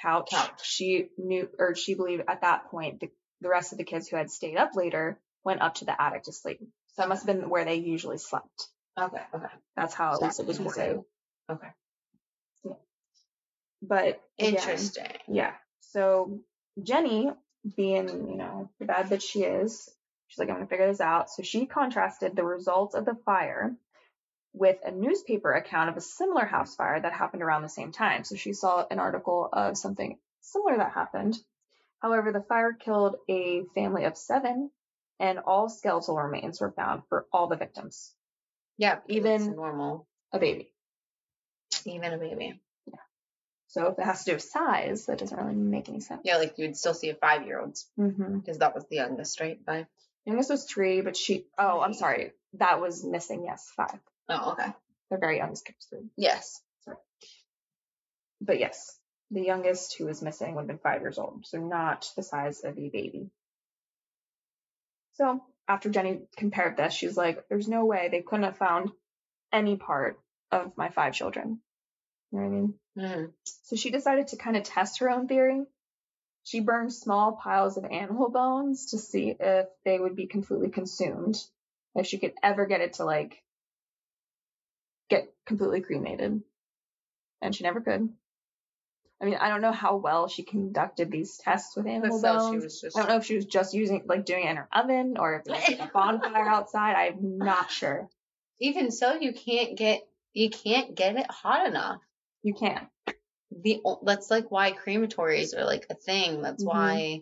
[0.01, 0.61] couch, Couch.
[0.63, 3.09] she knew or she believed at that point the,
[3.41, 6.23] the rest of the kids who had stayed up later went up to the attic
[6.23, 6.59] to sleep.
[6.59, 8.67] So that must have been where they usually slept.
[8.99, 9.21] Okay.
[9.33, 9.45] Okay.
[9.75, 11.01] That's how at least it was worded.
[11.49, 11.67] Okay.
[13.81, 15.07] But again, Interesting.
[15.27, 15.51] Yeah.
[15.81, 16.39] So
[16.81, 17.29] Jenny,
[17.75, 19.89] being, you know, the bad bitch she is,
[20.27, 21.29] she's like, I'm gonna figure this out.
[21.29, 23.75] So she contrasted the results of the fire
[24.53, 28.23] with a newspaper account of a similar house fire that happened around the same time.
[28.23, 31.37] So she saw an article of something similar that happened.
[32.01, 34.69] However, the fire killed a family of seven
[35.19, 38.13] and all skeletal remains were found for all the victims.
[38.77, 38.99] Yeah.
[39.07, 40.07] Even- normal.
[40.31, 40.73] A baby.
[41.85, 42.59] Even a baby.
[42.85, 42.99] Yeah.
[43.67, 46.21] So if it has to do with size, that doesn't really make any sense.
[46.23, 48.39] Yeah, like you would still see a five year old Mm-hmm.
[48.39, 49.59] because that was the youngest, right?
[49.65, 49.85] Five.
[50.25, 51.45] Youngest was three, but she.
[51.57, 52.31] Oh, I'm sorry.
[52.53, 53.43] That was missing.
[53.45, 53.99] Yes, five.
[54.29, 54.71] Oh, okay.
[55.11, 56.09] The very youngest was three.
[56.17, 56.61] Yes.
[58.41, 58.99] But yes,
[59.31, 62.63] the youngest who was missing would have been five years old, so not the size
[62.63, 63.29] of a baby.
[65.13, 68.91] So after Jenny compared this, she's like, "There's no way they couldn't have found
[69.51, 70.19] any part
[70.51, 71.61] of my five children."
[72.31, 72.79] You know what I mean?
[72.97, 73.33] Mm.
[73.43, 75.65] So she decided to kind of test her own theory.
[76.43, 81.37] She burned small piles of animal bones to see if they would be completely consumed,
[81.95, 83.42] if she could ever get it to like
[85.09, 86.41] get completely cremated.
[87.41, 88.09] And she never could.
[89.21, 92.49] I mean, I don't know how well she conducted these tests with animal so bones.
[92.49, 92.97] she was just.
[92.97, 95.35] I don't know if she was just using like doing it in her oven or
[95.35, 96.95] if there was like a bonfire outside.
[96.95, 98.09] I'm not sure.
[98.59, 102.01] Even so, you can't get you can't get it hot enough.
[102.41, 102.87] You can't.
[103.51, 106.41] The that's like why crematories are like a thing.
[106.41, 106.67] That's Mhm.
[106.67, 107.21] why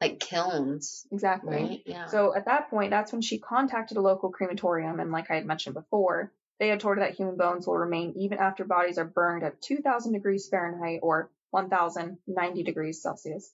[0.00, 1.56] like kilns, Exactly.
[1.56, 1.82] right?
[1.86, 2.06] Yeah.
[2.06, 5.46] So at that point, that's when she contacted a local crematorium, and like I had
[5.46, 6.32] mentioned before,
[6.62, 10.12] they had told that human bones will remain even after bodies are burned at 2,000
[10.12, 13.52] degrees Fahrenheit or 1,090 degrees Celsius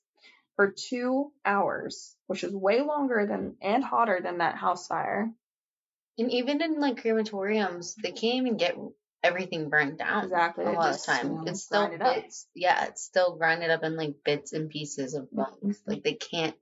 [0.57, 5.33] for two hours, which is way longer than and hotter than that house fire.
[6.19, 8.77] And even in like crematoriums, they can't even get
[9.23, 10.25] everything burned down.
[10.25, 10.67] Exactly.
[10.67, 11.27] A lot just, of time.
[11.29, 12.25] you know, it's still it up.
[12.55, 15.79] Yeah, it's still grinded up in like bits and pieces of bones.
[15.79, 15.79] Mhm.
[15.87, 16.57] Like they can't.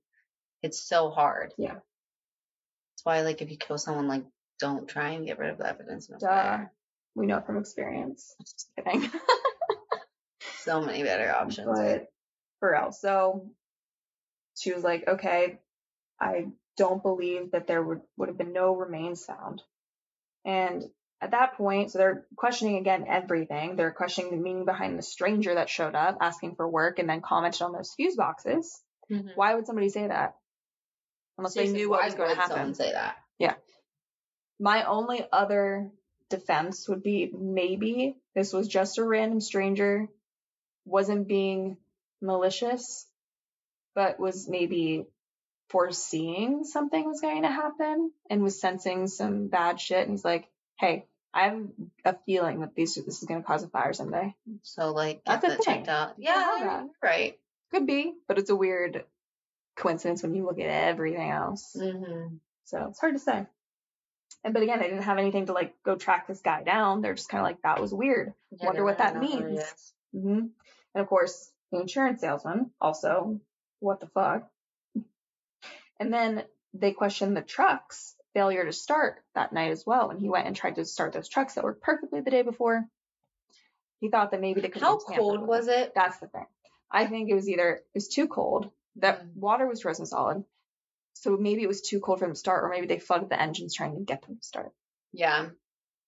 [0.63, 1.55] It's so hard.
[1.59, 1.73] Yeah.
[1.73, 4.25] That's why, like, if you kill someone, like,
[4.59, 6.09] don't try and get rid of the evidence.
[6.09, 6.27] a Duh.
[6.27, 6.73] fire.
[7.15, 8.35] We know from experience.
[8.41, 9.11] Just kidding.
[10.59, 11.69] So many better options.
[11.69, 12.09] but
[12.59, 12.91] for real.
[12.91, 13.51] So
[14.57, 15.61] she was like, okay,
[16.21, 19.63] I don't believe that there would, would have been no remains found.
[20.45, 20.85] And
[21.21, 23.77] at that point, so they're questioning again everything.
[23.77, 27.21] They're questioning the meaning behind the stranger that showed up asking for work and then
[27.23, 28.81] commented on those fuse boxes.
[29.11, 29.37] Mhm.
[29.37, 30.35] Why would somebody say that?
[31.39, 32.57] Unless they knew what was going to would happen.
[32.57, 33.17] Someone say that.
[34.59, 35.91] My only other
[36.29, 40.09] defense would be maybe this was just a random stranger,
[40.85, 41.77] wasn't being
[42.21, 43.07] malicious,
[43.95, 45.07] but was maybe
[45.69, 50.03] foreseeing something was going to happen and was sensing some bad shit.
[50.03, 51.67] And he's like, hey, I have
[52.05, 54.35] a feeling that these, this is going to cause a fire someday.
[54.63, 55.75] So, like, That's get that thing.
[55.75, 56.15] checked out.
[56.19, 57.39] You Yeah, right.
[57.73, 59.05] Could be, but it's a weird
[59.77, 61.77] coincidence when you look at everything else.
[61.79, 62.37] Mm-hmm.
[62.65, 63.47] So it's hard to say.
[64.47, 67.03] And but again, they didn't have anything to like go track this guy down.
[67.03, 68.33] They're just kind of like that was weird.
[68.53, 69.61] Wonder what that means.
[70.13, 70.51] hmm And
[70.95, 73.41] of course, the insurance salesman also,
[73.81, 74.49] what the fuck?
[75.99, 76.45] And then
[76.75, 80.07] they questioned the truck's failure to start that night as well.
[80.07, 82.85] When he went and tried to start those trucks that worked perfectly the day before,
[83.99, 84.83] he thought that maybe they could.
[84.83, 85.93] How cold was it?
[85.93, 86.47] That's the thing.
[86.89, 88.71] I think it was either it was too cold.
[88.97, 89.35] That Mm.
[89.35, 90.45] water was frozen solid.
[91.19, 93.41] So maybe it was too cold for them to start, or maybe they flooded the
[93.41, 94.73] engines trying to get them to start.
[95.13, 95.49] Yeah.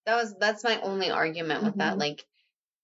[0.05, 1.95] That was that's my only argument with that.
[1.97, 2.01] Mhm.
[2.01, 2.27] Like,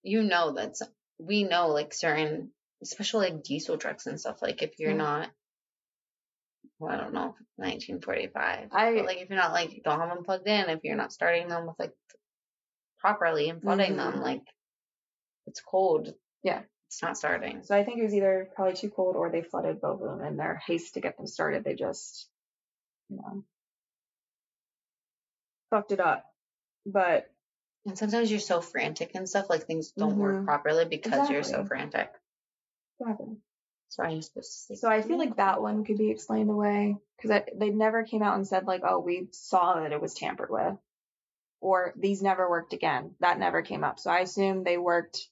[0.01, 0.81] you know that's
[1.19, 4.97] we know like certain especially like diesel trucks and stuff, like if you're Yeah.
[4.97, 5.31] not
[6.79, 8.69] well, I don't know, nineteen forty five.
[8.73, 11.13] I- but like if you're not like don't have them plugged in, if you're not
[11.13, 11.93] starting them with like
[12.99, 14.21] properly and flooding them, Mhm.
[14.21, 14.43] like
[15.45, 16.13] it's cold.
[16.43, 16.63] Yeah.
[16.87, 17.63] It's not starting.
[17.63, 20.25] So I think it was either probably too cold or they flooded both of them
[20.25, 21.63] in their haste to get them started.
[21.63, 22.29] They just,
[23.09, 23.43] you know,
[25.69, 26.25] fucked it up.
[26.85, 27.31] But
[27.85, 30.45] And sometimes you're so frantic and stuff, like things don't work Mhm.
[30.45, 32.11] properly because you're so frantic.
[33.05, 33.41] happened?
[33.89, 37.43] Sorry, you're supposed to So I feel like that one could be explained away because
[37.53, 40.77] they never came out and said like, oh, we saw that it was tampered with,
[41.61, 43.15] or these never worked again.
[43.19, 43.99] That never came up.
[43.99, 45.29] So I assume they worked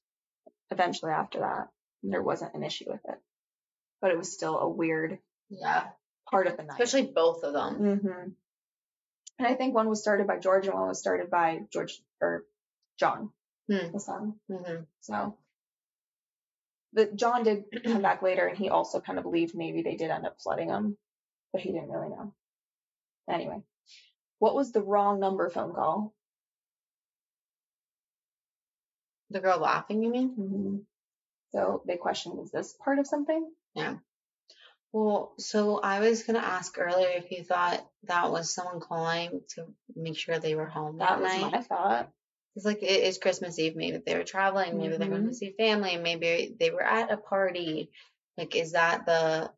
[0.74, 1.70] eventually after that.
[2.04, 3.18] There wasn't an issue with it,
[4.02, 5.20] but it was still a weird
[5.50, 5.88] Yeah.
[6.30, 6.82] part of the night.
[6.82, 7.76] Especially both of them.
[8.00, 8.30] hmm
[9.40, 12.44] And I think one was started by George and one was started by George or
[13.00, 13.32] John,
[13.70, 13.92] Hmm.
[13.94, 14.40] the son.
[14.50, 15.38] hmm So
[16.92, 20.12] the John did come back later and he also kind of believed maybe they did
[20.12, 20.98] end up flooding him,
[21.54, 22.34] but he didn't really know.
[23.30, 23.64] Anyway,
[24.40, 26.14] what was the wrong number phone call?
[29.34, 30.30] The girl laughing, you mean?
[30.30, 30.78] hmm
[31.52, 33.50] So they question, is this part of something?
[33.74, 33.96] Yeah.
[34.92, 39.66] Well, so I was gonna ask earlier if you thought that was someone calling to
[39.96, 41.52] make sure they were home That that, was night.
[41.52, 42.12] my thought.
[42.56, 43.76] It's like it is Christmas Eve.
[43.76, 44.78] Maybe they were traveling.
[44.78, 45.98] Maybe they're going to see family.
[45.98, 47.90] Maybe they were at a party.
[48.38, 49.50] Like, is that the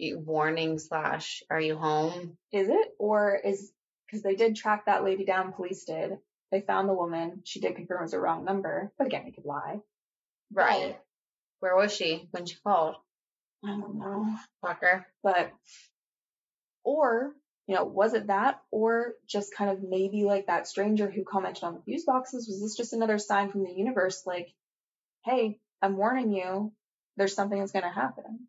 [0.00, 1.44] warning slash?
[1.48, 2.36] Are you home?
[2.50, 2.88] Is it?
[2.98, 3.70] Or is,
[4.04, 6.18] because they did track that lady down, police did.
[6.50, 7.42] They found the woman.
[7.44, 9.80] She did confirm it was a wrong number, but again, they could lie.
[10.52, 10.98] Right.
[11.60, 12.96] Where was she when she called?
[13.64, 14.34] I don't know.
[14.64, 15.04] Fucker.
[15.22, 15.52] but
[16.82, 17.32] or
[17.66, 21.62] you know was it that or just kind of maybe like that stranger who commented
[21.62, 24.48] on the fuse boxes was this just another sign from the universe like
[25.24, 26.72] hey i'm warning you
[27.16, 28.48] there's something that's going to happen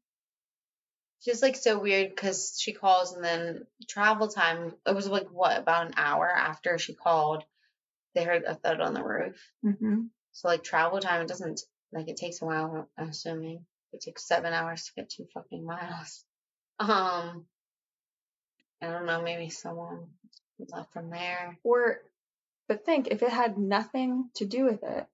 [1.26, 4.74] Just like so weird because she calls and then travel time.
[4.88, 7.44] It was like what about an hour after she called,
[8.16, 9.36] they heard a thud on the roof.
[9.66, 10.02] mm-hmm.
[10.34, 11.62] So like travel time, it doesn't
[11.92, 12.90] like it takes a while.
[12.98, 16.24] I'm assuming it takes seven hours to get two fucking miles.
[16.80, 17.46] Um,
[18.82, 19.22] I don't know.
[19.22, 20.08] Maybe someone
[20.72, 21.58] left from there.
[21.64, 22.00] or
[22.68, 25.06] but think if it had nothing to do with it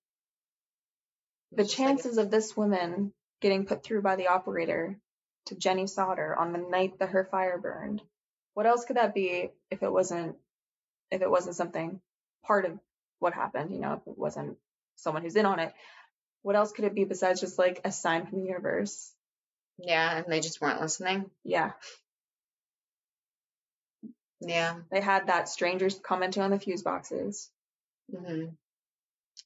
[1.51, 3.11] the just like- chances of this woman
[3.41, 4.97] getting put through by the operator
[5.47, 8.01] to jenny Sodder on the night that her fire burned
[8.53, 10.35] what else could that be if it wasn't
[11.11, 11.99] if it wasn't something
[12.45, 12.77] part of
[13.19, 14.57] what happened you know if it wasn't
[14.95, 15.73] someone who's in on it
[16.43, 19.11] what else could it be besides just like a sign from the universe
[19.79, 21.29] yeah, and they just weren't listening.
[21.43, 21.71] yeah
[24.41, 24.75] Yeah.
[24.91, 27.49] they had that strangers commenting on the fuse boxes
[28.13, 28.29] Mm-hmm.
[28.29, 28.55] And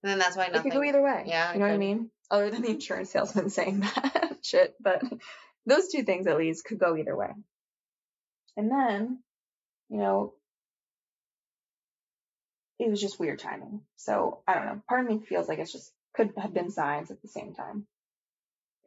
[0.03, 0.59] then that's why nothing.
[0.59, 2.69] it could go either way Yeah, you know it what i mean other than the
[2.69, 5.01] insurance salesman saying that shit but
[5.65, 7.29] those two things at least could go either way
[8.55, 9.19] and then
[9.89, 10.33] you know
[12.81, 13.81] it was just weird timing.
[13.95, 14.81] So I don't know.
[14.89, 17.85] Part of me feels like it's just could have been signs at the same time.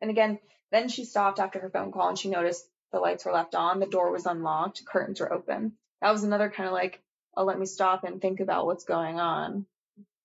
[0.03, 0.41] And again,
[0.73, 3.79] then she stopped after her phone call and she noticed the lights were left on,
[3.79, 5.75] the door was unlocked, curtains were open.
[6.03, 7.01] That was another kind of like,
[7.37, 9.65] oh, let me stop and think about what's going on.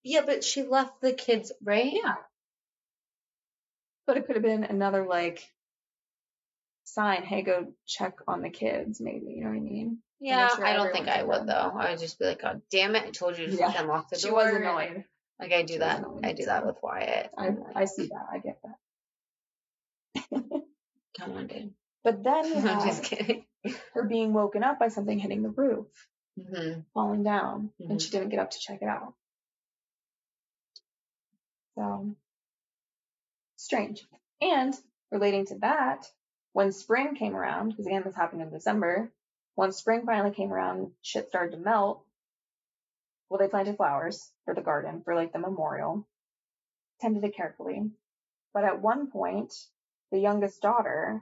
[0.03, 1.91] Yeah, but she left the kids, right?
[1.93, 2.15] Yeah.
[4.07, 5.47] But it could have been another like
[6.85, 9.27] sign, hey, go check on the kids, maybe.
[9.27, 9.99] You know what I mean?
[10.21, 11.71] Yeah, sure I don't think I would though.
[11.77, 13.71] I would just be like, God damn it, I told you to Yeah.
[13.71, 14.29] fucking lock the door.
[14.29, 15.05] She was annoyed.
[15.39, 16.03] Like I do She that.
[16.23, 17.31] I do that with Wyatt.
[17.37, 18.25] I, I see that.
[18.31, 18.75] I get that.
[21.19, 21.73] Come on, dude.
[22.03, 23.45] But then we I'm just kidding.
[23.93, 25.87] her being woken up by something hitting the roof,
[26.37, 27.91] hmm falling down, Mhm.
[27.91, 29.13] and she didn't get up to check it out.
[31.75, 32.15] So
[33.55, 34.05] strange.
[34.41, 34.75] And
[35.11, 36.05] relating to that,
[36.53, 39.11] when spring came around, because again this happened in December,
[39.59, 42.01] when spring finally came around, shit started to melt.
[43.27, 46.07] Well, they planted flowers for the garden for like the memorial,
[47.01, 47.91] tended it carefully.
[48.53, 49.53] But at one point,
[50.13, 51.21] the youngest daughter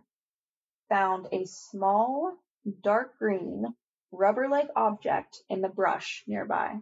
[0.88, 2.38] found a small,
[2.84, 3.74] dark green,
[4.12, 6.76] rubber like object in the brush nearby.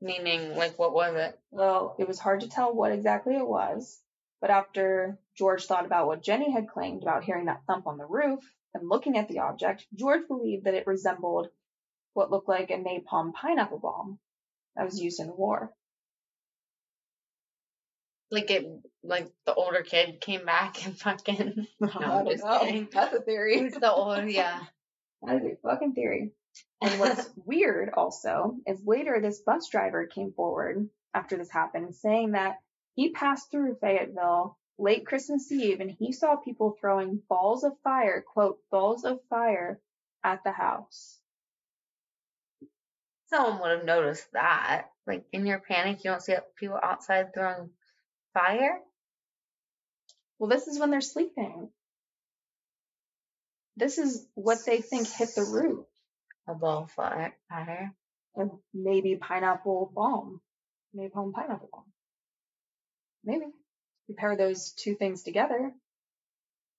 [0.00, 1.38] Meaning, like, what was it?
[1.50, 4.00] Well, it was hard to tell what exactly it was,
[4.40, 8.06] but after George thought about what Jenny had claimed about hearing that thump on the
[8.06, 8.40] roof
[8.74, 11.48] and looking at the object, George believed that it resembled
[12.12, 14.18] what looked like a napalm pineapple bomb
[14.76, 15.72] that was used in the war.
[18.30, 18.66] Like it,
[19.02, 21.66] like the older kid came back and fucking.
[21.82, 22.60] I I'm just know.
[22.60, 22.88] kidding.
[22.92, 23.60] That's a theory.
[23.60, 24.24] Who's the old?
[24.28, 24.60] Yeah.
[25.22, 26.32] That is a fucking theory.
[26.82, 32.32] And what's weird also is later this bus driver came forward after this happened saying
[32.32, 32.56] that
[32.94, 38.22] he passed through Fayetteville late Christmas Eve and he saw people throwing balls of fire,
[38.22, 39.80] quote, balls of fire
[40.22, 41.18] at the house.
[43.28, 44.86] Someone would have noticed that.
[45.06, 47.70] Like in your panic, you don't see people outside throwing
[48.32, 48.78] fire.
[50.38, 51.68] Well, this is when they're sleeping.
[53.76, 55.86] This is what they think hit the roof.
[56.48, 57.34] A ball of fire.
[57.48, 57.92] fire.
[58.36, 60.40] And maybe pineapple bomb.
[60.96, 61.92] Napalm pineapple bomb.
[63.24, 63.46] Maybe.
[64.08, 65.72] You pair those two things together,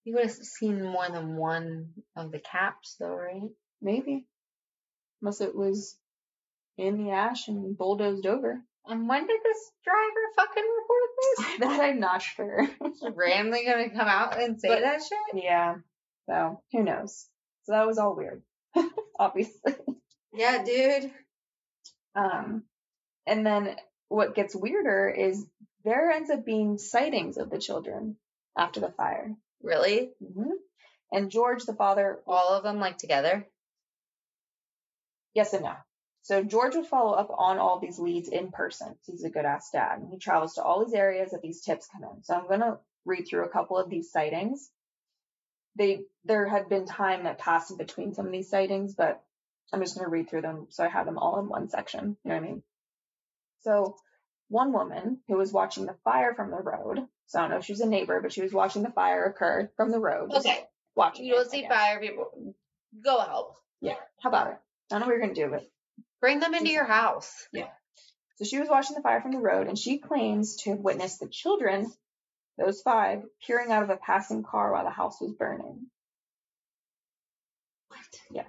[0.04, 3.50] You would have seen more than one of the caps, though, right?
[3.82, 4.26] maybe.
[5.22, 5.98] Unless it was
[6.78, 8.62] in the ash and bulldozed over.
[8.88, 11.60] And when did this driver fucking report this?
[11.60, 12.68] that I'm not sure.
[13.16, 15.44] randomly gonna come out and say But- that shit?
[15.44, 15.76] yeah.
[16.28, 17.28] So who knows?
[17.64, 18.42] So that was all weird.
[19.20, 19.74] Obviously.
[20.34, 21.12] Yeah, dude.
[22.16, 22.64] Um,
[23.28, 23.76] and then
[24.10, 25.46] what gets weirder is
[25.86, 28.18] there ends up being sightings of the children
[28.58, 29.36] after the fire.
[29.62, 30.12] Really?
[30.20, 30.52] hmm
[31.12, 33.48] And George, the father, All of them like together?
[35.34, 35.74] yes and no.
[36.24, 38.96] So George would follow up on all these leads in person.
[39.06, 40.00] He's a good ass dad.
[40.00, 42.24] And he travels to all these areas that these tips come in.
[42.24, 44.72] So I'm gonna read through a couple of these sightings.
[45.78, 49.22] They there had been time that passed in between some of these sightings, but
[49.72, 52.18] I'm just gonna read through them so I have them all in one section.
[52.24, 52.64] You know what I mean?
[53.62, 53.98] So
[54.50, 57.00] one woman who was watching the fire from the road.
[57.28, 59.26] So I don't know if she was a neighbor, but she was watching the fire
[59.26, 60.32] occur from the road.
[60.34, 60.64] Okay.
[60.96, 61.26] Watching.
[61.26, 62.56] You it, don't I see fire people.
[63.04, 63.56] Go help.
[63.82, 63.96] Yeah.
[64.22, 64.58] How about it?
[64.92, 65.68] I don't know what you're gonna do, but
[66.26, 67.32] Bring them into your house.
[67.54, 67.68] Yeah.
[68.38, 71.20] So she was watching the fire from the road and she claims to have witnessed
[71.20, 71.92] the children,
[72.58, 75.86] those five, peering out of a passing car while the house was burning.
[77.90, 78.00] What?
[78.32, 78.48] Yeah.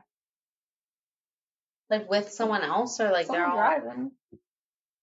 [1.90, 4.10] Like with someone else or like they're Someone all driving.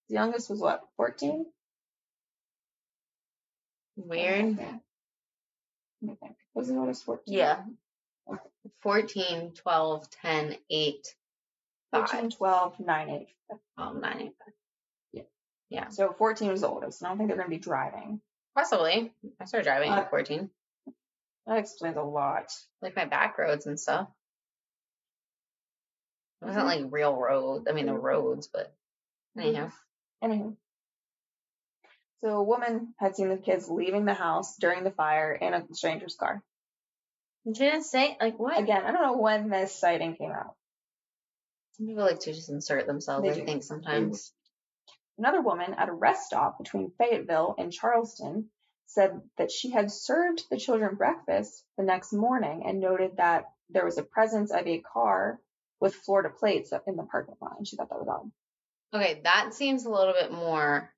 [0.09, 1.45] The youngest was what, 14?
[3.95, 4.57] weird.
[4.57, 4.80] Let
[6.01, 6.35] me think.
[6.55, 7.34] Was the oldest 14?
[7.34, 7.61] Yeah.
[8.81, 11.07] 14, 12, 10, 8,
[11.91, 12.09] 5.
[12.09, 13.27] 13, 12, 9, 8.
[13.77, 14.19] Um, 9, 8.
[14.19, 14.31] 5.
[15.13, 15.21] Yeah.
[15.69, 15.89] Yeah.
[15.89, 17.01] So 14 was the oldest.
[17.01, 18.19] and I don't think they're going to be driving.
[18.55, 19.13] Possibly.
[19.39, 20.49] I started driving Uh, at 14.
[21.47, 22.51] That explains a lot.
[22.81, 24.07] Like my back roads and stuff.
[26.41, 27.67] It wasn't like real roads.
[27.69, 28.73] I mean, the roads, but
[29.38, 29.71] anyhow.
[30.23, 30.55] Anywho.
[32.21, 35.65] So a woman had seen the kids leaving the house during the fire in a
[35.73, 36.41] stranger's car.
[37.45, 38.57] She didn't say, like, what?
[38.57, 40.55] Again, I don't know when this sighting came out.
[41.73, 43.45] Some people like to just insert themselves, They I do.
[43.45, 44.31] think, sometimes.
[45.17, 48.49] Another woman at a rest stop between Fayetteville and Charleston
[48.85, 53.85] said that she had served the children breakfast the next morning and noted that there
[53.85, 55.39] was a presence of a car
[55.79, 57.57] with Florida plates in the parking lot.
[57.57, 58.31] And she thought that was odd.
[58.93, 60.93] Okay, that seems a little bit more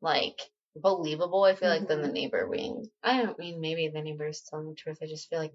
[0.00, 0.38] like
[0.76, 2.12] believable, I feel like, than the Mhm.
[2.12, 2.90] neighbor being.
[3.02, 4.98] I don't mean maybe the neighbor is telling the truth.
[5.02, 5.54] I just feel like,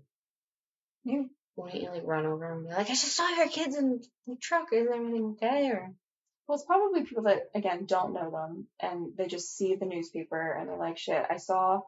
[1.03, 1.23] Yeah.
[1.55, 4.35] wouldn't you like run over and be like, I just saw your kids in the
[4.37, 4.73] truck.
[4.73, 5.69] Is everything okay?
[5.71, 5.95] Or
[6.47, 10.51] Well, it's probably people that again don't know them and they just see the newspaper
[10.53, 11.83] and they're like, "Shit, I saw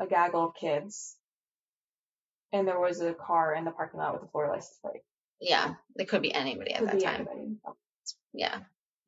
[0.00, 1.16] a gaggle of kids,
[2.52, 5.02] and there was a car in the parking lot with a Florida license plate."
[5.40, 7.28] Yeah, it could be anybody at Could that time.
[7.28, 7.60] anybody.
[8.32, 8.60] Yeah,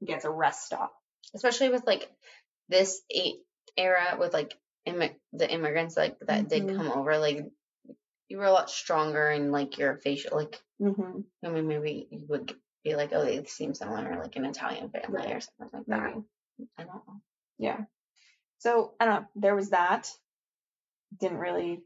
[0.05, 0.93] Gets a rest stop.
[1.35, 2.09] especially with like
[2.69, 3.37] this eight
[3.77, 4.55] era with like
[4.89, 6.77] immi- the immigrants like that did Mhm.
[6.77, 7.19] come over.
[7.19, 7.45] Like
[8.29, 10.37] you were a lot stronger in like your facial.
[10.37, 11.21] Like Mm-hmm.
[11.45, 12.55] I mean, maybe you would
[12.85, 15.35] be like, oh, they seem similar, like an Italian family Right.
[15.37, 16.15] or something like that.
[16.15, 16.69] Maybe.
[16.79, 17.21] I don't know.
[17.59, 17.81] Yeah.
[18.59, 19.27] So I don't know.
[19.35, 20.09] There was that.
[21.19, 21.83] Didn't really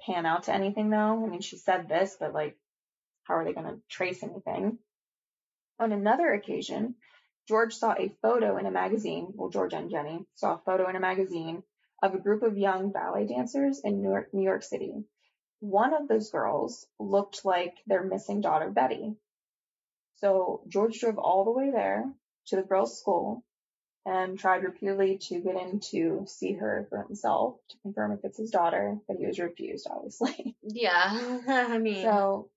[0.00, 1.24] pan out to anything though.
[1.24, 2.56] I mean, she said this, but like,
[3.24, 4.78] how are they going to trace anything?
[5.78, 6.94] On another occasion,
[7.48, 9.28] George saw a photo in a magazine.
[9.34, 11.62] Well, George and Jenny saw a photo in a magazine
[12.02, 15.04] of a group of young ballet dancers in New York, New York City.
[15.60, 19.14] One of those girls looked like their missing daughter, Betty.
[20.16, 22.10] So George drove all the way there
[22.46, 23.44] to the girls' school
[24.06, 28.38] and tried repeatedly to get in to see her for himself to confirm if it's
[28.38, 30.56] his daughter, but he was refused, obviously.
[30.62, 32.48] Yeah, I mean, So,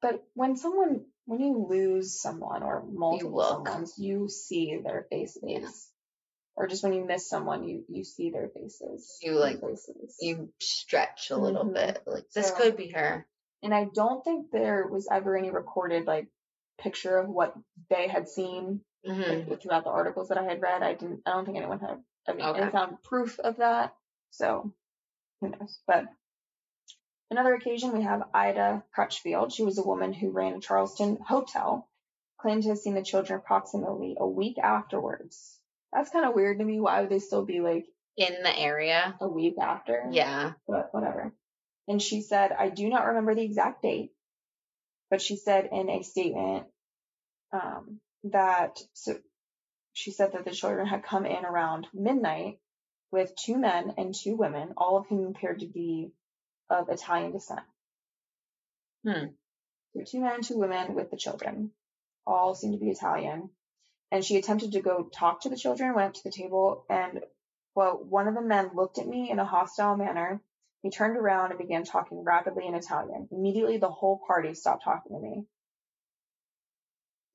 [0.00, 5.42] but when someone, when you lose someone or multiple someones, you see their faces.
[5.44, 5.68] Yeah.
[6.56, 9.18] Or just when you miss someone, you you see their faces.
[9.22, 10.16] You, like, places.
[10.20, 11.74] you stretch a little Mhm.
[11.74, 12.02] bit.
[12.06, 13.26] Like this So- could be her.
[13.62, 16.28] and I don't think there was ever any recorded like
[16.78, 17.54] picture of what
[17.90, 20.82] they had seen hmm like, throughout the articles that I had read.
[20.82, 21.22] I didn't.
[21.26, 22.02] I don't think anyone had.
[22.26, 22.64] I mean, Okay.
[22.64, 23.94] they found proof of that.
[24.30, 24.72] So
[25.40, 25.78] who knows?
[25.86, 26.06] But
[27.30, 29.52] another occasion, we have Ida Crutchfield.
[29.52, 31.88] She was a woman who ran a Charleston hotel.
[32.40, 35.58] Claimed to have seen the children approximately a week afterwards.
[35.92, 36.78] That's kind of weird to me.
[36.78, 37.86] Why would they still be like
[38.16, 39.16] In the area.
[39.20, 40.06] a week after?
[40.12, 40.52] Yeah.
[40.68, 41.32] but whatever.
[41.88, 44.12] And she said, I do not remember the exact date,
[45.10, 46.66] but she said in a statement
[47.52, 49.16] um, that so
[49.92, 52.58] she said that the children had come in around midnight
[53.10, 56.12] with two men and two women, all of whom appeared to be
[56.70, 57.60] of Italian descent.
[59.06, 59.26] Hmm.
[59.94, 61.70] So two men and two women with the children,
[62.26, 63.50] all seemed to be Italian.
[64.10, 67.20] And she attempted to go talk to the children, went up to the table, and
[67.74, 70.40] well, one of the men looked at me in a hostile manner.
[70.82, 73.28] He turned around and began talking rapidly in Italian.
[73.30, 75.44] Immediately, the whole party stopped talking to me.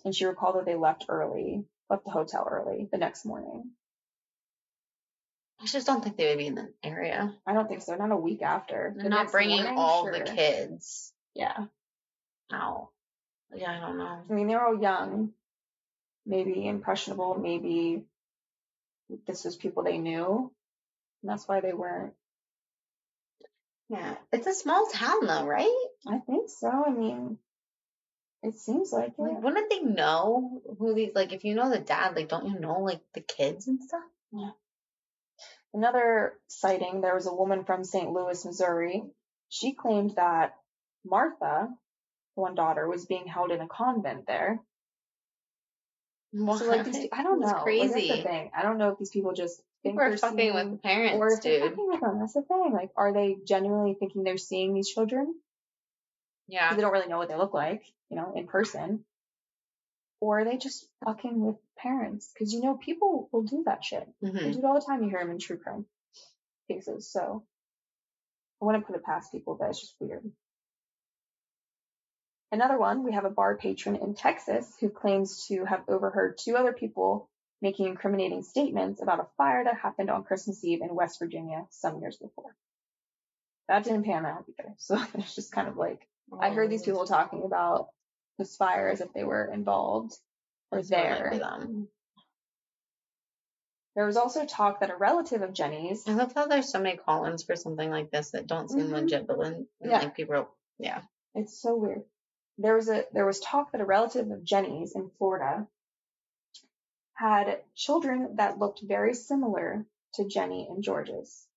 [0.06, 3.72] And she recalled that they left early, left the hotel early the next morning.
[5.64, 7.34] I just don't think they would be in the area.
[7.48, 7.96] I don't think so.
[7.96, 8.92] Not a week after.
[8.96, 11.68] They're The not bringing morning, all the kids Yeah.
[12.52, 12.90] out.
[13.56, 14.24] Yeah, I don't know.
[14.30, 15.32] I mean, they're all young,
[16.26, 18.04] maybe impressionable, maybe
[19.26, 20.52] this was people they knew.
[21.22, 22.14] And that's why they weren't.
[23.90, 25.86] Yeah, it's a small town though, right?
[26.08, 26.68] I think so.
[26.70, 27.38] I mean,
[28.42, 29.20] it seems like it.
[29.22, 31.12] Like, wouldn't they know who these?
[31.16, 34.02] Like, if you know the dad, like, don't you know like the kids and stuff?
[35.74, 38.12] Another sighting, there was a woman from St.
[38.12, 39.04] Louis, Missouri.
[39.50, 40.56] She claimed that
[41.06, 41.70] Martha,
[42.36, 44.60] one daughter, was being held in a convent there.
[46.36, 47.64] So like these, I don't know.
[47.66, 48.52] It's Like, that's the thing.
[48.58, 50.78] I don't know if these people just think People are they're fucking seeing, with the
[50.78, 51.70] parents, or if they're dude.
[51.72, 52.20] fucking with them.
[52.20, 52.72] That's the thing.
[52.74, 55.36] Like, are they genuinely thinking they're seeing these children?
[56.48, 56.74] Yeah.
[56.74, 59.06] they don't really know what they look like, you know, in person.
[60.24, 62.32] Or are they just fucking with parents?
[62.34, 64.08] Because you know, people will do that shit.
[64.22, 65.04] They hmm do it all the time.
[65.04, 65.86] You hear them in true crime
[66.70, 67.12] cases.
[67.12, 67.44] So
[68.62, 70.24] I wouldn't put it past people, but it's just weird.
[72.54, 76.56] Another one, we have a bar patron in Texas who claims to have overheard two
[76.56, 77.30] other people
[77.62, 82.00] making incriminating statements about a fire that happened on Christmas Eve in West Virginia some
[82.00, 82.56] years before.
[83.68, 84.74] That didn't pan out either.
[84.78, 86.08] So it's just kind of like
[86.40, 87.90] I heard these people talking about
[88.40, 90.16] this fire as if they were involved
[90.72, 91.38] or That's there.
[91.38, 91.88] them.
[93.96, 96.98] There was also talk that a relative of Jenny's, I love how there's so many
[96.98, 98.92] call-ins for something like this that don't seem Mhm.
[98.92, 100.00] legit, but then Yeah.
[100.00, 100.50] like people,
[100.80, 101.04] yeah.
[101.36, 102.04] it's so weird.
[102.58, 105.68] There was a there was talk that a relative of Jenny's in Florida
[107.14, 109.86] had children that looked very similar
[110.16, 111.48] to Jenny and George's.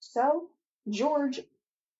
[0.00, 0.50] So
[0.88, 1.40] George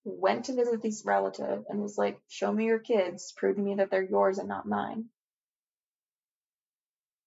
[0.05, 3.77] went to visit this relative and was like, "Show me your kids, prove to me
[3.77, 5.09] that they're yours and not mine."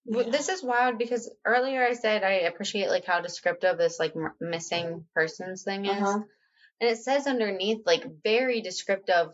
[0.05, 4.15] Well, This is wild because earlier I said I appreciate like how descriptive this like
[4.15, 6.23] m- missing persons thing is, Uh-huh.
[6.79, 9.31] and it says underneath like very descriptive.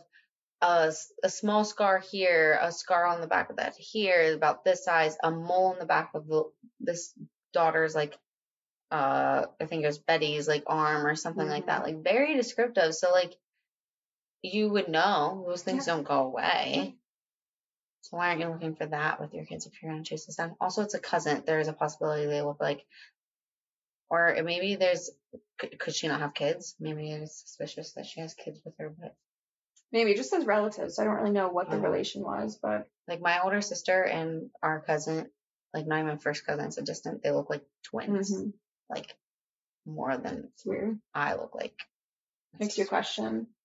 [0.62, 0.92] a
[1.28, 5.28] small scar here, a scar on the back of that here, about this size, a
[5.28, 6.44] mole in the back of the,
[6.78, 7.12] this
[7.52, 8.16] daughter's like,
[8.92, 11.82] uh, I think it was Betty's like arm or something like that.
[11.82, 12.94] Like very descriptive.
[12.94, 13.34] So like,
[14.42, 15.94] you would know those things Yeah.
[15.94, 16.96] don't go away.
[18.02, 20.36] So why aren't you looking for that with your kids if you're gonna chase this
[20.36, 20.56] down?
[20.60, 21.44] Also, it's a cousin.
[21.46, 22.84] There is a possibility they look like,
[24.10, 25.10] or maybe there's.
[25.58, 26.74] Could, she not have kids?
[26.80, 29.14] Maybe it's suspicious that she has kids with her, but
[29.92, 30.98] Maybe it just as relatives.
[30.98, 31.80] I don't really know what the Oh.
[31.80, 35.30] relation was, but like my older sister and our cousin,
[35.74, 38.32] like not even first cousins, a distant, they look like twins.
[38.32, 38.52] mhm,
[38.94, 39.14] Like
[39.86, 40.98] more than it's weird.
[41.14, 41.74] I look like.
[42.58, 43.48] Makes you question.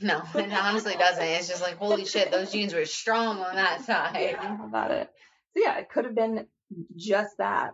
[0.00, 1.24] No, it honestly doesn't.
[1.24, 4.36] It's just like holy shit, those genes were strong on that side.
[4.40, 5.10] Yeah, about it?
[5.54, 6.46] So yeah, it could have been
[6.94, 7.72] just that.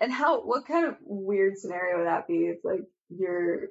[0.00, 0.40] And how?
[0.40, 2.46] What kind of weird scenario would that be?
[2.46, 3.68] If like your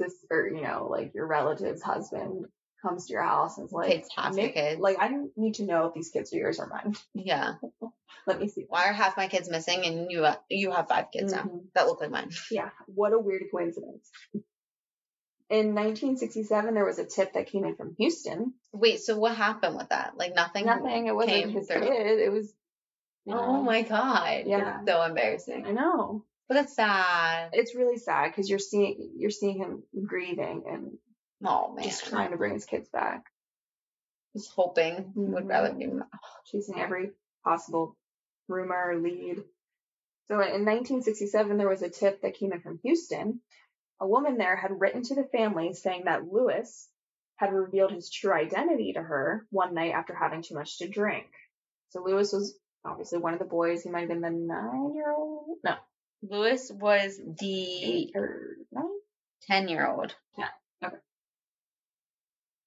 [0.00, 2.46] sister, you know, like your relative's husband
[2.82, 5.64] comes to your house and is like, Takes half your kids." Like I need to
[5.64, 6.96] know if these kids are yours or mine.
[7.14, 7.54] Yeah.
[8.26, 8.66] Let me see.
[8.68, 11.64] Why are half my kids missing and you you have five kids now Mhm.
[11.74, 12.30] that look like mine?
[12.50, 14.10] Yeah, what a weird coincidence.
[15.48, 18.54] In 1967, there was a tip that came in from Houston.
[18.72, 20.12] Wait, so what happened with that?
[20.16, 20.64] Like nothing.
[20.66, 21.08] Nothing.
[21.08, 21.80] It wasn't came his through.
[21.80, 22.18] kid.
[22.20, 22.52] It was.
[23.24, 24.42] you Oh my god.
[24.46, 24.78] Yeah.
[24.82, 25.64] It's so embarrassing.
[25.66, 26.24] I know.
[26.48, 27.50] But it's sad.
[27.52, 30.98] It's really sad because you're seeing you're seeing him grieving and
[31.44, 31.84] Oh man.
[31.84, 33.24] just trying to bring his kids back.
[34.34, 35.48] Just hoping would Mhm.
[35.48, 35.88] rather be.
[36.46, 37.12] chasing every
[37.44, 37.96] possible
[38.48, 39.44] rumor or lead.
[40.26, 43.40] So in 1967, there was a tip that came in from Houston.
[44.00, 46.88] A woman there had written to the family saying that Louis
[47.36, 51.26] had revealed his true identity to her one night after having too much to drink.
[51.90, 53.82] So Louis was obviously one of the boys.
[53.82, 55.58] He might have been the nine year old.
[55.64, 55.76] No,
[56.22, 58.84] Louis was the eight or nine.
[59.42, 60.14] ten year old.
[60.38, 60.48] Yeah.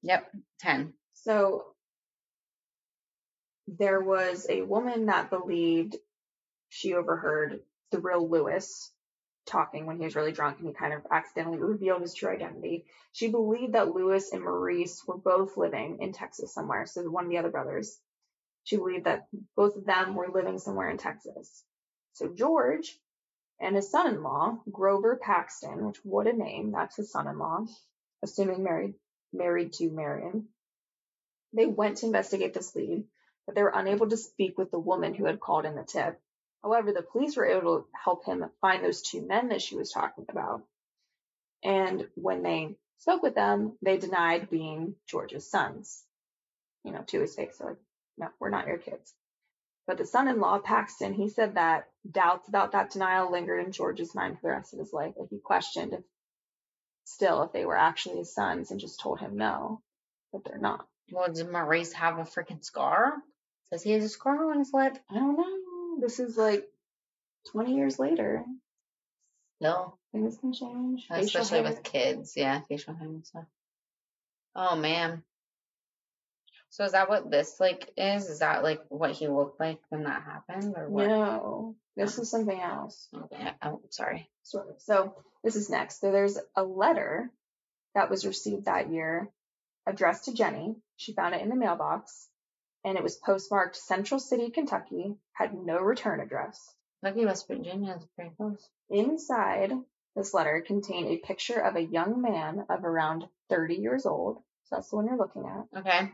[0.04, 0.94] Yep, ten.
[1.14, 1.66] So
[3.68, 5.96] there was a woman that believed
[6.70, 7.62] she overheard
[7.92, 8.92] the real Louis
[9.46, 12.86] talking when he was really drunk and he kind of accidentally revealed his true identity.
[13.12, 17.30] She believed that Louis and Maurice were both living in Texas somewhere, so one of
[17.30, 17.98] the other brothers.
[18.66, 21.64] She believed that both of them were living somewhere in Texas.
[22.14, 22.98] So George
[23.60, 27.66] and his son-in-law, Grover Paxton, which what a name, that's his son-in-law,
[28.24, 28.96] assuming married
[29.34, 30.48] married to Marion.
[31.54, 33.06] They went to investigate this lead,
[33.46, 36.20] but they were unable to speak with the woman who had called in the tip.
[36.64, 39.92] However, the police were able to help him find those two men that she was
[39.92, 40.64] talking about.
[41.64, 46.04] And when they spoke with them, they denied being George's sons.
[46.84, 47.58] You know, to his face.
[47.58, 47.78] They're like,
[48.18, 49.14] no, we're not your kids.
[49.88, 53.72] But the son in law, Paxton, he said that doubts about that denial lingered in
[53.72, 55.14] George's mind for the rest of his life.
[55.18, 56.04] Like he questioned if
[57.06, 59.82] still if they were actually his sons and just told him no,
[60.32, 60.88] but they're not.
[61.12, 63.14] Well, did Maurice have a freaking scar?
[63.70, 64.98] Says he has a scar on his lip.
[65.10, 66.00] I don't know.
[66.00, 66.68] This is like
[67.52, 68.44] 20 years later.
[69.60, 69.98] No.
[70.12, 71.08] Things can change.
[71.10, 71.70] Especially hair.
[71.70, 72.34] with kids.
[72.36, 73.46] Yeah, facial hair and stuff.
[74.56, 75.24] Oh man.
[76.70, 78.30] So is that what this like is?
[78.30, 81.08] Is that like what he looked like when that happened or what?
[81.08, 82.22] No, this uh-huh.
[82.22, 83.08] is something else.
[83.16, 83.52] Okay.
[83.64, 84.30] Oh, sorry.
[84.44, 84.82] Sort of.
[84.82, 86.02] So this is next.
[86.02, 87.32] So there's a letter
[87.96, 89.30] that was received that year
[89.86, 90.76] addressed to Jenny.
[90.98, 92.28] She found it in the mailbox
[92.84, 96.74] and it was postmarked Central City, Kentucky, had no return address.
[97.02, 98.68] Lucky West Virginia is pretty close.
[98.90, 99.72] Inside
[100.16, 104.38] this letter contained a picture of a young man of around 30 years old.
[104.66, 105.80] So that's the one you're looking at.
[105.80, 106.12] Okay.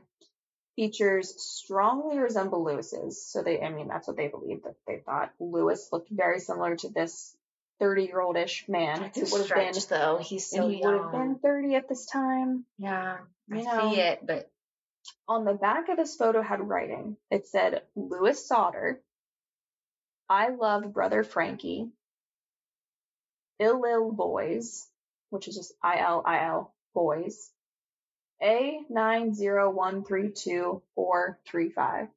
[0.76, 3.24] Features strongly resemble Louis's.
[3.26, 6.76] So they, I mean, that's what they believed that they thought Louis looked very similar
[6.78, 7.36] to this
[7.80, 9.12] 30 year old ish man.
[9.16, 10.20] Who would have been, though.
[10.22, 12.66] He's so and he would have been 30 at this time.
[12.78, 13.18] Yeah.
[13.52, 13.92] I know.
[13.92, 14.50] see it, but
[15.28, 17.18] On the back of this photo had writing.
[17.32, 19.00] It said, Louis Sodder.
[20.30, 21.90] I love brother Frankie.
[23.60, 24.88] Ill Ill Boys,
[25.30, 27.50] which is just I L I L Boys.
[28.42, 32.08] A nine zero one three two four three five.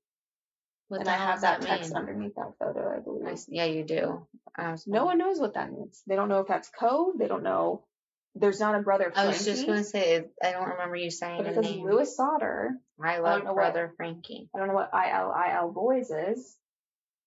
[0.92, 1.96] What And I have that that text mean?
[1.96, 3.26] underneath that photo, I I believe.
[3.28, 4.26] s- yeah, you do.
[4.54, 6.02] I was- No one knows what that means.
[6.06, 7.18] They don't know if that's code.
[7.18, 7.86] They don't know.
[8.34, 11.46] There's not a brother I was just gonna say I don't remember you saying but
[11.46, 11.82] it says name.
[11.82, 12.78] Louis Sodder.
[13.02, 14.50] I love what- brother Frankie.
[14.54, 16.58] I don't know what ILIL boys is.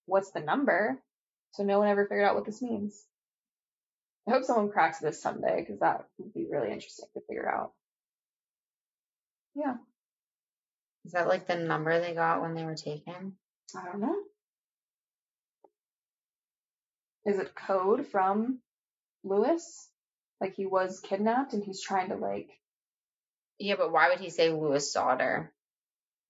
[0.04, 1.02] What's the number?
[1.54, 3.04] So no one ever figured out what this means.
[4.28, 7.72] I hope someone cracks this someday because that would be really interesting to figure out.
[9.56, 9.78] Yeah,
[11.04, 13.36] Is that like the number they got when they were taken?
[13.74, 14.16] I don't know.
[17.24, 18.60] Is it code from
[19.24, 19.88] Louis?
[20.40, 22.50] Like he was kidnapped and he's trying to like
[23.58, 25.52] Yeah, but why would he say Louis Sodder?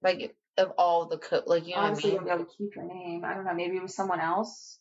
[0.02, 2.76] Like of all the co- like you know honestly what don't be able to keep
[2.76, 3.24] your name.
[3.24, 3.54] I don't know.
[3.54, 4.78] Maybe it was someone else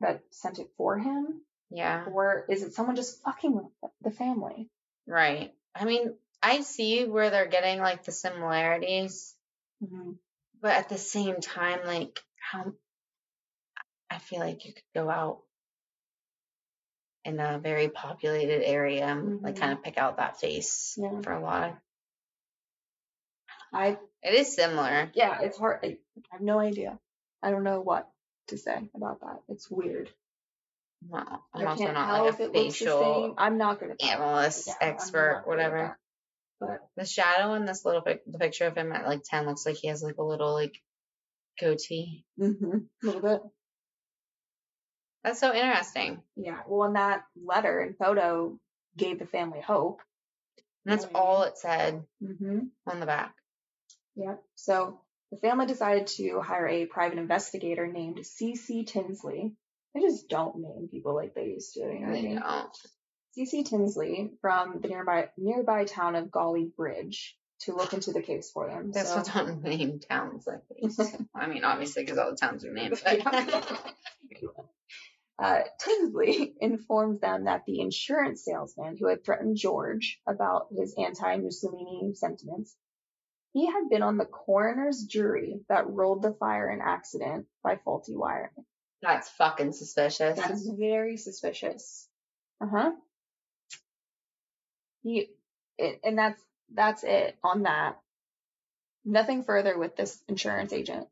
[0.00, 1.40] that sent it for him,
[1.70, 2.04] Yeah.
[2.06, 3.66] or is it someone just fucking with
[4.02, 4.68] the family?
[5.06, 5.54] Right.
[5.74, 9.34] I mean, I see where they're getting like the similarities,
[9.82, 10.18] Mhm.
[10.62, 12.72] But at the same time, like how
[14.08, 15.40] I feel like you could go out
[17.24, 19.60] in a very populated area and like mm-hmm.
[19.62, 21.20] kind of pick out that face Yeah.
[21.22, 21.74] for a lot of.
[23.72, 25.10] I It is similar.
[25.14, 25.80] yeah, it's hard.
[25.82, 25.96] I, I
[26.30, 26.98] have no idea.
[27.42, 28.08] I don't know what
[28.48, 29.40] to say about that.
[29.48, 30.10] It's weird.
[31.12, 33.34] I I'm also can't tell like a it looks the facial.
[33.36, 35.98] I'm not gonna analyst, Yeah, not expert, whatever.
[36.96, 39.76] The shadow in this little pic, the picture of him at like ten looks like
[39.76, 40.80] he has like a little like
[41.60, 42.24] goatee.
[42.38, 43.42] hmm a little bit.
[45.24, 46.20] That's so interesting.
[46.36, 46.60] Yeah.
[46.66, 48.58] Well, and that letter and photo
[48.96, 50.00] gave the family hope.
[50.84, 51.14] And that's Right.
[51.14, 52.60] all it said Mm-hmm.
[52.86, 53.34] on the back.
[54.16, 54.34] Yeah.
[54.56, 58.84] So the family decided to hire a private investigator named C.C.
[58.84, 59.54] Tinsley.
[59.94, 61.80] They just don't name people like they used to.
[61.80, 62.34] You know I mean?
[62.36, 62.70] know.
[63.32, 63.64] C.C.
[63.64, 68.68] Tinsley from the nearby nearby town of Gauley Bridge to look into the case for
[68.68, 68.90] them.
[68.92, 71.00] That's so, what's on name towns like these.
[71.34, 73.00] I mean, obviously, because all the towns are named.
[73.02, 73.26] But
[75.38, 82.14] uh, Tinsley informed them that the insurance salesman who had threatened George about his anti-Mussolini
[82.14, 82.76] sentiments,
[83.54, 88.16] he had been on the coroner's jury that ruled the fire an accident by faulty
[88.16, 88.50] wiring.
[89.00, 90.36] that's fucking suspicious.
[90.36, 92.08] That's very suspicious.
[92.60, 92.92] Uh huh.
[95.02, 95.30] He,
[95.78, 96.40] it, and that's
[96.74, 97.98] that's it on that.
[99.04, 101.08] Nothing further with this insurance agent.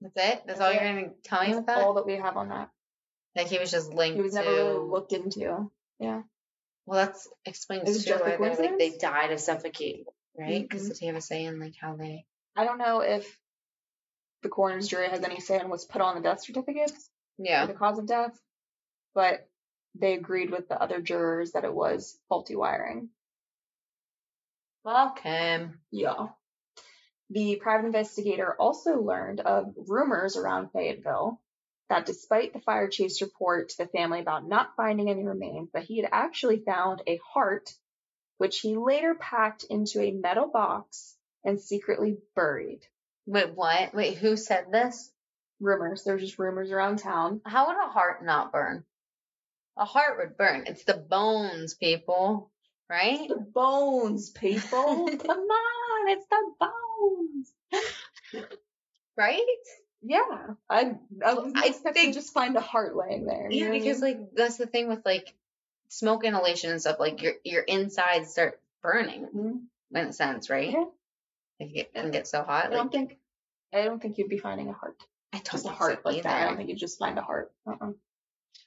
[0.00, 0.42] That's it.
[0.46, 1.78] That's all That's you're gonna tell me That's with that.
[1.78, 2.70] all that we have on that.
[3.36, 4.40] like he was just linked He was to.
[4.40, 5.70] never really looked into.
[5.98, 6.22] Yeah.
[6.86, 10.04] Well, that's explains Is it too why they're like they died of suffocation,
[10.36, 10.62] right?
[10.62, 10.88] Because Mhm.
[10.88, 12.26] did he have a say in like how they?
[12.56, 13.38] I don't know if
[14.42, 17.64] the coroner's jury has any say on what's put on the death certificates Yeah.
[17.66, 18.38] the cause of death,
[19.14, 19.48] but
[19.94, 23.10] they agreed with the other jurors that it was faulty wiring.
[25.22, 25.80] Him.
[25.90, 26.28] Yeah.
[27.30, 31.40] The private investigator also learned of rumors around Fayetteville
[31.88, 35.84] that despite the fire chief's report to the family about not finding any remains, that
[35.84, 37.70] he had actually found a heart,
[38.38, 42.80] which he later packed into a metal box and secretly buried.
[43.26, 43.94] Wait, what?
[43.94, 45.10] Wait, who said this?
[45.60, 46.04] Rumors.
[46.04, 47.40] There were just rumors around town.
[47.44, 48.84] How would a heart not burn?
[49.76, 50.64] A heart would burn.
[50.66, 52.50] It's the bones, people.
[52.88, 53.28] Right?
[53.28, 55.08] The bones, people.
[55.18, 57.52] Come on, it's the bones.
[59.16, 59.40] Right?
[60.02, 60.20] Yeah,
[60.68, 63.48] I I was I expecting think- to just find a heart laying there.
[63.50, 64.18] Yeah, I because mean?
[64.20, 65.32] like that's the thing with like
[65.88, 66.98] smoke inhalation and stuff.
[66.98, 69.60] Like your your insides start burning Mhm.
[69.92, 70.70] in a sense, right?
[70.72, 70.84] Yeah.
[71.60, 72.66] Like it can get so hot.
[72.66, 73.18] I Like, don't think
[73.72, 74.96] I don't think you'd be finding a heart.
[75.32, 76.42] I don't Just a think heart so like that.
[76.42, 77.52] I don't think you'd just find a heart.
[77.66, 77.92] Uh-uh.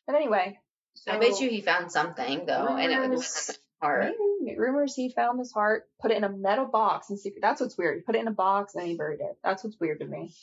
[0.07, 0.57] But anyway,
[1.07, 4.13] I bet you he found something though, and it was a heart.
[4.39, 7.41] maybe rumors he found this heart, put it in a metal box, and secret.
[7.41, 7.97] That's what's weird.
[7.97, 9.37] He put it in a box and he buried it.
[9.43, 10.33] That's what's weird to me.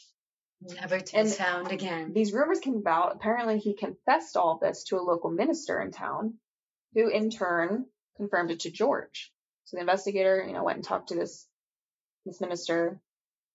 [0.63, 2.13] Never to And- be found again.
[2.13, 3.17] These rumors came about.
[3.17, 6.35] Apparently, he confessed all this to a local minister in town,
[6.95, 7.87] who in turn
[8.17, 9.33] confirmed it to George.
[9.65, 11.47] So the investigator, you know, went and talked to this
[12.27, 13.01] this minister,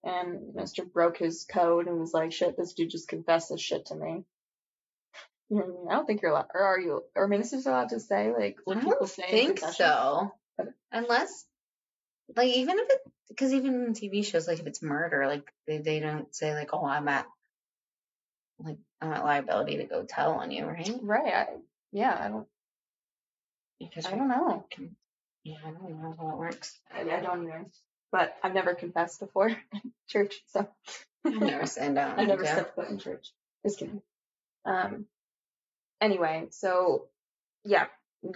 [0.04, 3.62] and the minister broke his code and was like, "Shit, this dude just confessed this
[3.62, 4.26] shit to me."
[5.50, 7.04] What I don't think you're allowed, or are you?
[7.16, 9.24] Are ministers allowed to say like I what people say?
[9.24, 10.32] in think so.
[10.92, 11.46] Unless,
[12.36, 13.00] like, even if it,
[13.30, 16.70] because even in TV shows, like, if it's murder, like, they, they don't say, like,
[16.74, 17.26] oh, I'm at,
[18.60, 20.92] like, I'm at liability to go tell on you, right?
[21.02, 21.34] Right?
[21.34, 21.48] I,
[21.92, 22.48] yeah, I don't.
[23.80, 24.66] Because I don't know.
[24.70, 24.96] can-
[25.44, 26.78] Yeah, I don't know how it works.
[26.94, 27.66] I, I don't either.
[28.12, 30.68] But I've never confessed before in church, so
[31.26, 32.20] I've never sat down.
[32.20, 33.32] I never stepped foot in church.
[33.66, 34.02] Just kidding.
[34.66, 35.06] Um.
[36.02, 37.08] Anyway, so
[37.64, 37.88] yeah,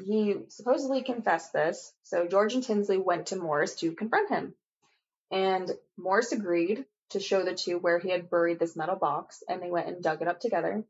[0.05, 1.93] he supposedly confessed this.
[2.03, 4.53] So George and Tinsley went to Morris to confront him,
[5.31, 9.61] and Morris agreed to show the two where he had buried this metal box, and
[9.61, 10.83] they went and dug it up together.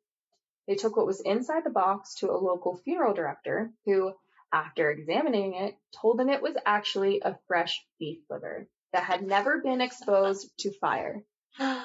[0.68, 4.14] They took what was inside the box to a local funeral director, who,
[4.52, 9.60] after examining it, told them it was actually a fresh beef liver that had never
[9.60, 11.24] been exposed to fire.
[11.60, 11.84] oh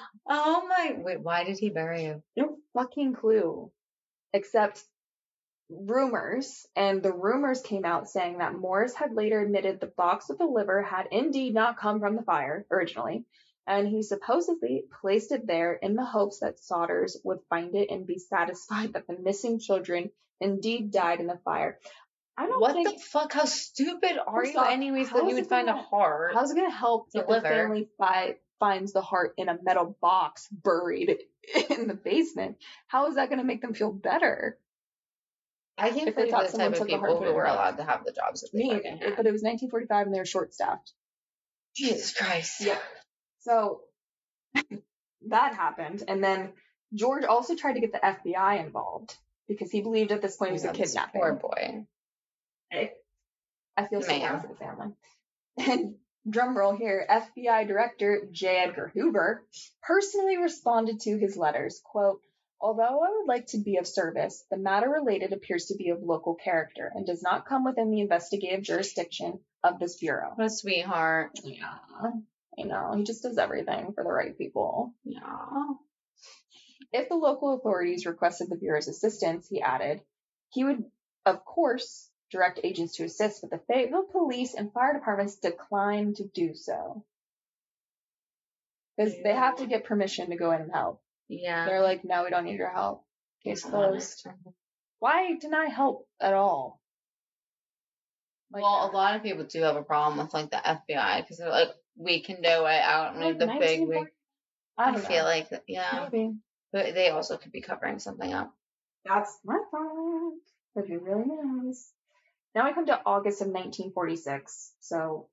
[0.69, 2.23] my, wait, why did he bury you?
[2.37, 3.73] No fucking clue.
[4.33, 4.83] Except
[5.71, 10.39] rumors, and the rumors came out saying that Morris had later admitted the box with
[10.39, 13.25] the liver had indeed not come from the fire originally,
[13.67, 18.07] and he supposedly placed it there in the hopes that Sodders would find it and
[18.07, 20.11] be satisfied that the missing children
[20.41, 21.79] indeed died in the fire.
[22.37, 23.33] I don't What think the fuck?
[23.33, 26.31] How stupid are you, off, anyways, that you would find a gonna- heart?
[26.35, 30.49] how's it gonna help The the family fi- finds the heart in a metal box
[30.51, 31.19] buried
[31.71, 32.57] in the basement?
[32.87, 34.59] How is that gonna make them feel better?
[35.77, 37.29] I can't If they believe thought the someone type of took a heart people to
[37.29, 38.81] who were allowed to have the jobs that they Me,
[39.17, 40.93] but it was 1945 and they were short staffed.
[41.77, 42.61] Jesus Christ.
[42.61, 42.79] Yeah.
[43.41, 43.83] So
[45.29, 46.53] that happened, and then
[46.95, 49.15] George also tried to get the FBI involved
[49.47, 51.21] because he believed at this point it was a kidnapping.
[51.21, 51.87] Poor boy.
[52.73, 54.93] I feel so bad for the family.
[55.59, 55.95] And
[56.31, 58.59] drum roll here, FBI Director J.
[58.59, 59.45] Edgar Hoover
[59.83, 62.21] personally responded to his letters, quote,
[62.61, 66.03] Although I would like to be of service, the matter related appears to be of
[66.03, 70.33] local character and does not come within the investigative jurisdiction of this bureau.
[70.35, 71.39] What a sweetheart.
[71.45, 71.75] Yeah,
[72.59, 72.95] I know.
[72.97, 74.93] He just does everything for the right people.
[75.05, 75.21] Yeah.
[76.93, 80.01] If the local authorities requested the Bureau's assistance, he added,
[80.51, 80.85] he would,
[81.27, 86.25] of course, direct agents to assist, but the Fayetteville police and fire departments declined to
[86.25, 87.05] do so.
[88.97, 91.01] Because they have to get permission to go in and help.
[91.29, 91.67] Yeah.
[91.67, 93.05] They're like, no, we don't need your help.
[93.45, 94.27] Case closed.
[94.99, 96.81] Why deny help at all?
[98.53, 98.87] Like well, that.
[98.87, 101.51] a uh lot of people do have a problem with like the FBI because they're
[101.51, 102.49] like, we can do it.
[102.49, 104.09] I don't need Like the big 1940 wig.
[104.79, 106.35] I, I feel like, yeah, Maybe.
[106.73, 108.53] but they also could be covering something up.
[109.05, 110.35] That's my fault.
[110.75, 111.89] But who really knows?
[112.55, 115.29] Now we come to August of 1946, so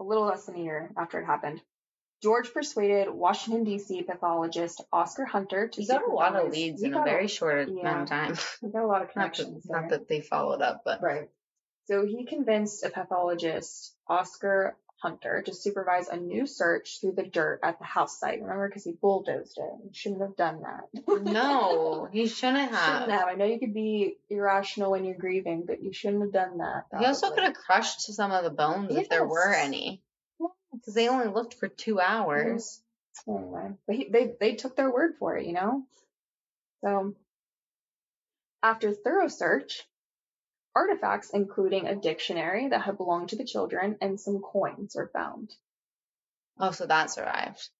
[0.00, 1.60] a little less than a year after it happened.
[2.22, 4.02] George persuaded Washington, D.C.
[4.02, 7.80] pathologist Oscar Hunter to You got a lot of leads in a very short yeah.
[7.80, 8.36] amount of time.
[8.62, 9.64] we got a lot of Not, connections.
[9.64, 11.28] that, not that they followed up, but Right.
[11.88, 17.60] So he convinced a pathologist, Oscar Hunter, to supervise a new search through the dirt
[17.62, 18.40] at the house site.
[18.40, 19.70] Remember, because he bulldozed it.
[19.86, 21.22] He shouldn't have done that.
[21.22, 23.10] no, he shouldn't Shouldn't have.
[23.10, 23.28] have.
[23.28, 26.86] I know you could be irrational when you're grieving, but you shouldn't have done that.
[26.98, 29.66] He also could have crushed some of the bones if there were Yes.
[29.66, 30.02] any.
[30.72, 32.80] Because they only looked for two hours.
[33.28, 33.36] Mm-hmm.
[33.36, 35.84] Anyway, but he, they they took their word for it, you know.
[36.84, 37.14] So
[38.62, 39.84] after thorough search,
[40.76, 45.50] artifacts including a dictionary that had belonged to the children and some coins were found.
[46.60, 47.70] Oh, so that survived.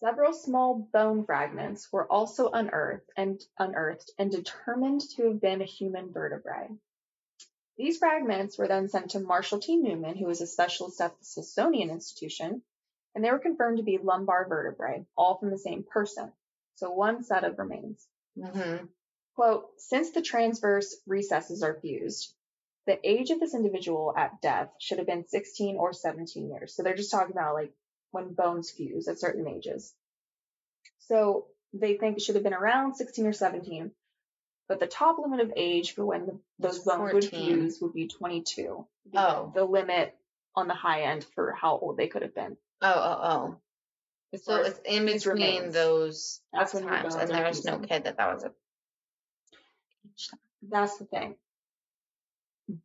[0.00, 5.66] Several small bone fragments were also unearthed and unearthed and determined to have been a
[5.66, 6.68] human vertebrae.
[7.76, 9.76] These fragments were then sent to Marshall T.
[9.76, 12.62] Newman, who was a specialist at the Smithsonian Institution,
[13.14, 16.32] and they were confirmed to be lumbar vertebrae, all from the same person.
[16.74, 18.06] So one set of remains.
[18.36, 18.86] hmm
[19.34, 22.32] Quote, since the transverse recesses are fused,
[22.86, 26.74] the age of this individual at death should have been 16 or 17 years.
[26.74, 27.72] So they're just talking about like
[28.10, 29.92] when bones fuse at certain ages.
[31.00, 33.90] So they think it should have been around 16 or 17.
[34.68, 38.08] But the top limit of age for when the, those bones would fuse would be
[38.08, 38.86] 22.
[39.14, 39.52] Oh.
[39.54, 40.16] The limit
[40.56, 42.56] on the high end for how old they could have been.
[42.80, 43.56] Oh, oh, oh.
[44.32, 45.74] As So it's in between remains.
[45.74, 48.52] those That's times, and there was no kid that that was a.
[50.62, 51.36] That's the thing.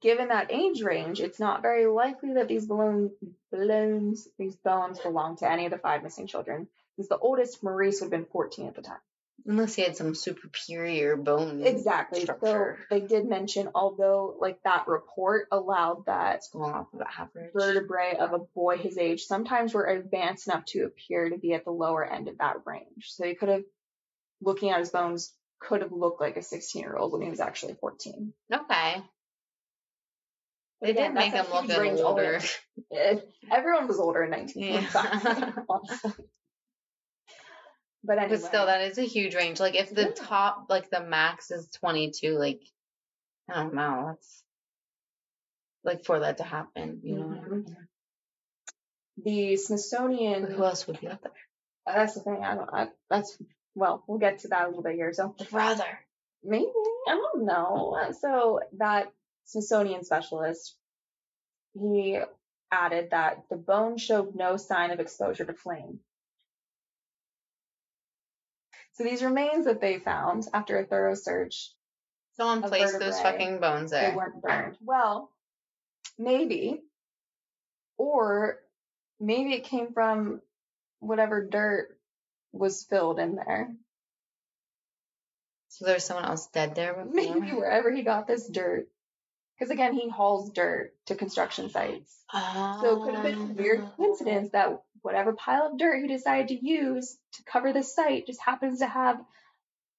[0.01, 3.11] Given that age range, it's not very likely that these balloon,
[3.51, 6.67] balloons, these bones belong to any of the five missing children.
[6.97, 8.99] Since the oldest, Maurice, would have been 14 at the time.
[9.45, 11.63] Unless he had some superior bone.
[11.65, 12.25] Exactly.
[12.25, 17.53] So they did mention, although like that report allowed that going off of average.
[17.53, 21.63] vertebrae of a boy his age sometimes were advanced enough to appear to be at
[21.63, 23.05] the lower end of that range.
[23.07, 23.63] So he could have,
[24.41, 27.39] looking at his bones, could have looked like a 16 year old when he was
[27.39, 28.33] actually 14.
[28.53, 29.03] Okay.
[30.81, 32.39] They did make him look huge a little older.
[32.93, 33.19] Eh,
[33.51, 35.65] Everyone was older in 1945.
[35.69, 36.11] honestly.
[38.01, 39.59] But anyway, But still, that is a huge range.
[39.59, 40.11] Like, if the Yeah.
[40.15, 42.61] top, like, the max is 22, like,
[43.49, 44.05] I don't know.
[44.07, 44.43] That's
[45.83, 47.25] like for that to happen, you know?
[47.25, 47.51] Mhm.
[47.51, 47.77] mean?
[49.17, 50.43] the Smithsonian.
[50.43, 51.31] But who else would be up there?
[51.85, 52.41] That's the thing.
[52.41, 52.69] I don't.
[52.73, 53.37] I, that's
[53.75, 54.03] well.
[54.07, 55.13] We'll get to that a little bit here.
[55.13, 55.99] So The brother.
[56.43, 56.71] maybe
[57.07, 58.11] I don't know.
[58.19, 59.11] So that
[59.45, 60.75] Smithsonian specialist,
[61.73, 62.19] he
[62.71, 65.99] added that the bone showed no sign of exposure to flame.
[68.93, 71.71] So these remains that they found after a thorough search,
[72.35, 74.11] Someone placed those fucking bones there.
[74.11, 74.77] they weren't burned.
[74.81, 75.31] Well,
[76.17, 76.81] maybe,
[77.97, 78.59] or
[79.19, 80.41] maybe it came from
[80.99, 81.97] whatever dirt
[82.51, 83.73] was filled in there.
[85.69, 87.13] So there's someone else dead there before.
[87.13, 88.87] Maybe wherever he got this dirt.
[89.57, 92.15] Because again, he hauls dirt to construction sites.
[92.31, 93.91] So it could have been a weird Ah.
[93.97, 98.41] coincidence that whatever pile of dirt he decided to use to cover the site just
[98.41, 99.19] happens to have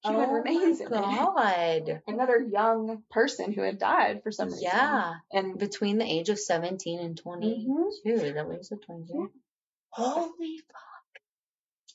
[0.03, 1.85] human oh remains my in it.
[1.85, 2.01] God.
[2.07, 4.63] Another young person who had died for some reason.
[4.63, 5.13] Yeah.
[5.31, 7.69] And Between the age of 17 and 22.
[7.69, 8.33] Mhm.
[8.33, 8.81] That you said?
[8.81, 9.13] 22?
[9.15, 9.25] Yeah.
[9.89, 10.81] Holy fuck.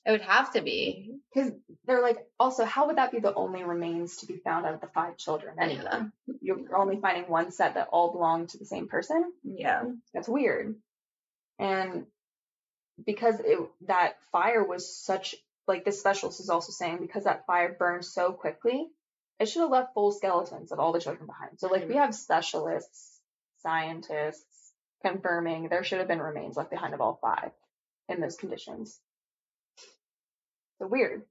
[0.06, 1.18] It would have to be.
[1.34, 1.50] Because
[1.84, 4.80] they're like, also, how would that be the only remains to be found out of
[4.80, 5.56] the five children?
[5.60, 6.04] Anyway, Yeah.
[6.40, 9.32] you're only finding one set that all belong to the same person.
[9.42, 9.82] Yeah.
[10.14, 10.76] That's weird.
[11.58, 12.06] And
[13.04, 15.34] because it, that fire was such,
[15.66, 18.86] like this specialist is also saying, because that fire burned so quickly,
[19.40, 21.58] it should have left full skeletons of all the children behind.
[21.58, 21.98] So, like, we mm-hmm.
[21.98, 23.20] have specialists,
[23.58, 24.72] scientists
[25.02, 27.50] confirming there should have been remains left behind of all five
[28.08, 28.98] in those conditions.
[30.78, 31.22] So weird.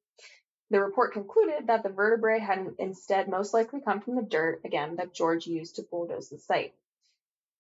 [0.72, 4.96] The report concluded that the vertebrae had instead most likely come from the dirt, again,
[4.96, 6.74] that George used to bulldoze the site.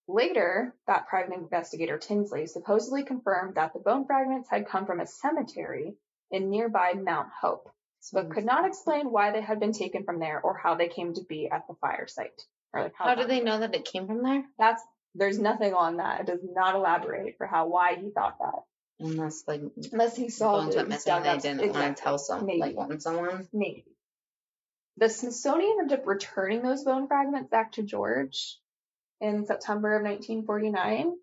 [0.08, 5.08] Later, that private investigator Tinsley supposedly confirmed that the bone fragments had come from a
[5.08, 5.96] cemetery
[6.32, 7.70] in nearby Mount Hope,
[8.12, 11.14] but could not explain why they had been taken from there or how they came
[11.14, 12.42] to be at the fire site.
[12.74, 14.44] Or like How that- did they know that it came from there?
[14.58, 14.84] That's
[15.16, 16.22] there's nothing on that.
[16.22, 18.64] It does not elaborate for how why he thought that.
[19.00, 19.62] Unless like
[19.92, 22.60] Unless he saw bones went missing, and they didn't want to tell some Maybe.
[22.60, 23.48] like want someone.
[23.52, 23.86] Maybe.
[24.98, 28.58] The Smithsonian ended up returning those bone fragments back to George
[29.20, 31.14] in September of 1949.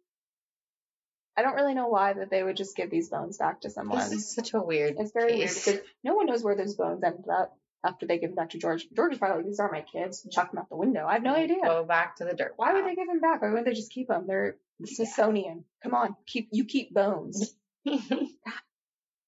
[1.35, 3.99] I don't really know why that they would just give these bones back to someone.
[3.99, 4.97] This is such a weird.
[4.99, 5.67] It's very case.
[5.67, 8.51] weird because no one knows where those bones ended up after they give them back
[8.51, 8.87] to George.
[8.95, 10.27] George is probably like, these are my kids.
[10.31, 11.07] Chuck them out the window.
[11.07, 11.63] I have no idea.
[11.65, 12.53] Go back to the dirt.
[12.57, 13.41] Why would they give them back?
[13.41, 14.27] Why wouldn't they just keep them?
[14.27, 15.65] They're the Smithsonian.
[15.83, 17.55] Come on, keep you keep bones.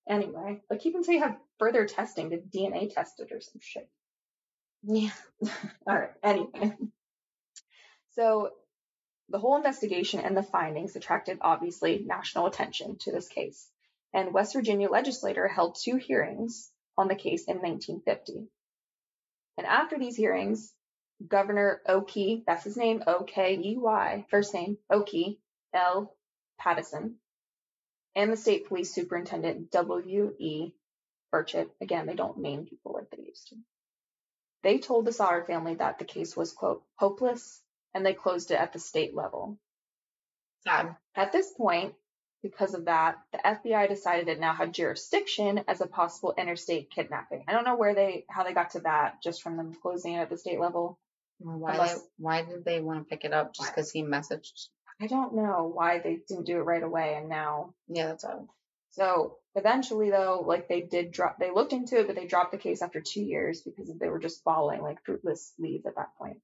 [0.08, 3.88] Anyway, but keep until you have further testing to DNA test it or some shit.
[4.82, 5.10] yeah.
[5.86, 6.10] All right.
[6.22, 6.76] Anyway,
[8.14, 8.50] so
[9.30, 13.66] the whole investigation and the findings attracted obviously national attention to this case,
[14.12, 18.46] and West Virginia legislator held two hearings on the case in 1950.
[19.56, 20.70] And after these hearings,
[21.26, 25.38] Governor Okey, that's his name, O K E Y, first name Okey
[25.72, 26.14] L.
[26.60, 27.14] Patteson,
[28.16, 30.34] and the state police superintendent W.
[30.38, 30.72] E.
[31.32, 33.56] Burchett, again, they don't name people like they used to.
[34.62, 37.60] They told the Sodder family that the case was, quote, hopeless,
[37.92, 39.58] and they closed it at the state level.
[40.64, 40.96] Sad.
[41.14, 41.94] At this point,
[42.42, 47.44] because of that, the FBI decided it now had jurisdiction as a possible interstate kidnapping.
[47.48, 50.20] I don't know where they, how they got to that just from them closing it
[50.20, 50.98] at the state level.
[51.38, 51.72] Why?
[51.72, 53.54] Unless- they, why did they want to pick it up?
[53.54, 54.68] Just because he messaged?
[55.00, 57.74] I don't know why they didn't do it right away and now.
[57.88, 58.48] Yeah, that's all.
[58.90, 62.58] So eventually though, like they did drop, they looked into it, but they dropped the
[62.58, 66.38] case after two years because they were just following like fruitless leads at that point.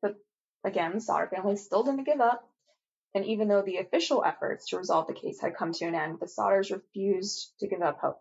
[0.00, 0.16] But
[0.64, 2.48] again, the Sodder family still didn't give up.
[3.14, 6.18] And even though the official efforts to resolve the case had come to an end,
[6.18, 8.20] the Sodders refused to give up hope.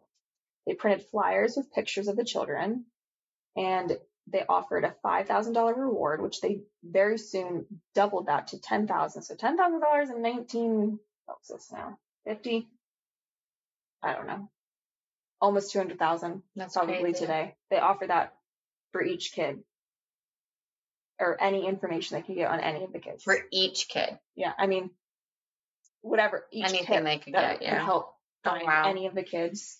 [0.68, 2.86] They printed flyers with pictures of the children
[3.56, 3.98] and
[4.32, 10.10] they offered a $5,000 reward, which they very soon doubled that to 10000 So $10,000
[10.16, 11.98] in 19, what's this now?
[12.26, 12.68] 50?
[14.03, 14.49] I don't know.
[15.41, 17.20] Almost 200,000 That's probably crazy.
[17.20, 17.56] today.
[17.70, 18.34] They offer that
[18.91, 19.64] for each kid
[21.20, 23.24] or any information they can get on any of the kids.
[23.24, 24.18] for each kid.
[24.36, 24.90] Yeah, I mean,
[26.02, 27.60] whatever each Anything kid they could get.
[27.60, 27.84] could Yeah.
[27.84, 28.14] help
[28.44, 28.90] Oh, wow.
[28.90, 29.80] any of the kids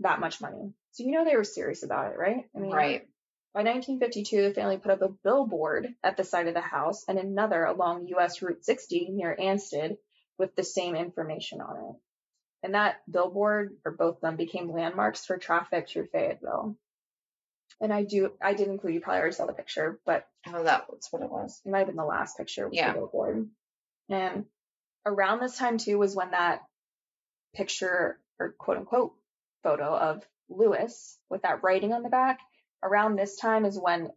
[0.00, 0.72] that much money.
[0.92, 2.46] So you know they were serious about it, right?
[2.56, 3.06] I mean, right.
[3.52, 7.18] By 1952, the family put up a billboard at the side of the house and
[7.18, 8.40] another along U.S.
[8.42, 9.96] Route 60 near Ansted
[10.38, 11.96] with the same information on it.
[12.62, 16.76] And that billboard, or both of them, became landmarks for traffic through Fayetteville.
[17.80, 21.10] And I do, I did include, you probably already saw the picture, but Oh, that's
[21.12, 21.60] what it was.
[21.64, 22.92] it might have been the last picture with Yeah.
[22.92, 23.48] the billboard.
[24.10, 24.44] And
[25.06, 26.62] around this time too was when that
[27.54, 29.14] picture or quote unquote
[29.62, 32.38] photo of Louis with that writing on the back.
[32.82, 34.10] Around this time is when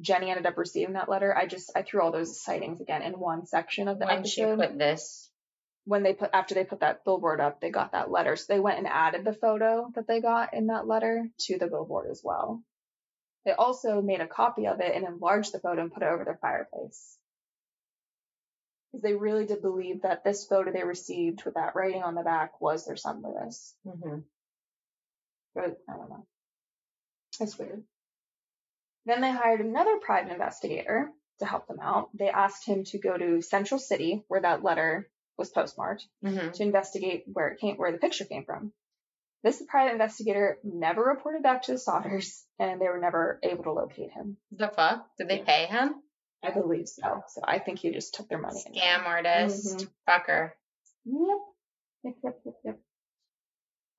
[0.00, 1.36] Jenny ended up receiving that letter.
[1.36, 4.42] I just I threw all those sightings again in one section of the When she
[4.42, 4.68] episode.
[4.68, 5.30] put this,
[5.84, 8.36] when they put after they put that billboard up, they got that letter.
[8.36, 11.66] So they went and added the photo that they got in that letter to the
[11.66, 12.62] billboard as well.
[13.44, 16.24] They also made a copy of it and enlarged the photo and put it over
[16.24, 17.16] their fireplace.
[18.90, 22.22] Because they really did believe that this photo they received with that writing on the
[22.22, 23.74] back was their son Louis.
[23.86, 24.18] Mm-hmm.
[25.54, 26.26] But I don't know.
[27.38, 27.84] That's weird.
[29.06, 32.10] Then they hired another private investigator to help them out.
[32.14, 36.62] They asked him to go to Central City, where that letter was postmarked, hmm to
[36.62, 38.72] investigate where it came, where the picture came from.
[39.44, 43.72] This private investigator never reported back to the Sodders, and they were never able to
[43.72, 44.36] locate him.
[44.50, 45.06] the fuck?
[45.16, 45.94] Did they pay him?
[46.42, 47.22] I believe so.
[47.28, 48.60] So I think he just took their money.
[48.74, 49.90] Scam artist, Mhm.
[50.08, 50.52] fucker.
[51.04, 51.38] Yep.
[52.04, 52.78] Yep, yep, yep, yep.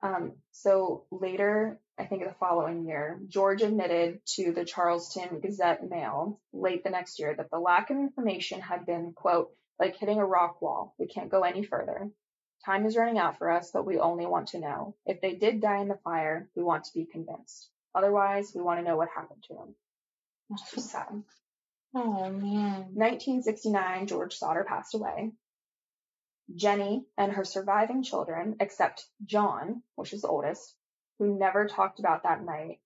[0.02, 6.40] Um, so later, I think the following year, George admitted to the Charleston Gazette Mail
[6.54, 10.26] late the next year that the lack of information had been, quote, like hitting a
[10.26, 10.96] rock wall.
[10.98, 12.10] We can't go any further.
[12.66, 14.96] Time is running out for us, but we only want to know.
[15.06, 17.70] If they did die in the fire, we want to be convinced.
[17.96, 19.76] Otherwise, we want to know what happened to them.
[20.76, 21.24] Is sad.
[21.94, 22.92] Oh man.
[22.94, 25.32] 1969, George Sodder passed away.
[26.56, 30.76] Jenny and her surviving children, except John, which is the oldest,
[31.18, 32.80] who never talked about that night,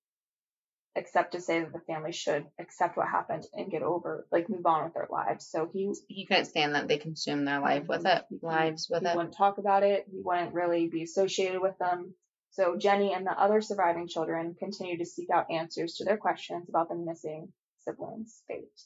[0.96, 4.66] except to say that the family should accept what happened and get over, like move
[4.66, 5.48] on with their lives.
[5.48, 8.36] So he He couldn't stand that they consumed their life with mm-hmm.
[8.36, 9.12] it, He- lives with he it.
[9.12, 10.06] He wouldn't talk about it.
[10.12, 12.16] He wouldn't really be associated with them.
[12.52, 16.70] So Jenny and the other surviving children continue to seek out answers to their questions
[16.70, 18.80] about the missing siblings' fate.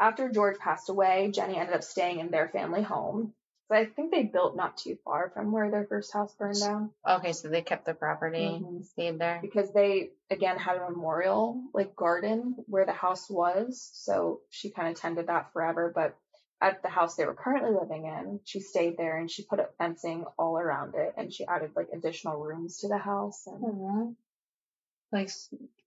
[0.00, 3.32] After George passed away, Jenny ended up staying in their family home.
[3.68, 6.90] So I think they built not too far from where their first house burned down
[7.08, 8.84] Okay, so they kept the property, Mhm.
[8.84, 9.40] stayed there.
[9.40, 13.80] because they again had a memorial like garden where the house was.
[13.94, 15.90] So she kind of tended that forever.
[15.94, 16.14] But
[16.60, 19.74] at the house they were currently living in, she stayed there and she put up
[19.78, 23.46] fencing all around it and she added like additional rooms to the house.
[23.46, 24.12] And Aw.
[25.10, 25.30] Like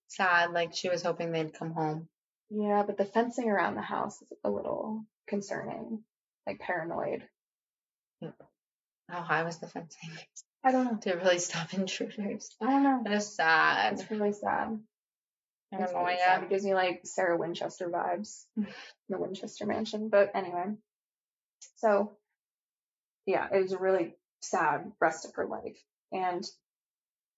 [0.08, 2.10] sad, like she was hoping they'd come home.
[2.50, 6.04] yeah, but the fencing around the house is a little concerning,
[6.48, 7.28] like paranoid.
[9.10, 10.10] How high was the fencing
[10.64, 10.98] I don't know.
[10.98, 12.50] to really stop intruders?
[12.62, 13.02] I don't know.
[13.04, 13.94] That is sad.
[13.94, 14.80] It's really sad.
[15.72, 16.44] I It's no really sad.
[16.44, 18.46] It gives me like Sarah Winchester vibes,
[19.10, 20.10] the Winchester Mansion.
[20.10, 20.76] But anyway,
[21.78, 22.18] so
[23.26, 25.78] yeah, it was a really sad rest of her life.
[26.12, 26.46] And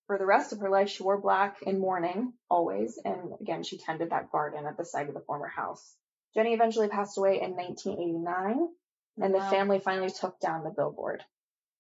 [0.08, 3.00] for the rest of her life, she wore black in mourning always.
[3.04, 5.96] And again, she tended that garden at the site of the former house.
[6.36, 8.70] Jenny eventually passed away in 1989,
[9.18, 9.50] and the Wow.
[9.50, 11.24] family finally took down the billboard.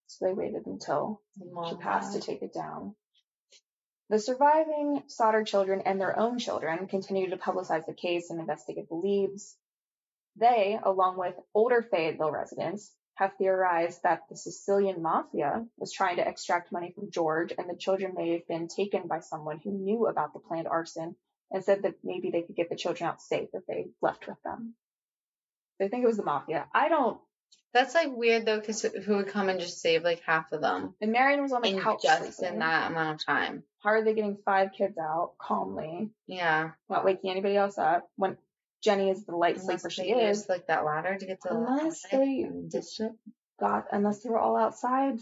[0.08, 1.80] So they waited until she Wow.
[1.80, 2.96] passed to take it down.
[4.10, 8.90] The surviving Sodder children and their own children continue to publicize the case and investigate
[8.90, 9.56] the leads.
[10.36, 16.28] They, along with older Fayetteville residents, have theorized that the Sicilian mafia was trying to
[16.28, 20.08] extract money from George and the children may have been taken by someone who knew
[20.08, 21.16] about the planned arson
[21.52, 24.42] and said that maybe they could get the children out safe if they left with
[24.44, 24.76] them.
[25.80, 26.68] They think it was the mafia.
[26.74, 27.20] I don't.
[27.74, 30.96] That's like weird though, because who would come and just save like half of them
[31.02, 32.56] And Marion was on the in couch just sleeping.
[32.56, 33.64] in that amount of time?
[33.84, 36.72] How are they getting five kids out calmly, Yeah.
[36.90, 38.38] not waking anybody else up when
[38.84, 40.50] Jenny is the light Unless sleeper she is?
[40.50, 42.50] like that ladder to get to the Unless they
[43.60, 45.20] got unless they were all outside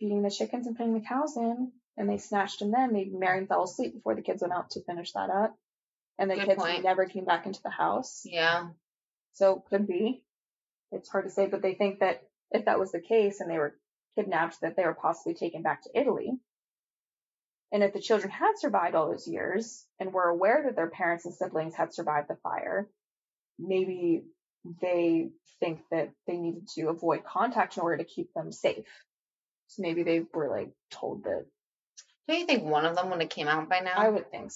[0.00, 3.46] feeding the chickens and putting the cows in and they snatched them then maybe Marion
[3.46, 5.56] fell asleep before the kids went out to finish that up
[6.18, 6.82] and the Good kids point.
[6.84, 8.68] never came back into the house Yeah.
[9.36, 10.22] So could be.
[10.92, 13.58] It's hard to say but they think that if that was the case and they
[13.58, 13.76] were
[14.16, 16.32] kidnapped that they were possibly taken back to Italy.
[17.72, 21.24] And if the children had survived all those years and were aware that their parents
[21.24, 22.88] and siblings had survived the fire
[23.58, 24.22] maybe
[24.80, 25.28] they
[25.60, 28.84] think that they needed to avoid contact in order to keep them safe.
[29.68, 31.46] So maybe they were like told that
[32.28, 33.94] Don't you think one of them would have came out by now?
[33.96, 34.52] I would think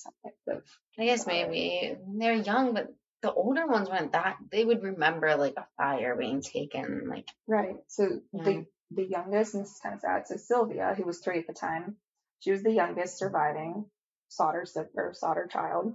[0.49, 0.63] of
[0.99, 1.97] I guess maybe.
[2.07, 4.37] They're young, but the older ones weren't that.
[4.51, 7.09] They would remember like a fire being taken.
[7.09, 7.77] Like right.
[7.89, 8.45] So Yeah.
[8.45, 10.27] the the youngest, and this is kind of sad.
[10.27, 11.97] So Sylvia, who was three at the time,
[12.41, 13.89] she was the youngest surviving
[14.29, 15.95] si- or Sodder child.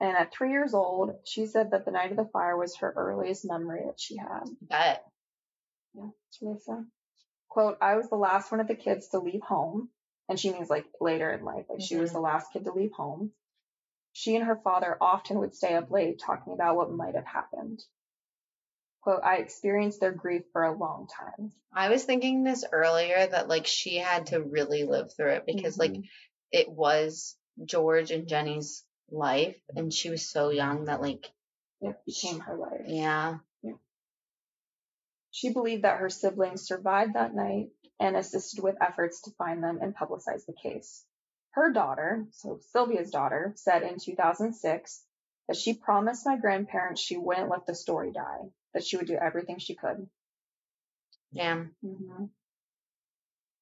[0.00, 2.92] And at three years old, she said that the night of the fire was her
[2.96, 4.44] earliest memory that she had.
[4.68, 5.04] that.
[5.94, 6.84] Yeah, it's really sad.
[7.48, 9.90] Quote, I was the last one of the kids to leave home.
[10.28, 12.14] And she means like later in life, like she was Mhm.
[12.14, 13.32] the last kid to leave home.
[14.18, 17.80] She and her father often would stay up late talking about what might have happened.
[19.00, 21.52] Quote, I experienced their grief for a long time.
[21.72, 25.78] I was thinking this earlier that like she had to really live through it because
[25.78, 26.08] like Mhm.
[26.50, 31.30] it was George and Jenny's life, and she was so young that like
[31.80, 32.86] it became her life.
[32.88, 33.38] Yeah.
[33.62, 33.76] yeah,
[35.30, 37.70] She believed that her siblings survived that night
[38.00, 41.06] and assisted with efforts to find them and publicize the case.
[41.58, 45.04] Her daughter, so Sylvia's daughter, said in 2006
[45.48, 49.16] that she promised my grandparents she wouldn't let the story die, that she would do
[49.16, 50.08] everything she could.
[51.32, 51.64] yeah.
[51.84, 52.26] Mm-hmm.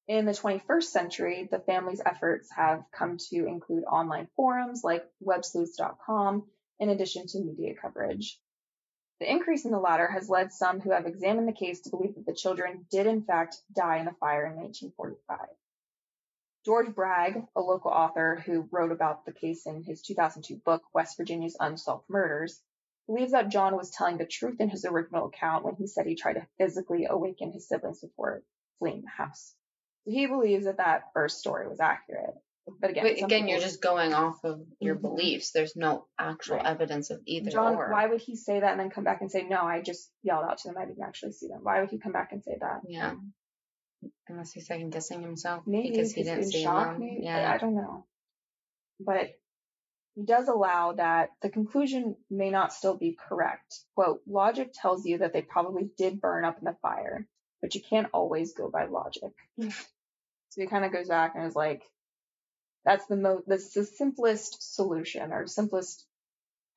[0.09, 6.47] In the 21st century, the family's efforts have come to include online forums like websleuths.com,
[6.79, 8.39] in addition to media coverage.
[9.19, 12.13] The increase in the latter has led some who have examined the case to believe
[12.13, 15.39] that the children did in fact die in the fire in 1945.
[16.67, 21.15] George Bragg, a local author who wrote about the case in his 2002 book, West
[21.15, 22.61] Virginia's Unsolved Murders,
[23.07, 26.15] believes that John was telling the truth in his original account when he said he
[26.15, 28.43] tried to physically awaken his siblings before
[28.79, 29.55] fleeing the house.
[30.03, 32.33] So he believes that that first story was accurate.
[32.81, 35.01] But again, But again, you're just going off of your Mhm.
[35.03, 35.51] beliefs.
[35.51, 36.65] There's no actual Right.
[36.65, 37.89] evidence of either John, or.
[37.89, 40.43] why would he say that and then come back and say, no, I just yelled
[40.43, 40.77] out to them.
[40.77, 41.63] I didn't actually see them.
[41.63, 42.81] Why would he come back and say that?
[42.85, 43.15] Yeah.
[44.27, 47.21] Unless he's second guessing himself maybe because he didn't see shock, maybe.
[47.23, 47.51] Yeah.
[47.51, 48.05] I don't know.
[48.99, 49.39] But
[50.15, 53.79] he does allow that the conclusion may not still be correct.
[53.95, 57.27] Quote, logic tells you that they probably did burn up in the fire,
[57.61, 59.33] but you can't always go by logic.
[59.59, 59.71] so
[60.55, 61.83] he kind of goes back and is like,
[62.83, 66.05] that's the most, that's the simplest solution or simplest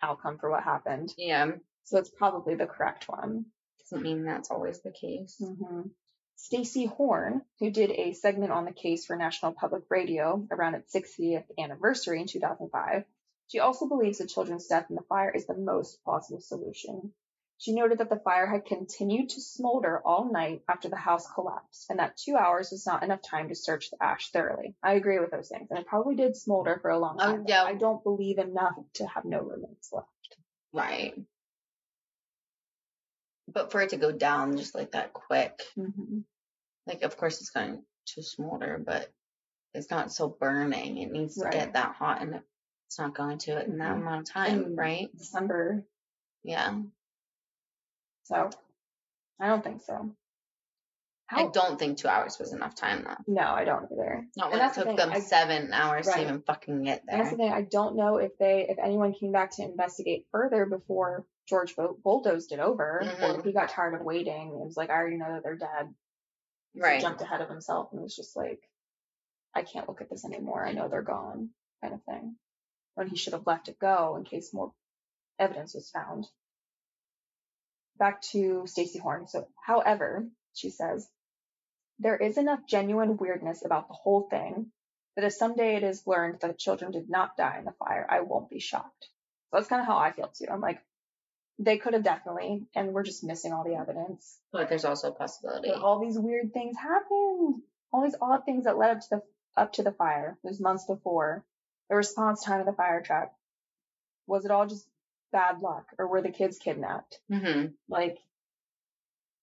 [0.02, 1.14] outcome for what happened.
[1.16, 1.52] Yeah.
[1.84, 3.46] So it's probably the correct one.
[3.80, 5.36] Doesn't mean that's always the case.
[5.38, 5.82] hmm
[6.42, 10.94] Stacy Horn, who did a segment on the case for National Public Radio around its
[10.94, 13.04] 60th anniversary in 2005,
[13.48, 17.12] she also believes the children's death in the fire is the most plausible solution.
[17.58, 21.90] She noted that the fire had continued to smolder all night after the house collapsed,
[21.90, 24.74] and that two hours was not enough time to search the ash thoroughly.
[24.82, 27.42] I agree with those things, and it probably did smolder for a long Oh, time.
[27.42, 27.64] but yeah.
[27.64, 30.08] I don't believe enough to have no remains left.
[30.72, 31.14] Right.
[33.52, 36.20] But for it to go down just like that quick, Mm-hmm.
[36.86, 39.12] like of course it's going to smolder, but
[39.74, 40.98] it's not so burning.
[40.98, 41.52] It needs to Right.
[41.52, 42.40] get that hot and
[42.86, 44.00] it's not going to it in that Mhm.
[44.02, 45.16] amount of time, And- right?
[45.16, 45.84] December,
[46.42, 46.80] Yeah.
[48.24, 48.50] so
[49.38, 50.14] I don't think so.
[51.32, 53.16] I don't think two hours was enough time though.
[53.32, 54.26] No, I don't either.
[54.36, 56.16] Not when it that's the took them I- seven hours Right.
[56.16, 57.52] to even fucking get And that's the thing.
[57.52, 61.98] I don't know if they, if anyone came back to investigate further before George Bull-
[62.02, 63.38] bulldozed it over, or Mhm.
[63.38, 65.94] if he got tired of waiting It was like, I already know that they're dead.
[66.76, 66.96] So Right.
[66.96, 68.60] He jumped ahead of himself and was just like,
[69.54, 70.64] I can't look at this anymore.
[70.64, 71.50] I know they're gone,
[71.80, 72.36] kind of thing.
[72.94, 74.72] When he should have let it go in case more
[75.38, 76.28] evidence was found.
[77.98, 79.26] Back to Stacy Horn.
[79.26, 81.08] So, however, she says,
[82.00, 84.72] there is enough genuine weirdness about the whole thing
[85.16, 88.06] that if someday it is learned that the children did not die in the fire,
[88.08, 89.08] I won't be shocked.
[89.50, 90.46] So that's kind of how I feel too.
[90.50, 90.82] I'm like,
[91.58, 94.38] they could have definitely, and we're just missing all the evidence.
[94.50, 95.70] But there's also a possibility.
[95.70, 97.62] But all these weird things happened.
[97.92, 99.22] All these odd things that led up to the
[99.56, 100.38] up to the fire.
[100.42, 101.44] Those months before.
[101.90, 103.32] The response time of the fire truck.
[104.26, 104.86] Was it all just
[105.32, 107.18] bad luck, or were the kids kidnapped?
[107.30, 108.16] hmm Like,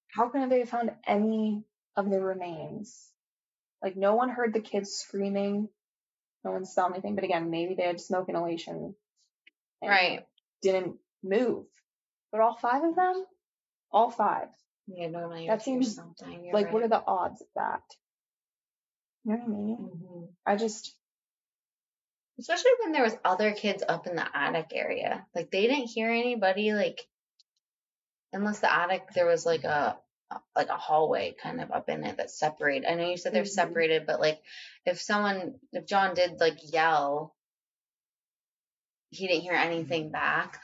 [0.08, 1.64] how can they have found any
[1.98, 3.12] of the remains?
[3.84, 5.68] Like, no one heard the kids screaming.
[6.46, 7.16] No one saw anything.
[7.16, 8.96] But again, maybe they had smoke inhalation.
[9.84, 10.26] Right.
[10.62, 11.66] Didn't move.
[12.32, 13.26] But all five of them?
[13.92, 14.48] All five.
[14.88, 16.46] Yeah, no, no, That seems something.
[16.46, 17.84] You're like, what are the odds of that?
[19.26, 19.78] You know what I mean?
[19.78, 20.28] Mhm.
[20.46, 20.94] I just,
[22.40, 25.26] Especially when there was other kids up in the attic area.
[25.34, 27.02] Like they didn't hear anybody like
[28.32, 29.98] unless the attic there was like a
[30.56, 32.86] like a hallway kind of up in it that's separated.
[32.90, 33.48] I know you said they're Mhm.
[33.48, 34.42] separated, but like
[34.86, 37.34] if someone if John did like yell
[39.10, 40.60] he didn't hear anything back.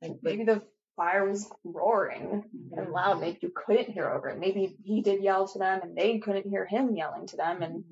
[0.00, 0.62] Like maybe the
[0.96, 2.44] fire was roaring
[2.74, 3.20] and loud.
[3.20, 4.38] Maybe you couldn't hear over it.
[4.38, 7.84] Maybe he did yell to them and they couldn't hear him yelling to them and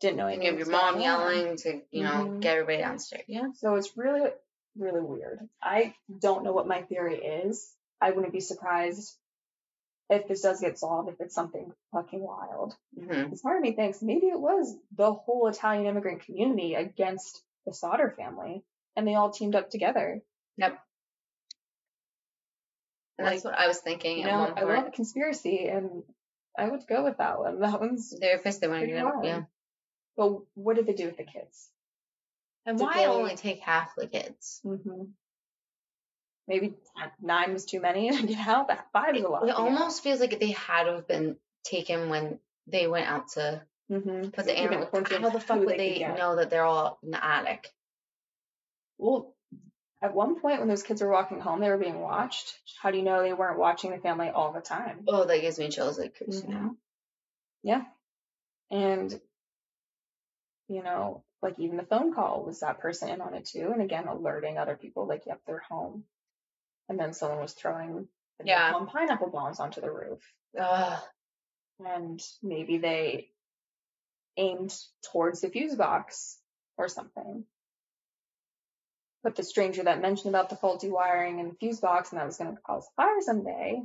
[0.00, 0.44] didn't know anything.
[0.46, 2.40] you have your mom yelling to, you know, Mhm.
[2.40, 3.24] get everybody downstairs.
[3.26, 3.52] Yeah.
[3.54, 4.30] So it's really,
[4.76, 5.48] really weird.
[5.60, 7.74] I don't know what my theory is.
[8.00, 9.16] I wouldn't be surprised
[10.12, 12.76] if this does get solved, if it's something fucking wild.
[12.98, 17.42] hmm Because part of me thinks maybe it was the whole Italian immigrant community against
[17.66, 18.62] the Sodder family,
[18.96, 20.20] and they all teamed up together.
[20.56, 20.78] Yep.
[23.18, 26.02] And that's what I was thinking You know, I love conspiracy, and
[26.58, 27.58] I would go with that one.
[27.60, 28.12] That one's.
[28.18, 29.24] They're pissed they want to get out.
[29.24, 29.42] Yeah.
[30.16, 31.68] But what did they do with the kids?
[32.66, 34.60] And Did why they- only take half the kids?
[34.64, 35.04] Mm-hmm.
[36.48, 36.74] Maybe
[37.20, 38.68] nine was too many to get out.
[38.68, 39.48] That five is a lot.
[39.48, 43.62] It almost feels like they had to have been taken when they went out to
[43.90, 44.30] Mm-hmm.
[44.30, 44.88] put the animals.
[44.92, 47.70] How the fuck would they know that they're all in the attic?
[48.96, 49.34] Well,
[50.00, 52.58] at one point when those kids were walking home, they were being watched.
[52.80, 55.04] How do you know they weren't watching the family all the time?
[55.08, 56.48] Oh, that gives me chills like Mhm.
[56.48, 56.76] now.
[57.62, 57.84] Yeah.
[58.70, 59.20] And,
[60.68, 63.70] you know, like even the phone call was that person in on it too.
[63.72, 66.06] And again, alerting other people, like, yep, they're home.
[66.88, 68.72] And then someone was throwing the Yeah.
[68.72, 70.20] napalm pineapple bombs onto the roof.
[70.58, 71.02] Ugh.
[71.80, 73.30] And maybe they
[74.36, 74.74] aimed
[75.10, 76.38] towards the fuse box
[76.76, 77.46] or something.
[79.22, 82.26] But the stranger that mentioned about the faulty wiring and the fuse box and that
[82.26, 83.82] was going to cause fire someday,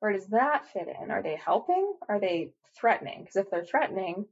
[0.00, 1.10] where does that fit in?
[1.10, 1.94] Are they helping?
[2.08, 3.20] Are they threatening?
[3.20, 4.26] Because if they're threatening,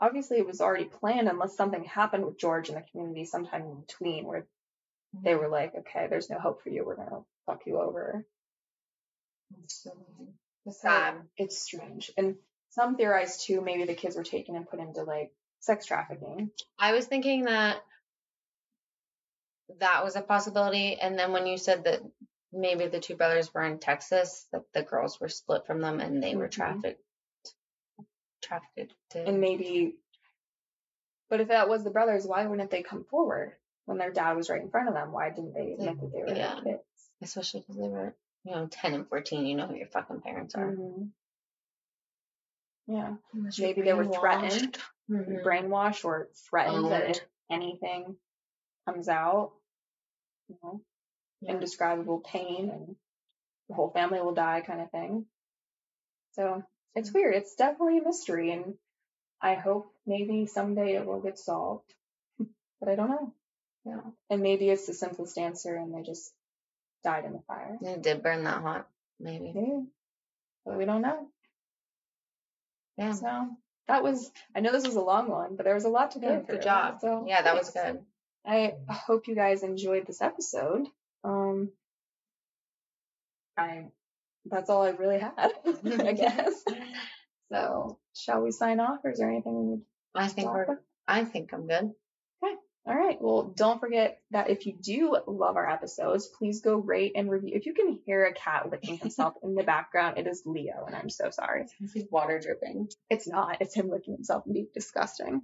[0.00, 3.80] obviously it was already planned unless something happened with George in the community sometime in
[3.80, 4.46] between where
[5.12, 6.84] they were like, okay, there's no hope for you.
[6.84, 8.24] We're going to fuck you over.
[9.68, 9.90] So
[10.70, 11.16] Sad.
[11.36, 12.10] it's strange.
[12.16, 12.36] And
[12.70, 15.30] some theorize too, maybe the kids were taken and put into like
[15.60, 16.50] sex trafficking.
[16.78, 17.76] I was thinking that
[19.78, 22.00] that was a possibility, and then when you said that
[22.52, 26.22] maybe the two brothers were in Texas, that the girls were split from them and
[26.22, 26.52] they were Mhm.
[26.52, 27.02] trafficked
[28.42, 29.24] attracted to.
[29.26, 29.96] and maybe.
[31.30, 33.56] But if that was the brothers, why wouldn't they come forward
[33.86, 35.12] when their dad was right in front of them?
[35.12, 36.60] Why didn't they admit that they were Yeah.
[36.62, 36.82] kids?
[37.20, 39.46] especially because they were, you know, 10 and 14.
[39.46, 40.72] You know who your fucking parents are.
[40.72, 41.12] Mhm.
[42.88, 44.76] Yeah, Unless Maybe they were threatened.
[45.08, 45.44] Mhm.
[45.44, 48.18] brainwashed or threatened that if anything
[48.86, 49.52] comes out,
[50.48, 50.80] you know,
[51.40, 51.52] Yeah.
[51.52, 52.96] indescribable pain and
[53.68, 55.28] the whole family will die kind of thing.
[56.32, 56.64] So
[56.94, 57.34] it's weird.
[57.36, 58.78] It's definitely a mystery and
[59.40, 61.94] I hope maybe someday it will get solved.
[62.80, 63.34] but I don't know.
[63.84, 64.00] Yeah.
[64.30, 66.32] And maybe it's the simplest answer and they just
[67.04, 67.76] died in the fire.
[67.80, 68.88] It did burn that hot,
[69.18, 69.52] maybe.
[69.54, 69.84] Maybe.
[70.64, 71.26] But we don't know.
[72.96, 73.12] Yeah.
[73.12, 73.48] So
[73.88, 76.20] that was I know this was a long one, but there was a lot to
[76.20, 76.56] go Good, through.
[76.56, 77.00] good job.
[77.00, 77.98] So Yeah, that was good.
[78.44, 80.86] I hope you guys enjoyed this episode.
[81.24, 81.70] Um,
[83.56, 83.86] I
[84.46, 85.32] that's all I really had,
[85.84, 86.64] I guess.
[87.52, 89.82] So, shall we sign off, or is there anything we need
[90.14, 90.80] I think we're?
[91.06, 91.92] I think I'm good.
[92.84, 93.16] All right.
[93.20, 97.52] Well, don't forget that if you do love our episodes, please go rate and review.
[97.54, 100.96] If you can hear a cat licking himself in the background, it is Leo, and
[100.96, 101.66] I'm so sorry.
[101.94, 102.88] Is water dripping.
[103.08, 103.58] It's not.
[103.60, 105.42] It's him licking himself and being disgusting.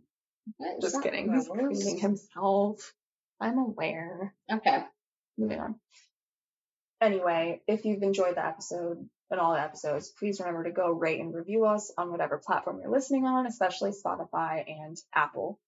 [0.59, 1.33] It's Just kidding.
[1.33, 2.93] He's cleaning himself.
[3.41, 4.35] I'm aware.
[4.51, 4.83] Okay.
[5.37, 5.77] moving on.
[7.01, 11.21] Anyway, if you've enjoyed the episode and all the episodes, please remember to go rate
[11.21, 15.61] and review us on whatever platform you're listening on, especially Spotify and Apple.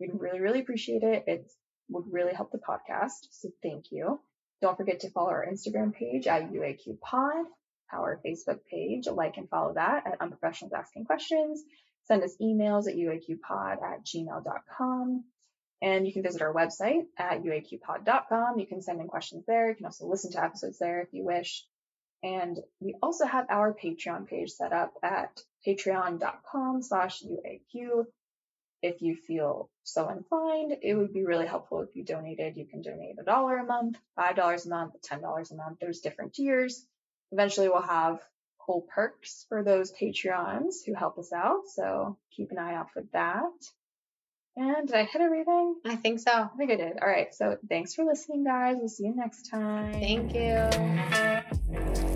[0.00, 1.24] We'd really, really appreciate it.
[1.26, 1.50] It
[1.88, 3.28] would really help the podcast.
[3.30, 4.20] So thank you.
[4.62, 7.46] Don't forget to follow our Instagram page at UAQ Pod,
[7.92, 11.62] our Facebook page, like and follow that at Unprofessionals Asking Questions.
[12.06, 15.24] Send us emails at uaqpod at gmail.com.
[15.82, 18.58] And you can visit our website at uaqpod.com.
[18.58, 19.68] You can send in questions there.
[19.68, 21.66] You can also listen to episodes there if you wish.
[22.22, 28.06] And we also have our Patreon page set up at patreon.com slash UAQ.
[28.86, 32.56] If you feel so inclined, it would be really helpful if you donated.
[32.56, 35.78] You can donate a dollar a month, five dollars a month, ten dollars a month.
[35.80, 36.86] There's different tiers.
[37.32, 38.20] Eventually we'll have
[38.60, 41.62] cool perks for those Patreons who help us out.
[41.74, 43.50] So keep an eye out for that.
[44.56, 45.74] And did I hit everything?
[45.84, 46.30] I think so.
[46.32, 46.92] I think I did.
[47.02, 47.34] All right.
[47.34, 48.76] So thanks for listening, guys.
[48.78, 49.94] We'll see you next time.
[49.94, 52.15] Thank you.